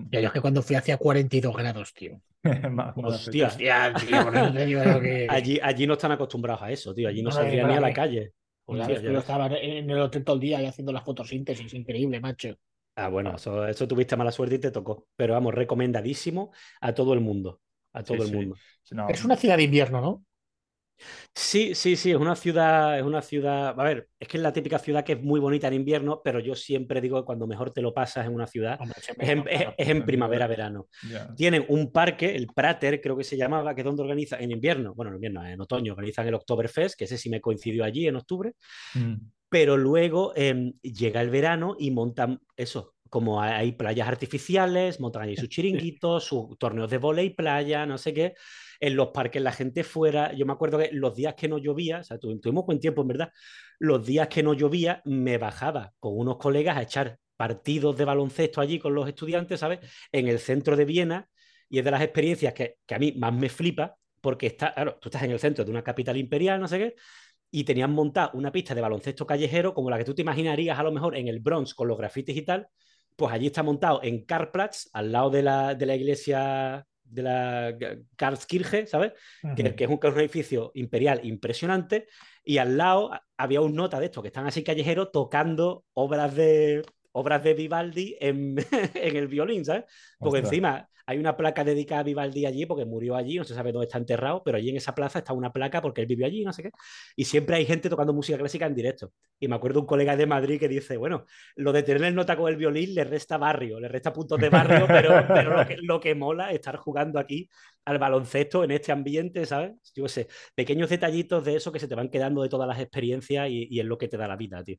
[0.09, 2.21] Ya, yo es que cuando fui hacía 42 grados, tío.
[2.95, 4.81] Hostia, Hostia tío,
[5.29, 7.09] allí, allí no están acostumbrados a eso, tío.
[7.09, 8.33] Allí no, no salían ni a la calle.
[8.67, 12.57] yo estaba en el hotel todo el día y haciendo la fotosíntesis, increíble, macho.
[12.95, 15.07] Ah, bueno, eso, eso, tuviste mala suerte y te tocó.
[15.15, 17.61] Pero vamos, recomendadísimo a todo el mundo.
[17.93, 18.55] A todo el mundo.
[19.09, 20.25] Es una ciudad de invierno, ¿no?
[21.34, 24.52] Sí, sí, sí, es una ciudad, es una ciudad, a ver, es que es la
[24.52, 27.72] típica ciudad que es muy bonita en invierno, pero yo siempre digo que cuando mejor
[27.72, 28.78] te lo pasas en una ciudad
[29.18, 29.30] es,
[29.78, 30.88] en, primavera, verano.
[31.36, 34.93] Tienen un parque, el Prater creo que se llamaba, que es donde organiza en invierno,
[34.93, 38.18] bueno, en invierno, en otoño organizan el Oktoberfest, que ese sí me coincidió allí en
[38.18, 38.54] octubre,
[38.95, 39.14] mm.
[39.47, 45.38] pero luego em, llega el verano y montan eso, como hay playas artificiales, montan allí
[45.38, 48.34] sus chiringuitos, sus torneos de volei playa, no sé qué
[48.82, 50.34] en los parques la gente fuera.
[50.34, 53.07] Yo me acuerdo que los días que no llovía, o sea, tuvimos buen tiempo en
[53.07, 53.32] verdad,
[53.79, 58.59] los días que no llovía me bajaba con unos colegas a echar partidos de baloncesto
[58.59, 59.79] allí con los estudiantes, ¿sabes?
[60.11, 61.29] En el centro de Viena
[61.69, 65.09] y es de las experiencias que, a mí más me flipa porque está, claro, tú
[65.09, 66.95] estás en el centro de una capital imperial, no sé qué,
[67.49, 70.84] y tenían montada una pista de baloncesto callejero como la que tú te imaginarías a
[70.84, 72.67] lo mejor en el Bronx con los grafitis y tal,
[73.15, 77.76] pues allí está montado en Karplatz, al lado de la, de la iglesia de la
[78.16, 79.14] Karlskirche, ¿sabes?
[79.55, 82.07] que, es un, edificio imperial impresionante.
[82.43, 86.84] Y al lado había un nota de estos que están así callejeros tocando obras de,
[87.14, 88.55] obras de Vivaldi en,
[88.95, 89.86] en el violín, ¿sabes?
[90.20, 93.72] Porque encima hay una placa dedicada a Vivaldi allí porque murió allí, no se sabe
[93.72, 96.43] dónde está enterrado, pero allí en esa plaza está una placa porque él vivió allí,
[96.43, 96.72] no sé qué.
[97.16, 99.12] Y siempre hay gente tocando música clásica en directo.
[99.39, 102.38] Y me acuerdo un colega de Madrid que dice, bueno, lo de tener el nota
[102.38, 106.16] con el violín le resta barrio, le resta puntos de barrio, pero, pero lo, que,
[106.16, 107.49] mola es estar jugando aquí
[107.86, 109.74] al baloncesto en este ambiente, ¿sabes?
[109.95, 113.49] Yo sé, pequeños detallitos de eso que se te van quedando de todas las experiencias
[113.49, 114.78] y, y es lo que te da la vida, tío.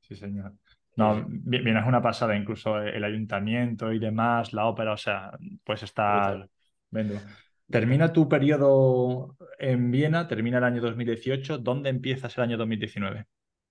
[0.00, 0.52] Sí, señor.
[0.96, 5.32] No, bien, es una pasada, incluso el ayuntamiento y demás, la ópera, o sea,
[5.64, 6.46] pues está...
[7.70, 13.24] Termina tu periodo en Viena, termina el año 2018, ¿dónde empiezas el año 2019?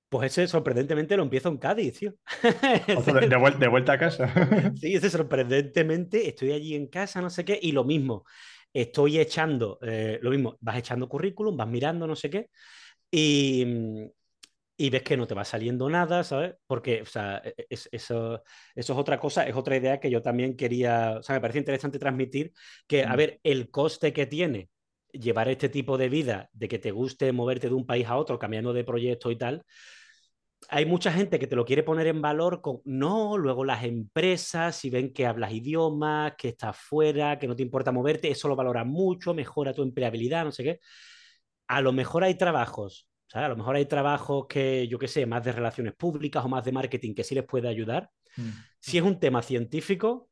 [0.10, 2.16] Pues ese sorprendentemente lo empiezo en Cádiz, tío.
[3.60, 4.28] De, vuelta, a casa.
[4.76, 8.26] sí, ese sorprendentemente estoy allí en casa, no sé qué, y lo mismo,
[8.74, 12.50] estoy echando, eh, lo mismo, vas echando currículum, vas mirando, no sé qué,
[13.12, 13.66] y,
[14.82, 16.56] y ves que no te va saliendo nada, ¿sabes?
[16.66, 18.44] Porque, o sea, e, e, eso, eso
[18.74, 22.00] es otra cosa, es otra idea que yo también quería, o sea, me parece interesante
[22.00, 22.52] transmitir,
[22.88, 24.70] que, a ver, el coste que tiene
[25.12, 28.40] llevar este tipo de vida, de que te guste moverte de un país a otro,
[28.40, 29.64] cambiando de proyecto y tal,
[30.70, 34.76] hay mucha gente que te lo quiere poner en valor con, no, luego las empresas,
[34.76, 38.56] si ven que hablas idiomas, que estás fuera, que no te importa moverte, eso lo
[38.56, 40.80] valora mucho, mejora tu empleabilidad, no sé qué.
[41.68, 45.44] A lo mejor hay trabajos a lo mejor hay trabajos que, yo qué sé, más
[45.44, 48.10] de relaciones públicas o más de marketing que sí les puede ayudar.
[48.38, 48.50] Mm.
[48.80, 50.30] Si es un tema científico,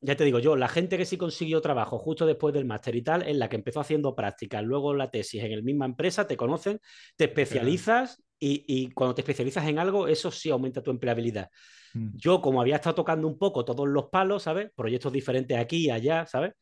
[0.00, 3.02] ya te digo yo, la gente que sí consiguió trabajo justo después del máster y
[3.02, 6.36] tal, es la que empezó haciendo prácticas, luego la tesis en la misma empresa, te
[6.36, 6.80] conocen,
[7.16, 11.50] te especializas y, cuando te especializas en algo, eso sí aumenta tu empleabilidad.
[11.94, 12.10] Mm.
[12.14, 14.70] Yo, como había estado tocando un poco todos los palos, ¿sabes?
[14.76, 16.52] Proyectos diferentes aquí y allá, ¿sabes?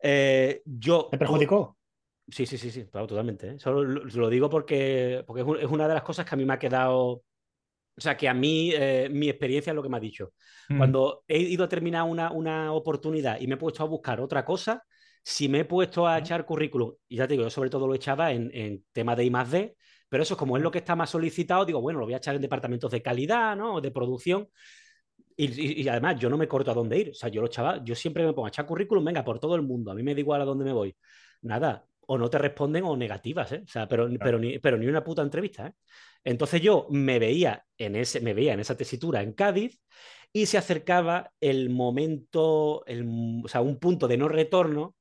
[0.00, 1.08] Eh, yo...
[1.10, 1.77] ¿Te perjudicó?
[2.28, 3.52] Sí, sí, sí, sí, totalmente.
[3.52, 3.58] ¿eh?
[3.58, 6.58] Solo lo, digo porque, porque es, una de las cosas que a mí me ha
[6.58, 7.22] quedado
[7.98, 10.32] o sea, que a mí eh, mi experiencia es lo que me ha dicho.
[10.68, 10.78] Mm.
[10.78, 14.44] Cuando he ido a terminar una, una, oportunidad y me he puesto a buscar otra
[14.44, 14.84] cosa,
[15.20, 17.94] si me he puesto a echar currículum, y ya te digo, yo sobre todo lo
[17.94, 19.76] echaba en, en tema de I D,
[20.08, 22.36] pero eso como es lo que está más solicitado, digo, bueno, lo voy a echar
[22.36, 23.80] en departamentos de calidad, ¿no?
[23.80, 24.48] De producción.
[25.36, 27.10] Y, y, además, yo no me corto a dónde ir.
[27.10, 29.54] O sea, yo lo echaba, yo siempre me pongo a echar currículum, venga, por todo
[29.56, 29.90] el mundo.
[29.90, 30.96] A mí me da igual a dónde me voy.
[31.42, 33.62] Nada, o no te responden o negativas, ¿eh?
[33.64, 35.72] O sea, pero, pero, ni, pero ni una puta entrevista, ¿eh?
[36.24, 39.80] Entonces yo me veía en, ese, me veía en esa tesitura en Cádiz
[40.32, 43.06] y se acercaba el momento, el,
[43.44, 44.96] o sea, un punto de no retorno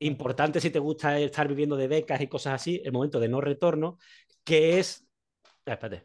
[0.00, 3.40] importante si te gusta estar viviendo de becas y cosas así, el momento de no
[3.40, 3.98] retorno,
[4.44, 5.06] que es,
[5.66, 6.04] ah, espérate,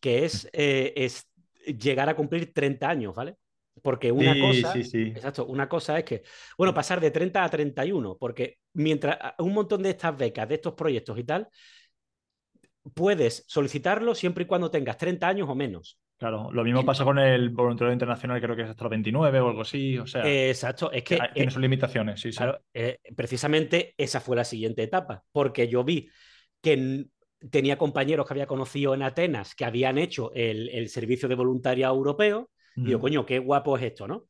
[0.00, 1.28] que es, eh, es
[1.64, 3.36] llegar a cumplir 30 años, ¿vale?
[3.82, 6.22] Porque una cosa, exacto, una cosa es que,
[6.56, 10.74] bueno, pasar de 30 a 31, porque mientras un montón de estas becas, de estos
[10.74, 11.48] proyectos y tal,
[12.94, 15.98] puedes solicitarlo siempre y cuando tengas 30 años o menos.
[16.18, 19.48] Claro, lo mismo pasa con el voluntariado internacional, creo que es hasta los 29 o
[19.48, 20.26] algo así, o sea.
[20.26, 21.18] exacto, es que.
[21.34, 22.42] Tiene sus limitaciones, sí, sí.
[22.72, 26.08] Eh, precisamente esa fue la siguiente etapa, porque yo vi
[26.62, 27.06] que
[27.50, 32.50] tenía compañeros que había conocido en Atenas que habían hecho el, servicio de voluntariado europeo,
[32.76, 34.26] y digo, coño, qué guapo es esto, ¿no?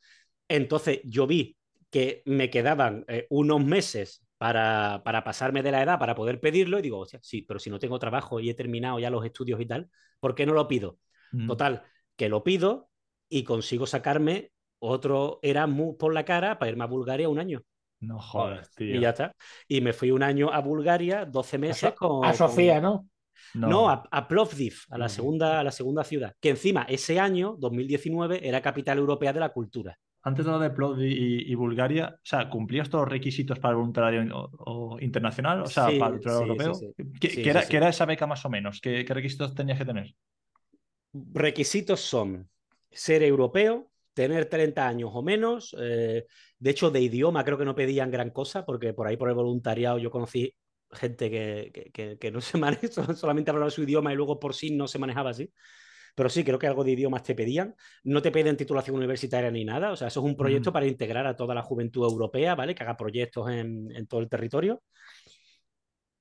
[0.48, 1.56] Entonces yo vi
[1.90, 6.78] que me quedaban eh, unos meses para, para, pasarme de la edad para poder pedirlo
[6.78, 9.24] y digo, o sea, sí, pero si no tengo trabajo y he terminado ya los
[9.24, 9.90] estudios y tal,
[10.20, 10.98] ¿por qué no lo pido?
[11.46, 11.82] Total,
[12.16, 12.88] que lo pido
[13.28, 17.62] y consigo sacarme otro Erasmus por la cara para irme a Bulgaria un año.
[18.00, 18.94] No jodas, tío.
[18.94, 19.34] Y ya está.
[19.68, 22.24] Y me fui un año a Bulgaria, 12 meses a con.
[22.24, 23.08] A Sofía, ¿no?
[23.54, 26.34] No, a, a, Plovdiv, a la, segunda, a la segunda ciudad.
[26.40, 30.70] Que encima, ese año, 2019, era capital europea de la cultura antes de lo de
[30.70, 35.62] Plod y, Bulgaria, o sea, ¿cumplías todos los requisitos para el voluntariado internacional?
[35.62, 36.72] O sea, para el voluntariado europeo.
[37.20, 38.80] ¿Qué, era, esa beca más o menos?
[38.80, 40.12] ¿Qué, requisitos tenías que tener?
[41.12, 42.50] Requisitos son
[42.90, 45.76] ser europeo, tener 30 años o menos.
[45.78, 46.26] Eh,
[46.58, 49.36] de hecho, de idioma creo que no pedían gran cosa, porque por ahí por el
[49.36, 50.52] voluntariado yo conocí
[50.92, 54.88] gente que, que no se maneja, solamente hablaba su idioma y luego por sí no
[54.88, 55.52] se manejaba así
[56.16, 57.76] pero sí, creo que algo de idiomas te pedían.
[58.04, 61.26] No te piden titulación universitaria ni nada, o sea, eso es un proyecto para integrar
[61.26, 62.74] a toda la juventud europea, ¿vale?
[62.74, 64.82] Que haga proyectos en, todo el territorio.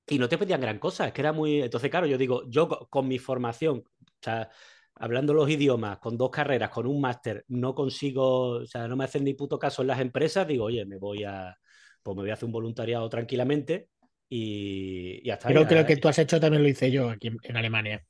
[0.08, 1.62] Y no te pedían gran cosa, es que era muy...
[1.62, 4.50] Entonces, claro, yo digo, yo con mi formación, o sea,
[4.94, 9.04] hablando los idiomas, con dos carreras, con un máster, no consigo, o sea, no me
[9.04, 11.56] hacen ni puto caso en las empresas, digo, oye, me voy a,
[12.02, 13.88] pues me voy a hacer un voluntariado tranquilamente
[14.28, 17.30] y, y hasta Creo que lo que tú has hecho también lo hice yo aquí
[17.42, 18.04] en, Alemania.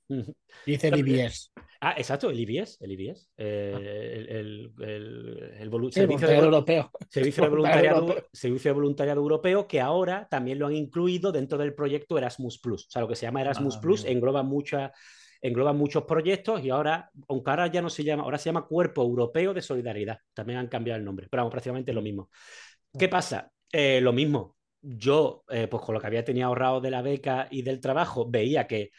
[0.64, 1.52] Hice el IBS.
[1.80, 3.28] Ah, exacto, el IBS, el IBS.
[3.36, 3.78] Eh, ah.
[3.78, 6.90] el, el, servicio de, europeo.
[7.09, 11.74] Servicio de, voluntariado, servicio de voluntariado europeo que ahora también lo han incluido dentro del
[11.74, 12.86] proyecto Erasmus Plus.
[12.86, 14.93] O sea, lo que se llama Erasmus ah, Plus engloba mucha,
[15.43, 19.02] engloba muchos proyectos y ahora, aunque ahora ya no se llama, ahora se llama Cuerpo
[19.02, 20.18] Europeo de Solidaridad.
[20.32, 22.30] También han cambiado el nombre, pero vamos, prácticamente lo mismo.
[22.98, 23.51] ¿Qué pasa?
[23.70, 24.55] Eh, lo mismo,
[24.86, 28.28] yo, eh, pues con lo que había tenido ahorrado de la beca y del trabajo,
[28.30, 28.90] veía que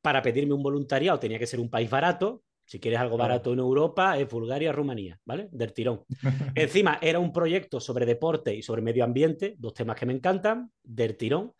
[0.00, 2.42] para pedirme un voluntariado tenía que ser un país barato.
[2.66, 5.48] Si quieres algo barato en Europa, es Bulgaria, Rumanía, ¿vale?
[5.50, 6.04] Del tirón.
[6.54, 10.70] Encima, era un proyecto sobre deporte y sobre medio ambiente, dos temas que me encantan,
[10.82, 11.52] del tirón.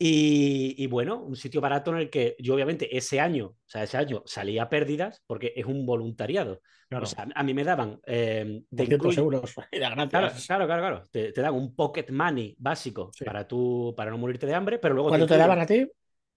[0.00, 3.96] Y, bueno, un sitio barato en el que yo obviamente ese año, o sea, ese
[3.96, 6.60] año salía a pérdidas porque es un voluntariado.
[6.90, 8.00] O sea, a mí me daban...
[8.06, 9.54] Eh, 200 euros.
[9.70, 11.08] Claro, claro, claro, claro.
[11.10, 14.94] Te, te, dan un pocket money básico para, tú, para no morirte de hambre, pero
[14.94, 15.10] luego...
[15.10, 15.86] ¿Cuánto te, daban a ti?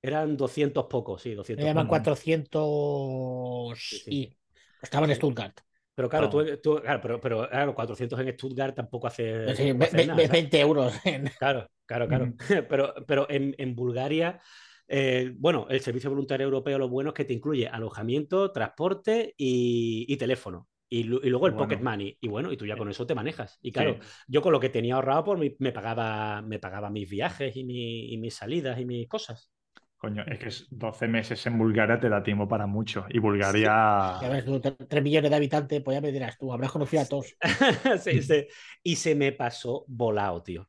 [0.02, 1.64] Eran 200 pocos, sí, 200.
[1.64, 4.36] Me llaman 400 y...
[4.82, 5.60] Estaba en Stuttgart.
[6.02, 6.30] Pero claro,
[6.62, 9.56] tú, claro, pero, pero claro, 400 en Stuttgart tampoco hace.
[9.56, 10.94] Sí, 20 euros.
[11.38, 12.34] Claro, claro, claro.
[12.70, 14.40] pero, pero en, en Bulgaria,
[14.88, 20.18] eh, bueno, el Servicio Voluntario Europeo lo bueno es que te incluye alojamiento, transporte y,
[20.18, 20.68] teléfono.
[20.90, 22.18] Y, luego el pocket money.
[22.20, 23.60] Y bueno, y tú ya con eso te manejas.
[23.62, 27.56] Y claro, yo con lo que tenía ahorrado, pues me pagaba, me pagaba mis viajes
[27.56, 29.52] y, mi, y mis salidas y mis cosas.
[30.02, 33.06] Coño, es que 12 meses en Bulgaria te da tiempo para mucho.
[33.10, 34.18] Y Bulgaria.
[34.20, 34.44] Ya ves,
[34.88, 37.36] 3 millones de habitantes, pues ya me dirás tú, habrás conocido a todos.
[38.04, 38.48] sí, sí.
[38.82, 40.68] Y se me pasó volado, tío.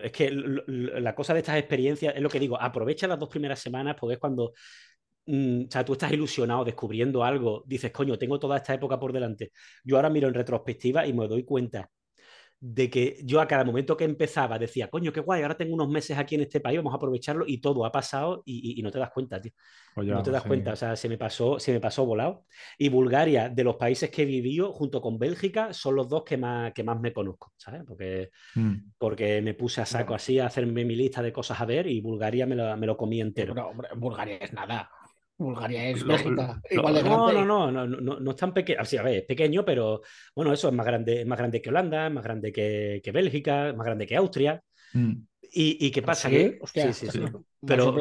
[0.00, 3.58] Es que la cosa de estas experiencias es lo que digo, aprovecha las dos primeras
[3.58, 4.52] semanas porque es cuando
[5.26, 9.12] mm, o sea, tú estás ilusionado descubriendo algo, dices, coño, tengo toda esta época por
[9.12, 9.50] delante.
[9.82, 11.90] Yo ahora miro en retrospectiva y me doy cuenta
[12.60, 15.88] de que yo a cada momento que empezaba decía, coño, qué guay, ahora tengo unos
[15.88, 18.98] meses aquí en este país, vamos a aprovecharlo y todo ha pasado y, no te
[18.98, 19.52] das cuenta, tío.
[19.96, 22.44] No te das cuenta, o sea, se me, pasó, se me pasó volado.
[22.76, 26.36] Y Bulgaria, de los países que he vivido, junto con Bélgica, son los dos que
[26.36, 27.82] más, que más me conozco, ¿sabes?
[27.86, 28.74] Porque, mm.
[28.96, 32.00] porque me puse a saco así a hacerme mi lista de cosas a ver y
[32.00, 33.54] Bulgaria me lo, me lo comí entero.
[33.54, 34.90] hombre, Bulgaria es nada.
[35.38, 36.60] Bulgaria es Bélgica.
[36.72, 38.80] no, no, no, no, no, no, es tan pequeño.
[38.80, 40.02] a ver, es pequeño, pero
[40.34, 43.86] bueno, eso es más grande, más grande que Holanda, más grande que, que Bélgica, más
[43.86, 44.60] grande que Austria.
[44.92, 45.12] Mm.
[45.52, 46.28] ¿Y, ¿Y, qué pasa?
[46.28, 46.58] ¿Sí?
[46.64, 47.20] sí, sí, sí.
[47.64, 47.94] Pero,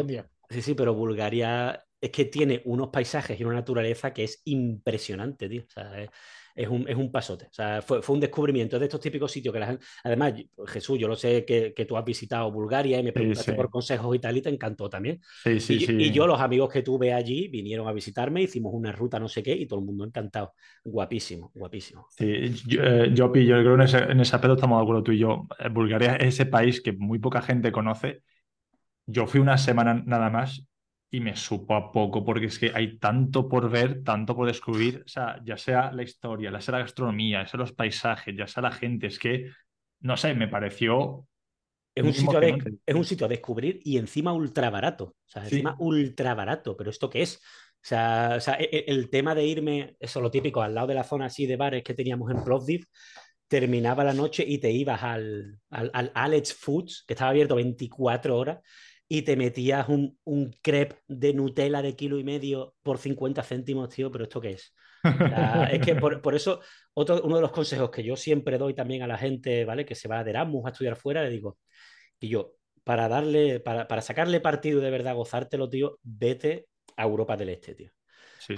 [0.50, 5.48] sí, sí, pero Bulgaria es que tiene unos paisajes y una naturaleza que es impresionante,
[5.48, 5.64] tío.
[5.64, 6.10] O sea,
[6.58, 7.46] es un, es un pasote.
[7.46, 9.86] O sea, fue, fue, un descubrimiento de estos típicos sitios que la gente.
[10.04, 10.34] Además,
[10.66, 14.16] Jesús, yo lo sé que, que tú has visitado Bulgaria y me preguntaste por consejos
[14.16, 15.22] y tal, y te encantó también.
[15.44, 15.96] Sí, sí, y, sí.
[15.98, 19.44] y yo, los amigos que tuve allí, vinieron a visitarme, hicimos una ruta, no sé
[19.44, 20.54] qué, y todo el mundo encantado.
[20.84, 22.08] Guapísimo, guapísimo.
[22.10, 25.12] Sí, yo, eh, yo, creo que en ese, en ese aspecto estamos de acuerdo tú
[25.12, 25.48] y yo.
[25.60, 28.24] Eh, Bulgaria es ese país que muy poca gente conoce.
[29.06, 30.68] Yo fui una semana nada más
[31.10, 35.04] y me supo a poco, porque es que hay tanto por ver, tanto por descubrir,
[35.06, 38.48] o sea, ya sea la historia, ya sea la gastronomía, ya sea los paisajes, ya
[38.48, 39.52] sea la gente, es que,
[40.02, 41.26] no sé, me pareció...
[41.96, 45.44] Es un, sitio de, es un sitio a descubrir y encima ultra barato, o sea,
[45.44, 47.38] encima ultra barato, pero ¿esto qué es?
[47.38, 50.88] O sea, o sea el, e, el, tema de irme, eso lo típico, al lado
[50.88, 52.86] de la zona así de bares que teníamos en Plovdiv,
[53.48, 58.38] terminaba la noche y te ibas al, al, al Alex Foods, que estaba abierto 24
[58.38, 58.60] horas,
[59.08, 63.90] y te metías un, un crepe de Nutella de kilo y medio por 50 céntimos,
[63.90, 64.74] tío, pero ¿esto qué es?
[65.72, 66.60] es que por, eso,
[66.94, 69.86] otro, uno de los consejos que yo siempre doy también a la gente, ¿vale?
[69.86, 71.58] Que se va de Erasmus a estudiar fuera, le digo,
[72.20, 77.38] y yo, para darle, para, para sacarle partido de verdad, gozártelo, tío, vete a Europa
[77.38, 77.92] del Este, tío.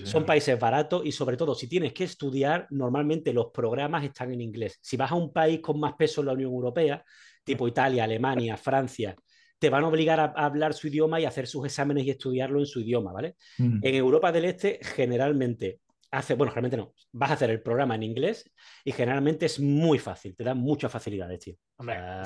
[0.03, 4.41] Son países baratos y sobre todo si tienes que estudiar, normalmente los programas están en
[4.41, 4.77] inglés.
[4.81, 7.03] Si vas a un país con más peso en la Unión Europea,
[7.43, 9.15] tipo Italia, Alemania, Francia,
[9.60, 12.65] te van a obligar a, hablar su idioma y hacer sus exámenes y estudiarlo en
[12.65, 13.36] su idioma, ¿vale?
[13.57, 13.80] Mm.
[13.84, 15.80] En Europa del Este, generalmente,
[16.11, 18.49] hace, bueno, generalmente no, vas a hacer el programa en inglés
[18.84, 21.56] y generalmente es muy fácil, te da muchas facilidades, tío.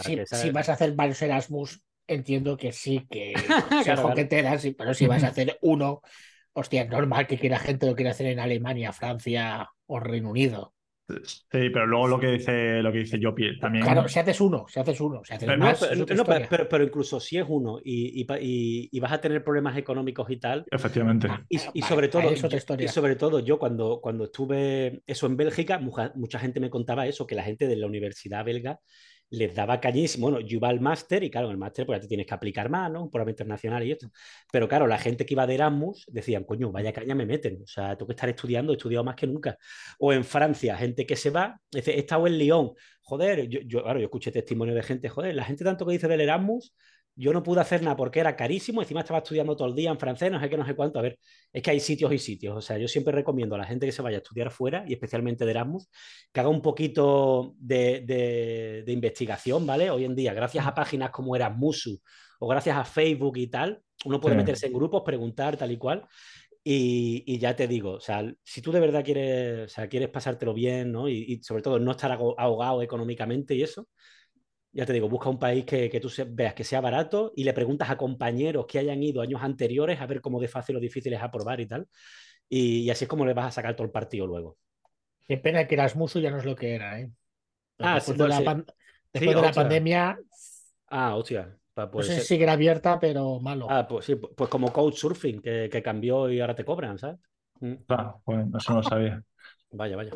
[0.04, 3.34] si, vas a hacer varios Erasmus, entiendo que sí, que,
[3.84, 6.02] claro, que te das, pero si vas a hacer uno,
[6.54, 10.32] hostia, es normal que quiera gente lo quiera hacer en Alemania, Francia o Reino
[11.06, 13.84] Sí, pero luego lo que dice lo que dice Jopi también.
[13.84, 15.86] Claro, si haces uno, si haces uno, si haces pero, más,
[16.50, 20.38] pero, pero, incluso si es uno y, y, y, vas a tener problemas económicos y
[20.38, 20.66] tal.
[20.72, 21.28] Efectivamente.
[21.50, 26.14] Y, y sobre todo, y sobre todo yo cuando, cuando estuve eso en Bélgica, mucha,
[26.16, 28.80] mucha gente me contaba eso, que la gente de la universidad belga
[29.34, 30.30] les daba cañísimo.
[30.30, 32.34] Bueno, yo iba al máster y claro, en el máster pues ya te tienes que
[32.36, 33.04] aplicar más, ¿no?
[33.04, 34.08] Un programa internacional y esto.
[34.52, 37.62] Pero claro, la gente que iba de Erasmus decían, coño, vaya caña me meten.
[37.64, 39.58] O sea, tengo que estar estudiando, he estudiado más que nunca.
[39.98, 42.74] O en Francia, gente que se va, dice, he estado en Lyon.
[43.02, 46.08] Joder, yo, yo, claro, yo escuché testimonio de gente, joder, la gente tanto que dice
[46.08, 46.74] del Erasmus,
[47.16, 50.00] yo no pude hacer nada porque era carísimo, encima estaba estudiando todo el día en
[50.00, 51.00] francés, no sé qué, no sé cuánto.
[51.00, 51.20] A ver,
[51.52, 52.58] es que hay sitios y sitios.
[52.58, 54.94] O sea, yo siempre recomiendo a la gente que se vaya a estudiar fuera y
[54.94, 55.90] especialmente de Erasmus,
[56.32, 59.92] que haga un poquito de, investigación, ¿vale?
[59.92, 62.00] Hoy en día, gracias a páginas como Erasmusu
[62.40, 66.08] o gracias a Facebook y tal, uno puede meterse en grupos, preguntar tal y cual.
[66.66, 70.54] Y, ya te digo, o sea, si tú de verdad quieres, o sea, quieres pasártelo
[70.54, 71.10] bien, ¿no?
[71.10, 73.88] Y, y sobre todo no estar ahogado económicamente y eso,
[74.74, 77.54] ya te digo, busca un país que, que, tú veas que sea barato y le
[77.54, 81.14] preguntas a compañeros que hayan ido años anteriores a ver cómo de fácil o difícil
[81.14, 81.88] es aprobar y tal.
[82.50, 84.58] Y, así es como le vas a sacar todo el partido luego.
[85.28, 87.12] Qué pena que Erasmus ya no es lo que era, ¿eh?
[87.80, 88.64] Ah, después de la,
[89.14, 90.20] después de la pandemia.
[90.88, 91.56] Ah, hostia.
[91.74, 93.68] Pues, no sé si sigue abierta, pero malo.
[93.70, 97.20] Ah, pues sí, pues como Couchsurfing, que, que cambió y ahora te cobran, ¿sabes?
[97.62, 97.74] Mm.
[97.90, 99.24] Ah, bueno, eso no lo sabía.
[99.72, 100.12] vaya, vaya.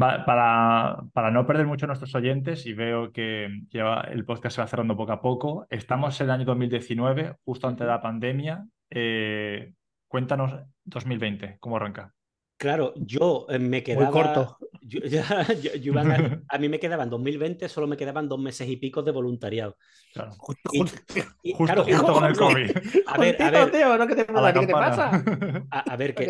[0.00, 4.62] Para, para, no perder mucho a nuestros oyentes, y veo que ya el podcast se
[4.62, 8.66] va cerrando poco a poco, estamos en el año 2019, justo antes de la pandemia.
[8.88, 9.74] Eh,
[10.08, 12.14] cuéntanos 2020, ¿cómo arranca?
[12.60, 14.10] Claro, yo eh, me quedaba.
[14.10, 14.58] Muy corto.
[16.48, 19.78] a, mí me quedaban 2020, solo me quedaban dos meses y pico de voluntariado.
[20.12, 20.32] Claro.
[20.36, 20.70] Justo,
[22.04, 22.70] con el COVID.
[23.06, 23.70] A ver, a ver.
[23.70, 25.24] Tío, ¿qué te, ¿qué te pasa?
[25.70, 26.26] A, ver, que,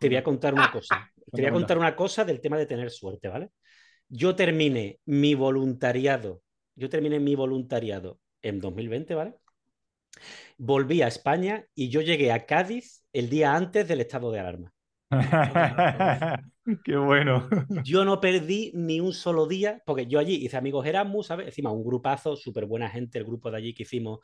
[0.00, 1.08] te voy a contar una cosa.
[1.30, 3.50] Te voy a contar una cosa del tema de tener suerte, ¿vale?
[4.08, 6.42] Yo terminé mi voluntariado,
[6.74, 9.34] yo terminé mi voluntariado en 2020, ¿vale?
[10.58, 14.72] Volví a España y yo llegué a Cádiz el día antes del estado de alarma.
[16.84, 17.48] Qué bueno.
[17.84, 21.46] Yo no perdí ni un solo día, porque yo allí hice amigos Erasmus, ¿sabes?
[21.46, 24.20] Encima un grupazo, súper buena gente, el grupo de allí que hicimos,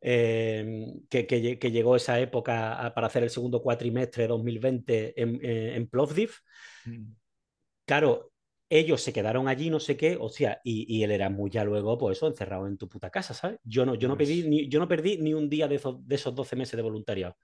[0.00, 5.88] eh, que, que, llegó esa época para hacer el segundo cuatrimestre de 2020 en, en,
[5.88, 6.32] Plovdiv.
[6.84, 7.12] Mm.
[7.86, 8.32] Claro,
[8.68, 11.96] ellos se quedaron allí, no sé qué, hostia, y, y él era muy ya luego,
[11.96, 13.60] pues eso, encerrado en tu puta casa, ¿sabes?
[13.62, 16.14] Yo no, yo no, pedí, ni, yo no perdí ni un día de esos, de
[16.16, 17.36] esos 12 meses de voluntariado.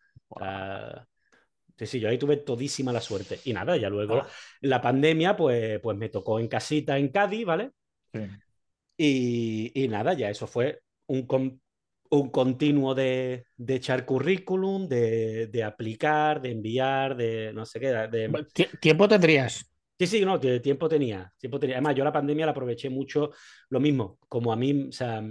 [1.77, 3.41] Sí, sí, yo ahí tuve todísima la suerte.
[3.45, 4.29] Y nada, ya luego ah.
[4.61, 7.71] la pandemia, pues, pues me tocó en casita en Cádiz, ¿vale?
[8.13, 8.21] Sí.
[8.97, 11.27] Y, y, nada, ya eso fue un,
[12.11, 17.89] un continuo de, de echar currículum, de, de, aplicar, de enviar, de no sé qué.
[17.89, 18.47] De...
[18.81, 19.67] ¿Tiempo tendrías?
[19.99, 21.77] Sí, sí, no, tiempo tenía, tiempo tenía.
[21.77, 23.31] Además, yo la pandemia la aproveché mucho,
[23.71, 25.23] lo mismo, como a mí, o sea,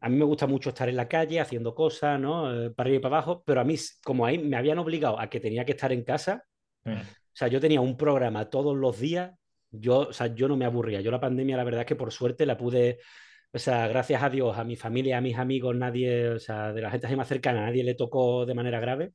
[0.00, 2.52] a mí me gusta mucho estar en la calle haciendo cosas, ¿no?
[2.52, 5.28] Eh, para arriba y para abajo, pero a mí, como ahí me habían obligado a
[5.28, 6.44] que tenía que estar en casa,
[6.84, 6.92] o
[7.32, 9.32] sea, yo tenía un programa todos los días,
[9.70, 11.00] yo, o sea, yo no me aburría.
[11.00, 12.98] Yo la pandemia, la verdad es que por suerte la pude
[13.52, 16.80] o sea, gracias a Dios, a mi familia, a mis amigos, nadie, o sea, de
[16.82, 19.12] la gente más cercana, nadie le tocó de manera grave.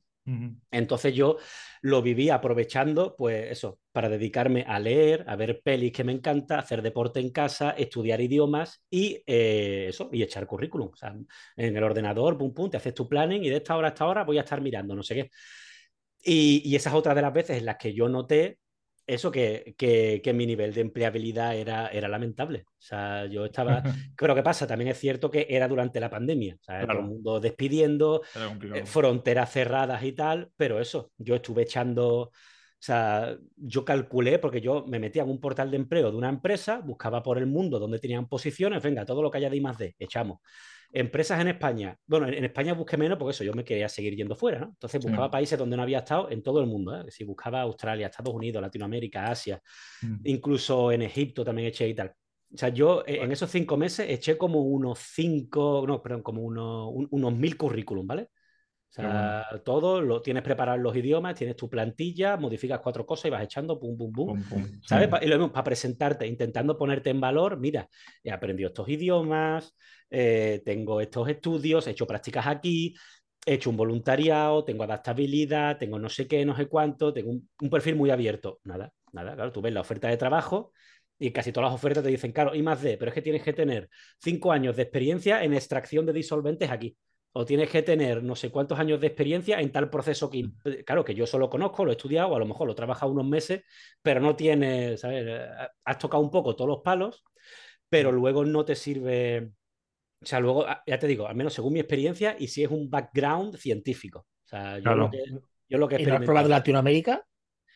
[0.70, 1.38] Entonces yo
[1.82, 6.58] lo viví aprovechando, pues eso, para dedicarme a leer, a ver pelis que me encanta,
[6.58, 10.90] hacer deporte en casa, estudiar idiomas y eh, eso, y echar currículum.
[11.56, 14.06] En el ordenador, pum, pum, te haces tu planning y de esta hora a esta
[14.06, 15.30] hora voy a estar mirando, no sé qué.
[16.24, 18.58] Y, y esa es otra de las veces en las que yo noté
[19.06, 22.64] eso que, que, mi nivel de empleabilidad era, era lamentable.
[22.68, 23.82] O sea, yo estaba.
[24.18, 24.66] Pero ¿qué pasa?
[24.66, 26.56] También es cierto que era durante la pandemia.
[26.60, 28.22] O sea, todo el mundo despidiendo,
[28.74, 30.50] eh, fronteras cerradas y tal.
[30.56, 32.30] Pero eso, yo estuve echando.
[32.78, 36.28] O sea, yo calculé, porque yo me metía en un portal de empleo de una
[36.28, 39.60] empresa, buscaba por el mundo donde tenían posiciones, venga, todo lo que haya de I
[39.60, 40.40] más D, echamos.
[40.98, 41.94] Empresas en España.
[42.06, 44.68] Bueno, en España busqué menos porque eso, yo me quería seguir yendo fuera, ¿no?
[44.68, 47.04] Entonces buscaba países donde no había estado en todo el mundo, ¿eh?
[47.10, 49.60] Si buscaba Australia, Estados Unidos, Latinoamérica, Asia,
[50.00, 50.20] mm.
[50.24, 52.08] incluso en Egipto también eché y tal.
[52.08, 56.40] O sea, yo eh, en esos cinco meses eché como unos cinco, no, perdón, como
[56.40, 58.28] unos, unos mil currículum, ¿vale?
[58.88, 63.30] O sea, todo lo tienes preparado los idiomas, tienes tu plantilla, modificas cuatro cosas y
[63.30, 64.42] vas echando pum, pum, pum.
[64.86, 65.10] ¿Sabes?
[65.20, 67.88] Y lo mismo, para presentarte, intentando ponerte en valor, mira,
[68.24, 69.76] he aprendido estos idiomas,
[70.08, 72.94] eh, tengo estos estudios, he hecho prácticas aquí,
[73.44, 77.70] he hecho un voluntariado, tengo adaptabilidad, tengo no sé qué, no sé cuánto, tengo un,
[77.70, 78.60] perfil muy abierto.
[78.64, 80.72] Nada, nada, claro, tú ves la oferta de trabajo
[81.18, 83.42] y casi todas las ofertas te dicen, claro, y más de, pero es que tienes
[83.42, 83.88] que tener
[84.20, 86.96] cinco años de experiencia en extracción de disolventes aquí.
[87.38, 90.48] O tienes que tener no sé cuántos años de experiencia en tal proceso que,
[90.86, 93.12] claro, que yo solo conozco, lo he estudiado, o a lo mejor lo he trabajado
[93.12, 93.62] unos meses,
[94.00, 95.46] pero no tienes, ¿sabes?
[95.84, 97.24] Has tocado un poco todos los palos,
[97.90, 99.50] pero luego no te sirve,
[100.22, 102.70] o sea, luego, ah, ya te digo, al menos según mi experiencia, y si es
[102.70, 104.20] un background científico.
[104.46, 105.18] O sea, yo lo que,
[105.68, 107.22] yo lo que ¿Y no has probado Latinoamérica?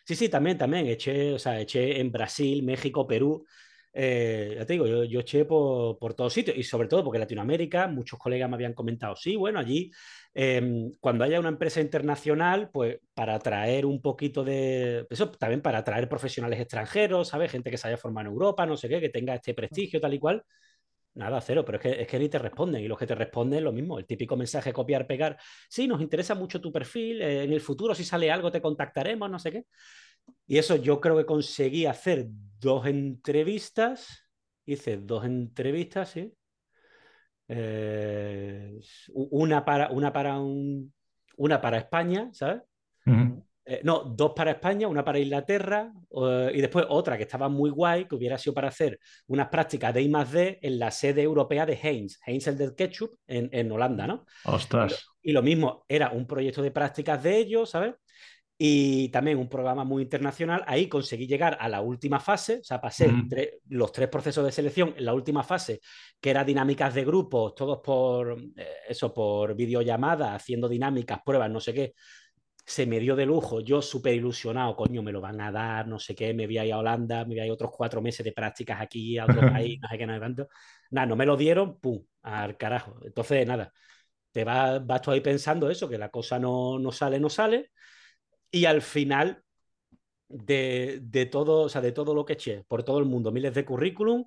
[0.07, 0.87] Sí, sí, también, también.
[0.87, 3.45] Eché, o sea, eché en Brasil, México, Perú.
[3.93, 7.19] Eh, ya te digo, yo, yo eché por, por, todos sitios y sobre todo porque
[7.19, 9.91] Latinoamérica, muchos colegas me habían comentado, sí, bueno, allí
[10.33, 15.79] em, cuando haya una empresa internacional, pues para atraer un poquito de, eso también para
[15.79, 17.51] atraer profesionales extranjeros, ¿sabes?
[17.51, 20.15] Gente que se haya formado en Europa, no sé qué, que tenga este prestigio tal
[20.15, 20.45] y cual,
[21.15, 22.83] Nada, cero, pero es que, es que ni te responden.
[22.83, 25.37] Y los que te responden, lo mismo, el típico mensaje copiar, pegar.
[25.69, 27.21] Sí, nos interesa mucho tu perfil.
[27.21, 29.65] Eh, en el futuro, si sale algo, te contactaremos, no sé qué.
[30.47, 32.27] Y eso yo creo que conseguí hacer
[32.59, 34.27] dos entrevistas.
[34.67, 36.33] Hice dos entrevistas, sí.
[37.49, 38.81] Eh,
[39.13, 40.93] una para, una para un,
[41.37, 42.63] una para España, ¿sabes?
[43.65, 45.93] Eh, no, dos para España, una para Inglaterra
[46.53, 50.03] y después otra que estaba muy guay, que hubiera sido para hacer unas prácticas de
[50.03, 53.71] I más D en la sede europea de Heinz, Heinz el del ketchup en, en
[53.71, 54.27] Holanda, ¿no?
[54.45, 55.09] Ostras.
[55.23, 57.95] Y lo, mismo, era un proyecto de prácticas de ellos, ¿sabes?
[58.63, 60.63] Y también un programa muy internacional.
[60.67, 63.11] Ahí conseguí llegar a la última fase, o sea, pasé
[63.71, 65.81] los tres procesos de selección en la última fase,
[66.21, 71.59] que era dinámicas de grupos, todos por eh, eso, por videollamada, haciendo dinámicas, pruebas, no
[71.59, 71.95] sé qué
[72.67, 75.99] se me dio de lujo, yo súper ilusionado, coño, me lo van a dar, no
[75.99, 78.23] sé qué, me voy a ir a Holanda, me voy a ir otros cuatro meses
[78.25, 80.49] de prácticas aquí, a otro país, no sé qué, no sé tanto.
[80.91, 83.01] Nada, no me lo dieron, pum, al carajo.
[83.05, 83.73] Entonces, nada,
[84.31, 87.71] te vas, vas tú ahí pensando eso, que la cosa no, no sale, no sale,
[88.51, 89.43] y al final
[90.29, 93.55] de, de, todo, o sea, de todo lo que eché por todo el mundo, miles
[93.55, 94.25] de currículum,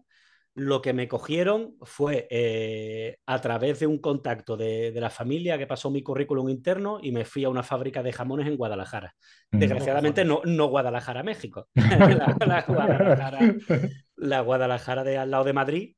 [0.55, 5.65] lo que me cogieron fue eh, a través de un contacto de, la familia que
[5.65, 9.15] pasó mi currículum interno y me fui a una fábrica de jamones en Guadalajara.
[9.51, 9.59] Mm.
[9.59, 11.69] Desgraciadamente no, no Guadalajara, México.
[14.15, 15.95] la, Guadalajara, de al lado de Madrid.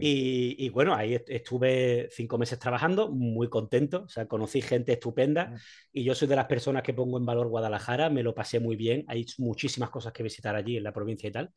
[0.00, 5.56] Y, bueno, ahí estuve cinco meses trabajando, muy contento, o sea, conocí gente estupenda mm.
[5.92, 8.76] y yo soy de las personas que pongo en valor Guadalajara, me lo pasé muy
[8.76, 11.52] bien, hay muchísimas cosas que visitar allí en la provincia y tal.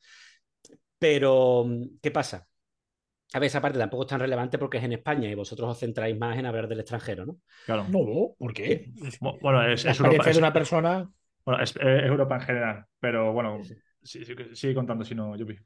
[0.98, 1.66] Pero,
[2.02, 2.48] ¿qué pasa?
[3.34, 5.80] A ver, esa parte tampoco es tan relevante porque es en España y vosotros os
[5.80, 7.38] centráis más en hablar del extranjero, ¿no?
[7.66, 7.86] Claro.
[7.90, 8.92] No, ¿por qué?
[9.42, 10.30] Bueno, es, es Europa.
[10.30, 11.10] Es, una persona.
[11.46, 13.62] Bueno, es, Europa en general, pero bueno,
[14.04, 15.58] sigue contando si no, Yupi.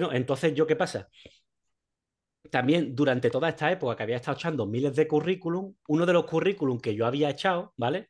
[0.00, 1.08] no, entonces, ¿yo qué pasa?
[2.50, 6.24] También durante toda esta época que había estado echando miles de currículum, uno de los
[6.24, 8.08] currículum que yo había echado, ¿vale?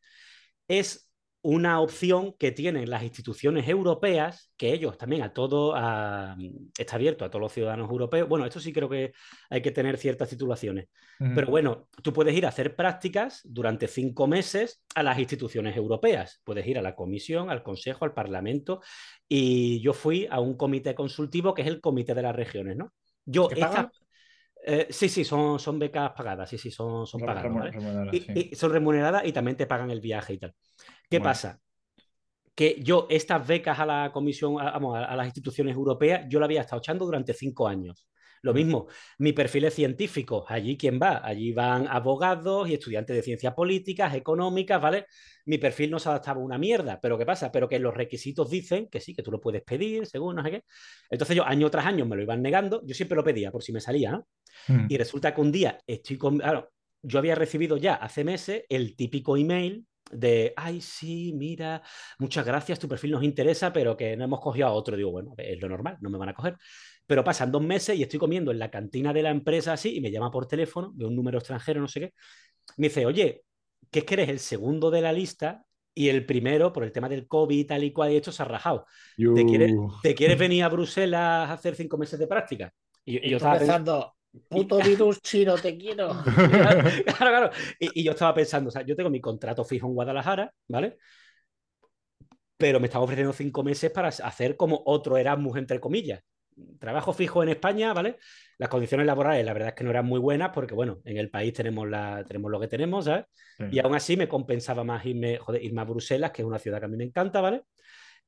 [0.68, 1.10] Es
[1.42, 7.30] una opción que tienen las instituciones europeas, que ellos también a todo, está abierto a
[7.30, 8.28] todos los ciudadanos europeos.
[8.28, 9.12] Bueno, esto sí creo que
[9.48, 10.88] hay que tener ciertas titulaciones.
[11.18, 16.40] Pero bueno, tú puedes ir a hacer prácticas durante cinco meses a las instituciones europeas.
[16.44, 18.82] Puedes ir a la Comisión, al Consejo, al Parlamento.
[19.26, 22.92] Y yo fui a un comité consultivo que es el Comité de las Regiones, ¿no?
[23.24, 23.48] Yo,
[24.62, 27.74] eh, sí, sí, son, son becas pagadas, sí, sí, son, son pagadas.
[28.12, 30.54] y, son remuneradas y también te pagan el viaje y tal.
[31.08, 31.58] ¿Qué pasa?
[32.54, 36.60] Que yo estas becas a la Comisión, vamos, a, las instituciones europeas, yo la había
[36.60, 38.06] estado echando durante cinco años.
[38.42, 38.86] Lo mismo,
[39.18, 40.46] mi perfil es científico.
[40.48, 41.20] Allí, ¿quién va?
[41.22, 45.06] Allí van abogados y estudiantes de ciencias políticas, económicas, ¿vale?
[45.44, 47.52] Mi perfil no se adaptaba a una mierda, pero ¿qué pasa?
[47.52, 50.50] Pero que los requisitos dicen que sí, que tú lo puedes pedir, según no sé
[50.50, 50.64] qué.
[51.10, 53.72] Entonces yo año tras año me lo iban negando, yo siempre lo pedía por si
[53.72, 54.26] me salía, ¿no?
[54.70, 54.86] Mm.
[54.88, 56.38] Y resulta que un día estoy con...
[56.38, 56.70] Claro,
[57.02, 61.82] yo había recibido ya hace meses el típico email de, ay, sí, mira,
[62.18, 64.96] muchas gracias, tu perfil nos interesa, pero que no hemos cogido a otro.
[64.96, 66.56] Digo, bueno, es lo normal, no me van a coger.
[67.06, 70.00] Pero pasan dos meses y estoy comiendo en la cantina de la empresa así y
[70.00, 72.14] me llama por teléfono de un número extranjero, no sé qué.
[72.76, 73.42] Me dice, oye,
[73.90, 75.64] ¿qué es que eres el segundo de la lista
[75.94, 78.46] y el primero, por el tema del COVID tal y cual, y esto se ha
[78.46, 78.86] rajado.
[79.16, 79.72] ¿Te quieres,
[80.02, 82.72] ¿Te quieres, venir a Bruselas a hacer cinco meses de práctica?
[83.04, 84.14] Y, yo estaba pensando,
[84.48, 86.08] Puto virus chino, te quiero.
[86.34, 87.50] claro, claro.
[87.78, 90.98] Y, yo estaba pensando, o sea, yo tengo mi contrato fijo en Guadalajara, ¿vale?
[92.56, 96.22] Pero me estaba ofreciendo cinco meses para hacer como otro Erasmus, entre comillas.
[96.78, 98.18] Trabajo fijo en España, ¿vale?
[98.58, 101.30] Las condiciones laborales, la verdad es que no eran muy buenas porque, bueno, en el
[101.30, 103.24] país tenemos, la, tenemos lo que tenemos, ¿sabes?
[103.70, 106.78] Y aún así me compensaba más irme, joder, irme a Bruselas, que es una ciudad
[106.78, 107.62] que a mí me encanta, ¿vale?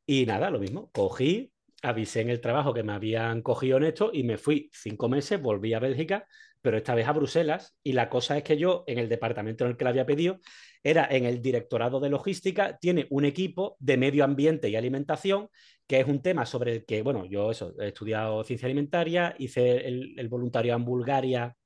[0.04, 1.51] Y nada, lo mismo, cogí,
[1.82, 5.40] avisé en el trabajo que me habían cogido en esto y me fui cinco meses,
[5.40, 6.26] volví a Bélgica,
[6.60, 7.76] pero esta vez a Bruselas.
[7.82, 10.40] Y la cosa es que yo, en el departamento en el que la había pedido,
[10.82, 15.48] era en el directorado de logística, tiene un equipo de medio ambiente y alimentación,
[15.86, 19.86] que es un tema sobre el que, bueno, yo eso, he estudiado ciencia alimentaria, hice
[19.86, 21.56] el, el voluntariado en Bulgaria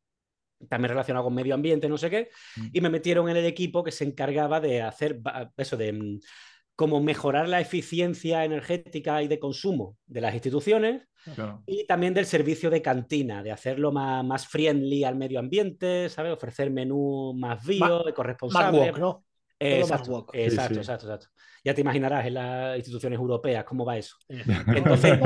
[0.68, 2.66] también relacionado con medio ambiente, no sé qué, mm.
[2.72, 5.20] y me metieron en el equipo que se encargaba de hacer
[5.56, 6.20] eso de mm,
[6.76, 11.08] como mejorar la eficiencia energética y de consumo de las instituciones
[11.66, 16.32] y también del servicio de cantina, de hacerlo más, más friendly al medio ambiente, ¿sabes?
[16.32, 18.92] Ofrecer menú más bio, ecorresponsable.
[18.92, 19.24] Más ¿no?
[19.58, 21.28] exacto, exacto, exacto, exacto,
[21.64, 24.16] Ya te imaginarás en las instituciones europeas cómo va eso.
[24.28, 25.18] Entonces,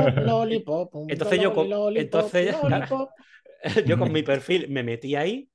[1.09, 2.55] entonces yo con, entonces,
[3.85, 5.50] yo con mi perfil me metí ahí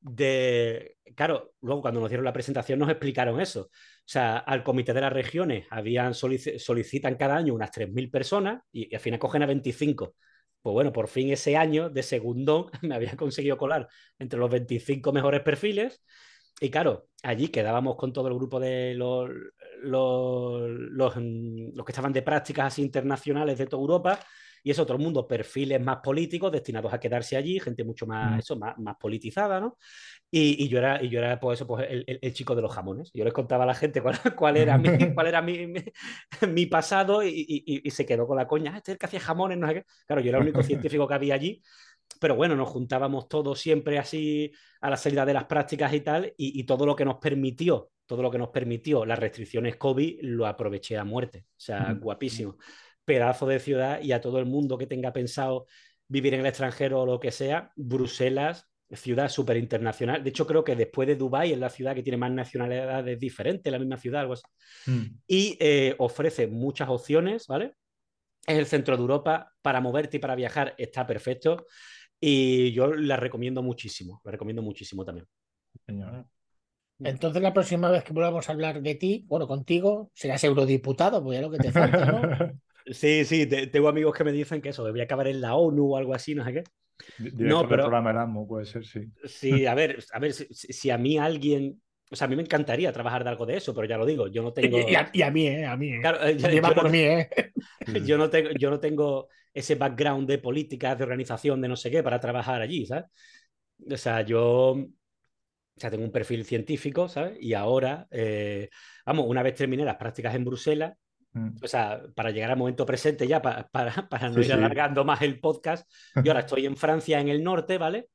[0.00, 3.62] de, claro, luego cuando nos dieron la presentación nos explicaron eso.
[3.62, 8.92] O sea, al comité de las regiones habían solicitan cada año unas 3.000 personas y,
[8.94, 10.14] al final cogen a 25.
[10.62, 15.12] Pues bueno, por fin ese año de segundo me había conseguido colar entre los 25
[15.12, 16.02] mejores perfiles.
[16.60, 19.30] Y claro, allí quedábamos con todo el grupo de los,
[19.82, 24.20] los, los, los que estaban de prácticas así internacionales de toda Europa
[24.62, 28.38] y es otro mundo, perfiles más políticos destinados a quedarse allí, gente mucho más, mm.
[28.38, 29.78] eso, más, más politizada, ¿no?
[30.30, 32.72] Y, y, yo era, y yo era pues, eso, pues, el, el, chico de los
[32.72, 33.10] jamones.
[33.12, 37.22] Yo les contaba a la gente cuál, cuál era, mi, cuál era mi, mi, pasado
[37.24, 39.66] y, y, se quedó con la coña, ah, este es el que hacía jamones, no
[39.66, 39.84] sé qué.
[40.06, 41.62] Claro, yo era el único científico que había allí,
[42.20, 46.34] pero bueno, nos juntábamos todos siempre así a la salida de las prácticas y tal,
[46.36, 50.46] y, todo lo que nos permitió, todo lo que nos permitió las restricciones COVID, lo
[50.46, 51.46] aproveché a muerte.
[51.50, 52.00] O sea, mm.
[52.00, 52.56] guapísimo
[53.10, 55.66] pedazo de ciudad y a todo el mundo que tenga pensado
[56.06, 60.22] vivir en el extranjero o lo que sea, Bruselas, ciudad súper internacional.
[60.22, 63.72] De hecho, creo que después de Dubái es la ciudad que tiene más nacionalidades diferentes,
[63.72, 64.44] la misma ciudad, algo así.
[64.86, 65.02] Mm.
[65.26, 67.74] Y eh, ofrece muchas opciones, ¿vale?
[68.46, 71.66] Es el centro de Europa, para moverte y para viajar está perfecto.
[72.20, 75.26] Y yo la recomiendo muchísimo, la recomiendo muchísimo también.
[77.00, 81.40] Entonces, la próxima vez que volvamos a hablar de ti, bueno, contigo, serás eurodiputado, pues
[81.40, 82.20] ya lo que te falta, ¿no?
[82.90, 85.54] Sí, sí, tengo amigos que me dicen que eso, que voy a acabar en la
[85.54, 86.64] ONU o algo así, no sé qué.
[87.18, 89.06] no, pero programa Erasmus puede ser, sí.
[89.24, 91.80] Sí, a ver, a ver, si, a mí alguien
[92.12, 94.26] o sea, a mí me encantaría trabajar de algo de eso, pero ya lo digo,
[94.26, 94.78] yo no tengo.
[94.80, 95.64] Y a, mí, ¿eh?
[95.64, 95.94] A mí.
[95.94, 96.00] ¿eh?
[96.00, 97.30] Claro, yo, por no, mí, ¿eh?
[98.04, 101.90] Yo no, tengo, yo no tengo ese background de políticas, de organización, de no sé
[101.90, 103.04] qué, para trabajar allí, ¿sabes?
[103.88, 104.72] O sea, yo.
[104.72, 107.38] O sea, tengo un perfil científico, ¿sabes?
[107.40, 108.68] Y ahora, eh,
[109.06, 110.94] vamos, una vez terminé las prácticas en Bruselas.
[111.62, 115.38] O sea, para llegar al momento presente ya, para, para, no ir alargando más el
[115.38, 115.88] podcast,
[116.24, 118.08] yo ahora estoy en Francia, en el norte, ¿vale?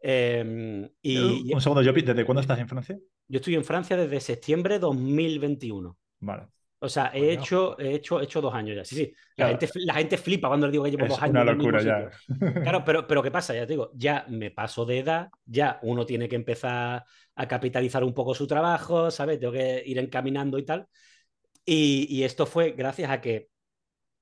[0.00, 2.98] Em, y, Un segundo, Jopi, ¿desde cuándo estás en Francia?
[3.28, 5.96] Yo estoy en Francia desde septiembre de 2021.
[6.20, 6.48] Vale.
[6.84, 8.84] O sea, he, hecho, he, hecho, hecho dos años ya.
[8.84, 9.14] Sí, sí.
[9.36, 11.30] La, gente, la gente flipa cuando le digo que llevo dos años.
[11.30, 12.10] Una locura ya.
[12.60, 13.54] Claro, pero, pero ¿qué pasa?
[13.54, 17.02] Ya te digo, ya me paso de edad, ya uno tiene que empezar
[17.34, 19.40] a capitalizar un poco su trabajo, ¿sabes?
[19.40, 20.86] Tengo que ir encaminando y tal.
[21.64, 23.48] Y, y esto fue gracias a que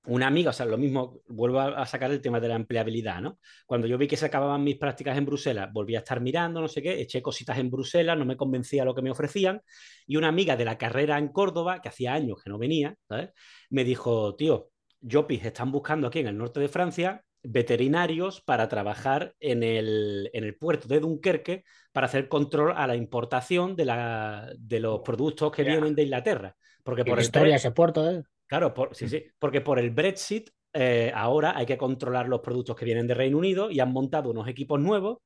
[0.07, 3.39] una amiga, o sea, lo mismo, vuelvo a, sacar el tema de la empleabilidad, ¿no?
[3.67, 6.69] Cuando yo vi que se acababan mis prácticas en Bruselas, volví a estar mirando, no
[6.69, 9.63] sé qué, eché cositas en Bruselas, no me convencía lo que me ofrecían,
[10.07, 13.31] y una amiga de la carrera en Córdoba, que hacía años que no venía, ¿sabes?
[13.71, 14.71] Me dijo, tío,
[15.09, 20.45] Jopis están buscando aquí en el norte de Francia veterinarios para trabajar en el, en
[20.45, 25.51] el puerto de Dunkerque para hacer control a la importación de, la, de los productos
[25.51, 26.57] que vienen de Inglaterra.
[26.83, 28.23] Porque por historia ese puerto, ¿eh?
[28.47, 32.85] Claro, sí, sí, porque por el Brexit eh, ahora hay que controlar los productos que
[32.85, 35.19] vienen de Reino Unido y han montado unos equipos nuevos.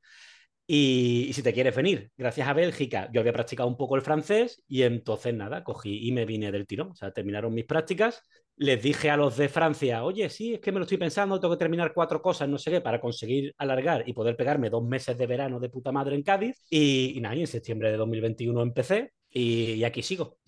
[0.69, 4.63] Y, si te quieres venir, gracias a Bélgica, yo había practicado un poco el francés
[4.67, 6.91] y entonces nada, cogí y me vine del tirón.
[6.91, 8.23] O sea, terminaron mis prácticas.
[8.57, 11.55] Les dije a los de Francia, oye, sí, es que me lo estoy pensando, tengo
[11.55, 15.17] que terminar cuatro cosas, no sé qué, para conseguir alargar y poder pegarme dos meses
[15.19, 16.57] de verano de puta madre en Cádiz.
[16.71, 20.39] Y, y nada, y en septiembre de 2021 empecé y, aquí sigo.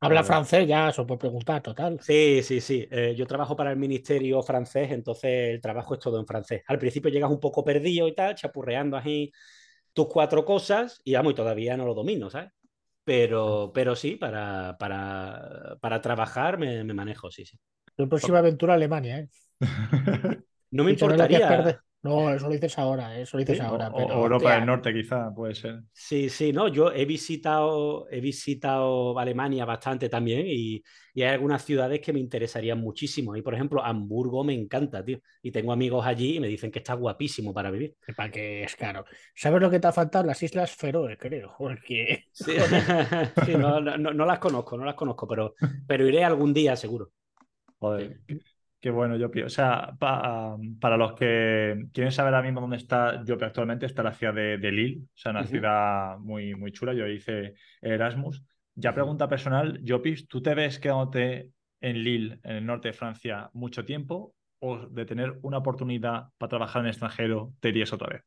[0.00, 1.98] Habla francés ya, eso puede preguntar, total.
[2.00, 2.86] Sí, sí, sí.
[2.90, 6.62] Eh, yo trabajo para el ministerio francés, entonces el trabajo es todo en francés.
[6.66, 9.32] Al principio llegas un poco perdido y tal, chapurreando así
[9.92, 12.50] tus cuatro cosas y vamos, y todavía no lo domino, ¿sabes?
[13.04, 17.58] Pero, pero sí, para, para, para trabajar me, me, manejo, sí, sí.
[17.96, 19.28] Tu próxima aventura a Alemania, ¿eh?
[20.70, 21.82] no me importaría.
[22.00, 23.90] No, eso lo dices ahora, eso lo dices ahora.
[23.92, 25.80] Pero, Europa del Norte quizá, puede ser.
[25.92, 30.82] Sí, sí, no, yo he visitado, he visitado Alemania bastante también y,
[31.16, 33.34] hay algunas ciudades que me interesarían muchísimo.
[33.34, 35.18] Y por ejemplo, Hamburgo me encanta, tío.
[35.42, 37.96] Y tengo amigos allí y me dicen que está guapísimo para vivir.
[38.16, 39.04] Para que es caro.
[39.34, 40.26] ¿Sabes lo que te ha faltado?
[40.26, 41.56] Las Islas Feroe, creo.
[41.58, 42.26] Porque...
[42.30, 42.52] Sí,
[43.58, 45.56] no, las conozco, no las conozco, pero,
[45.88, 47.10] pero iré algún día seguro.
[47.80, 48.20] Joder.
[48.80, 49.42] Qué bueno, Yopi.
[49.42, 54.12] O sea, para los que quieren saber ahora mismo dónde está Yopi actualmente, está la
[54.12, 56.94] ciudad de, Lille, o sea, una ciudad muy, muy chula.
[56.94, 58.44] Yo hice Erasmus.
[58.76, 61.50] Ya pregunta personal, Yopi, ¿tú te ves quedándote
[61.80, 64.34] en Lille, en el norte de Francia, mucho tiempo?
[64.60, 68.22] ¿O de tener una oportunidad para trabajar en el extranjero, te irías otra vez?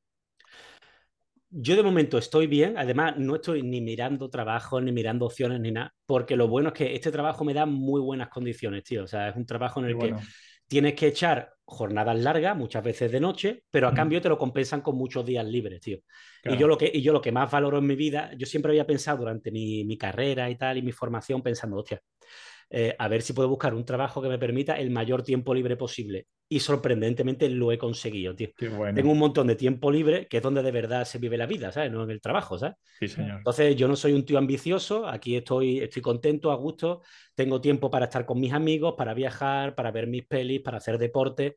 [1.53, 5.72] Yo de momento estoy bien, además no estoy ni mirando trabajo, ni mirando opciones, ni
[5.72, 9.03] nada, porque lo bueno es que este trabajo me da muy buenas condiciones, tío.
[9.03, 10.15] O sea, es un trabajo en el que
[10.65, 14.80] tienes que echar jornadas largas, muchas veces de noche, pero a cambio te lo compensan
[14.80, 15.99] con muchos días libres, tío.
[16.45, 18.72] Y, yo lo que, y yo lo que más valoro en mi vida, yo siempre
[18.72, 22.02] había pensado durante mi, mi carrera y tal, y mi formación, pensando, hostia,
[22.69, 25.76] eh, a ver si puedo buscar un trabajo que me permita el mayor tiempo libre
[25.76, 26.28] posible.
[26.53, 28.49] Y sorprendentemente lo he conseguido, tío.
[28.57, 31.72] Tengo un montón de tiempo libre, que es donde de verdad se vive la vida,
[31.72, 31.90] ¿sabes?
[31.94, 32.76] No en el trabajo, ¿sabes?
[32.99, 33.38] Sí, señor.
[33.38, 37.03] Entonces, yo no soy un tío ambicioso, aquí estoy, estoy contento, a gusto,
[37.36, 40.98] tengo tiempo para estar con mis amigos, para viajar, para ver mis pelis, para hacer
[40.98, 41.56] deporte.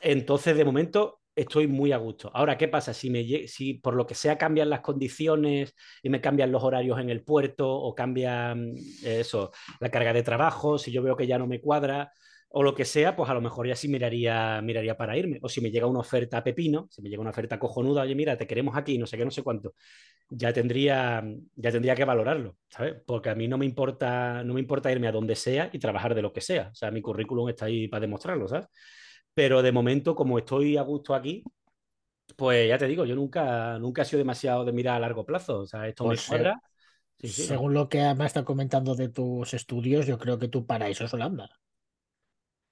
[0.00, 2.30] Entonces, de momento, estoy muy a gusto.
[2.32, 2.94] Ahora, ¿qué pasa?
[2.94, 6.98] Si, me, si por lo que sea cambian las condiciones y me cambian los horarios
[6.98, 8.72] en el puerto o cambian
[9.04, 9.50] eso,
[9.80, 12.10] la carga de trabajo, si yo veo que ya no me cuadra
[12.52, 15.38] o lo que sea, pues a lo mejor ya sí miraría, miraría para irme.
[15.40, 18.16] O si me llega una oferta a pepino, si me llega una oferta cojonuda, oye,
[18.16, 19.74] mira, te queremos aquí, no sé qué, no sé cuánto,
[20.28, 21.22] ya tendría,
[21.54, 22.96] ya tendría que valorarlo, ¿sabes?
[23.06, 26.12] Porque a mí no me importa, no me importa irme a donde sea y trabajar
[26.14, 26.70] de lo que sea.
[26.72, 28.66] O sea, mi currículum está ahí para demostrarlo, ¿sabes?
[29.32, 31.44] Pero de momento, como estoy a gusto aquí,
[32.36, 35.60] pues ya te digo, yo nunca, nunca he sido demasiado de mirar a largo plazo.
[35.60, 36.60] O sea, esto me pues, cuadra.
[37.22, 41.14] según lo que me está comentando de tus estudios, yo creo que tu paraíso es
[41.14, 41.48] Holanda.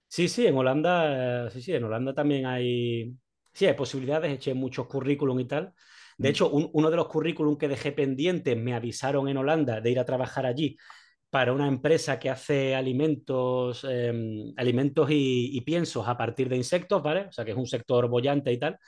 [0.08, 3.14] Sí, sí, en Holanda, sí, sí, en Holanda también hay,
[3.52, 5.74] sí, hay posibilidades, eché muchos currículum y tal.
[6.16, 6.30] De mm.
[6.30, 10.04] hecho, uno de los currículum que dejé pendientes me avisaron en Holanda de ir a
[10.04, 10.76] trabajar allí
[11.30, 17.26] para una empresa que hace alimentos, em, alimentos y, piensos a partir de insectos, ¿vale?
[17.26, 18.78] O sea, que es un sector bollante y tal,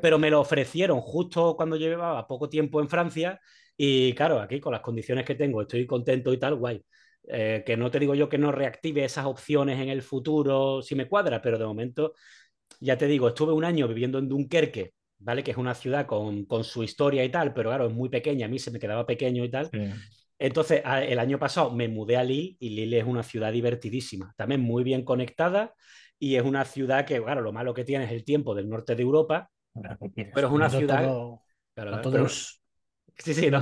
[0.00, 3.38] pero me lo ofrecieron justo cuando llevaba poco tiempo en Francia
[3.76, 6.82] y claro, aquí con las condiciones que tengo estoy contento y tal, guay.
[7.28, 10.94] Eh, que no te digo yo que no reactive esas opciones en el futuro si
[10.94, 12.14] me cuadra, pero de momento,
[12.80, 15.44] ya te digo, estuve un año viviendo en Dunkerque, ¿vale?
[15.44, 18.46] Que es una ciudad con, con su historia y tal, pero claro, es muy pequeña,
[18.46, 19.70] a mí se me quedaba pequeño y tal.
[19.70, 19.90] Sí.
[20.38, 24.62] Entonces, el año pasado me mudé a Lille y Lille es una ciudad divertidísima, también
[24.62, 25.74] muy bien conectada
[26.18, 28.94] y es una ciudad que, claro, lo malo que tiene es el tiempo del norte
[28.94, 29.50] de Europa,
[30.34, 31.02] pero es una ciudad...
[31.04, 32.26] no,
[33.22, 33.60] sí, sí, no,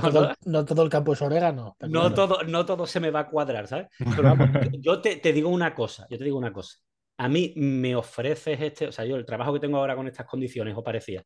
[0.65, 1.75] todo, el campo es orégano.
[1.87, 3.87] No todo, no todo se me va a cuadrar, ¿sabes?
[3.97, 4.49] Pero vamos,
[4.79, 6.77] yo te, te, digo una cosa, yo te digo una cosa.
[7.17, 10.25] A mí me ofreces este, o sea, yo el trabajo que tengo ahora con estas
[10.25, 11.23] condiciones o parecía,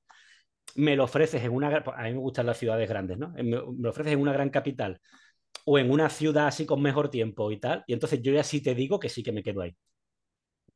[0.76, 3.30] me lo ofreces en una, a mí me gustan las ciudades grandes, ¿no?
[3.30, 5.00] Me, me lo ofreces en una gran capital
[5.66, 7.84] o en una ciudad así con mejor tiempo y tal.
[7.88, 9.76] Y entonces yo ya sí te digo que sí que me quedo ahí.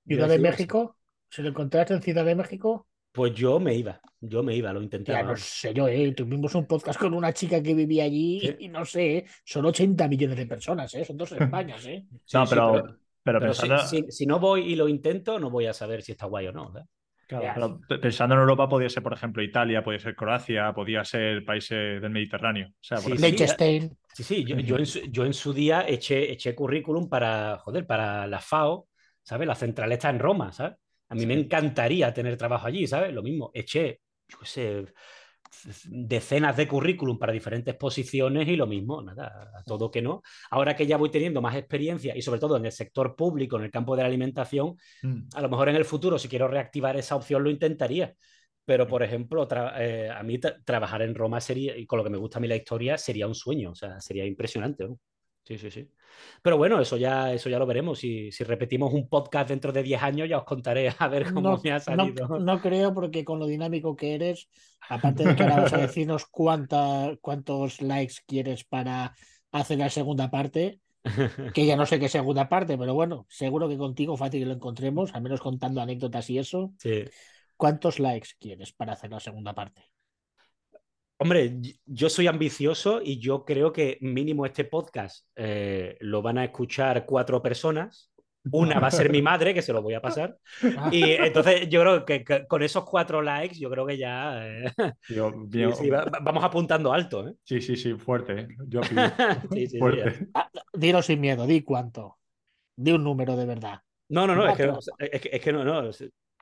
[0.06, 0.98] ¿Ciudad de México?
[1.30, 2.88] ¿Se lo encontraste en Ciudad de México?
[3.12, 5.20] Pues yo me iba, yo me iba, lo intentaba.
[5.20, 6.14] Ya no sé yo, ¿eh?
[6.14, 9.26] Tuvimos un podcast con una chica que vivía allí y no sé, ¿eh?
[9.44, 11.04] son 80 millones de personas, ¿eh?
[11.04, 12.06] Son dos Españas, ¿eh?
[12.34, 16.28] no, pero, pero, si, no voy y lo intento, no voy a saber si está
[16.28, 16.72] guay o no.
[17.28, 21.44] Claro, pero pensando en Europa, podría ser, por ejemplo, Italia, podría ser Croacia, podría ser
[21.44, 22.70] países del Mediterráneo.
[22.70, 26.56] O sea, sí, sí, sí, yo, yo, en su, yo, en su, día eché, eché
[26.56, 28.88] currículum para, joder, para la FAO,
[29.24, 29.46] ¿sabes?
[29.46, 30.78] La central está en Roma, ¿sabes?
[31.10, 33.14] A mí me encantaría tener trabajo allí, ¿sabes?
[33.14, 34.86] Lo mismo, eché, yo qué sé,
[35.90, 40.22] decenas de currículum para diferentes posiciones y lo mismo, nada, a todo que no.
[40.52, 43.64] Ahora que ya voy teniendo más experiencia y sobre todo en el sector público, en
[43.64, 45.30] el campo de la alimentación, mm.
[45.34, 48.14] a lo mejor en el futuro, si quiero reactivar esa opción, lo intentaría.
[48.66, 49.48] Pero, por ejemplo,
[49.78, 52.50] eh, a mí trabajar en Roma sería, y con lo que me gusta a mí
[52.50, 54.84] la historia, sería un sueño, o sea, sería impresionante.
[54.84, 55.00] ¿no?
[55.48, 55.90] Sí, sí, sí.
[56.42, 58.00] Pero bueno, eso ya, eso ya lo veremos.
[58.00, 61.58] Si, si repetimos un podcast dentro de 10 años, ya os contaré a ver cómo
[61.64, 62.38] me ha salido.
[62.40, 64.50] No, creo, porque con lo dinámico que eres,
[64.90, 69.16] aparte de que ahora vas a decirnos cuánta, cuántos likes quieres para
[69.54, 70.82] hacer la segunda parte,
[71.54, 74.54] que ya no sé qué segunda parte, pero bueno, seguro que contigo fácil que lo
[74.54, 76.74] encontremos, al menos contando anécdotas y eso.
[76.78, 77.06] Sí.
[77.56, 79.82] ¿Cuántos likes quieres para hacer la segunda parte?
[81.20, 86.46] Hombre, yo soy ambicioso y yo creo que mínimo este podcast eh, lo van a
[86.46, 88.12] escuchar cuatro personas.
[88.52, 90.38] Una va a ser mi madre, que se lo voy a pasar.
[90.92, 94.72] Y entonces yo creo que, con esos cuatro likes, yo creo que ya eh,
[96.22, 97.28] vamos apuntando alto.
[97.28, 97.34] ¿eh?
[97.44, 98.48] Sí, sí, sí, fuerte.
[98.68, 98.82] Yo
[99.52, 100.28] sí, sí, fuerte.
[100.36, 102.20] Ah, dilo sin miedo, di cuánto.
[102.76, 103.80] Di un número de verdad.
[104.10, 105.82] No, no, no, es que, es que, no, no,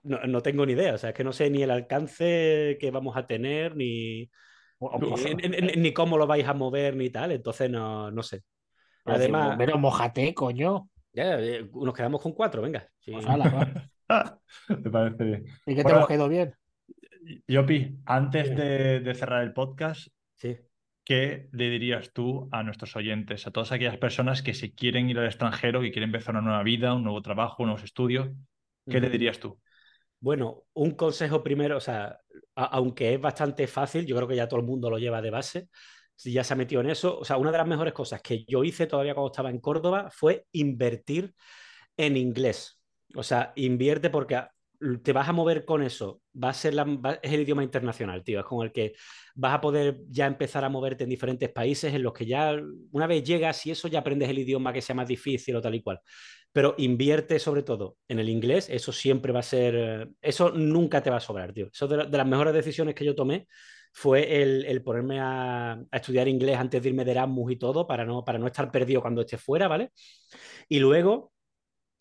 [0.03, 0.93] no, no tengo ni idea.
[0.93, 4.29] O sea, es que no sé ni el alcance que vamos a tener, ni,
[5.77, 8.43] ni, cómo lo vais a mover ni tal, entonces no, no sé.
[9.05, 9.55] Además.
[9.57, 10.89] Pero mojate, coño.
[11.13, 12.87] Ya, eh, nos quedamos con cuatro, venga.
[13.05, 13.25] Pues
[14.83, 15.45] Me parece bien.
[15.65, 16.53] ¿Y que te hemos quedado bien?
[17.47, 20.57] Yopi, antes de, cerrar el podcast, sí.
[21.03, 25.17] ¿qué le dirías tú a nuestros oyentes, a todas aquellas personas que se quieren ir
[25.17, 28.29] al extranjero, y quieren empezar una nueva vida, un nuevo trabajo, nuevos estudios?
[28.87, 29.59] ¿Qué le dirías tú?
[30.25, 32.19] Bueno, un consejo primero, o sea,
[32.55, 35.69] aunque es bastante fácil, yo creo que ya todo el mundo lo lleva de base,
[36.15, 38.43] si ya se ha metido en eso, o sea, una de las mejores cosas que
[38.45, 41.35] yo hice todavía cuando estaba en Córdoba fue invertir
[41.95, 42.81] en inglés.
[43.13, 44.41] O sea, invierte porque
[45.03, 46.73] te vas a mover con eso, va a ser
[47.21, 48.93] es el idioma internacional, tío, es con el que
[49.35, 52.55] vas a poder ya empezar a moverte en diferentes países en los que ya
[52.91, 55.75] una vez llegas y eso ya aprendes el idioma que sea más difícil o tal
[55.75, 56.01] y cual
[56.55, 61.09] pero invierte sobre todo en el inglés, eso siempre va a ser, eso nunca te
[61.09, 61.67] va a sobrar, tío.
[61.67, 63.45] Eso de, las mejores decisiones que yo tomé
[63.91, 68.23] fue el, ponerme a, estudiar inglés antes de irme de Erasmus y todo, para no,
[68.23, 69.91] para no estar perdido cuando esté fuera, ¿vale?
[70.69, 71.33] Y luego,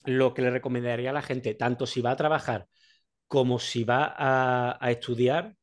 [0.05, 2.69] lo que le recomendaría a la gente, tanto si va a trabajar
[3.27, 5.57] como si va a, estudiar,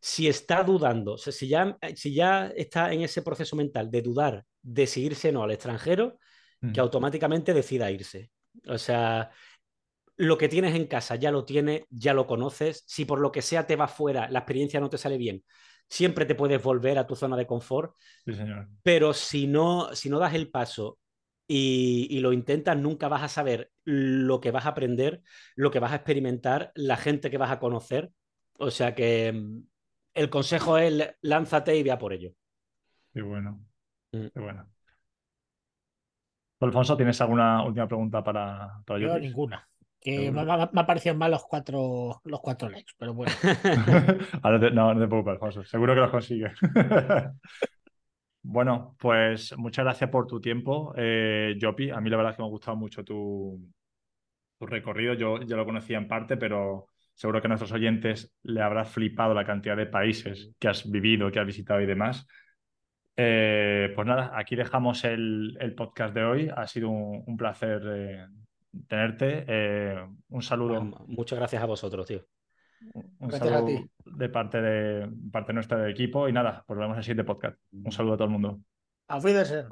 [0.00, 4.86] si está dudando, si, ya, si ya está en ese proceso mental de dudar de
[4.86, 6.16] si irse o no al extranjero,
[6.72, 8.30] que automáticamente decida irse.
[8.66, 9.30] O sea,
[10.16, 12.84] lo que tienes en casa ya lo tienes, ya lo conoces.
[12.86, 15.44] Si por lo que sea te va fuera, la experiencia no te sale bien,
[15.88, 17.94] siempre te puedes volver a tu zona de confort.
[18.82, 20.98] Pero si no, si no das el paso
[21.46, 25.22] y, lo intentas, nunca vas a saber lo que vas a aprender,
[25.54, 28.10] lo que vas a experimentar, la gente que vas a conocer.
[28.58, 29.62] O sea que mm,
[30.14, 32.32] el consejo es lánzate y vea por ello.
[33.12, 33.64] Qué bueno.
[34.12, 34.26] Mm.
[34.32, 34.75] Qué bueno.
[36.60, 39.18] Alfonso, ¿tienes alguna última pregunta para, para yo?
[39.18, 39.68] ninguna.
[40.00, 43.32] Que me, ha parecido mal los cuatro, los cuatro likes, pero bueno.
[44.72, 45.64] no, no te preocupes, Alfonso.
[45.64, 46.52] Seguro que los consigues.
[48.42, 51.90] bueno, pues muchas gracias por tu tiempo, eh, Jopi.
[51.90, 53.60] A mí la verdad es que me ha gustado mucho tu,
[54.58, 55.14] tu recorrido.
[55.14, 59.34] Yo ya lo conocía en parte, pero seguro que a nuestros oyentes le habrá flipado
[59.34, 62.26] la cantidad de países que has vivido, que has visitado y demás.
[63.16, 66.50] Eh, pues nada, aquí dejamos el, podcast de hoy.
[66.54, 68.26] Ha sido un, placer eh,
[68.86, 69.44] tenerte.
[69.48, 70.82] Eh, un saludo.
[71.06, 72.24] muchas gracias a vosotros, tío.
[73.18, 76.28] Un saludo de parte de parte nuestra del equipo.
[76.28, 77.58] Y nada, pues vemos el siguiente podcast.
[77.72, 78.60] Un saludo a todo el mundo.
[79.08, 79.66] Auf Wiedersehen.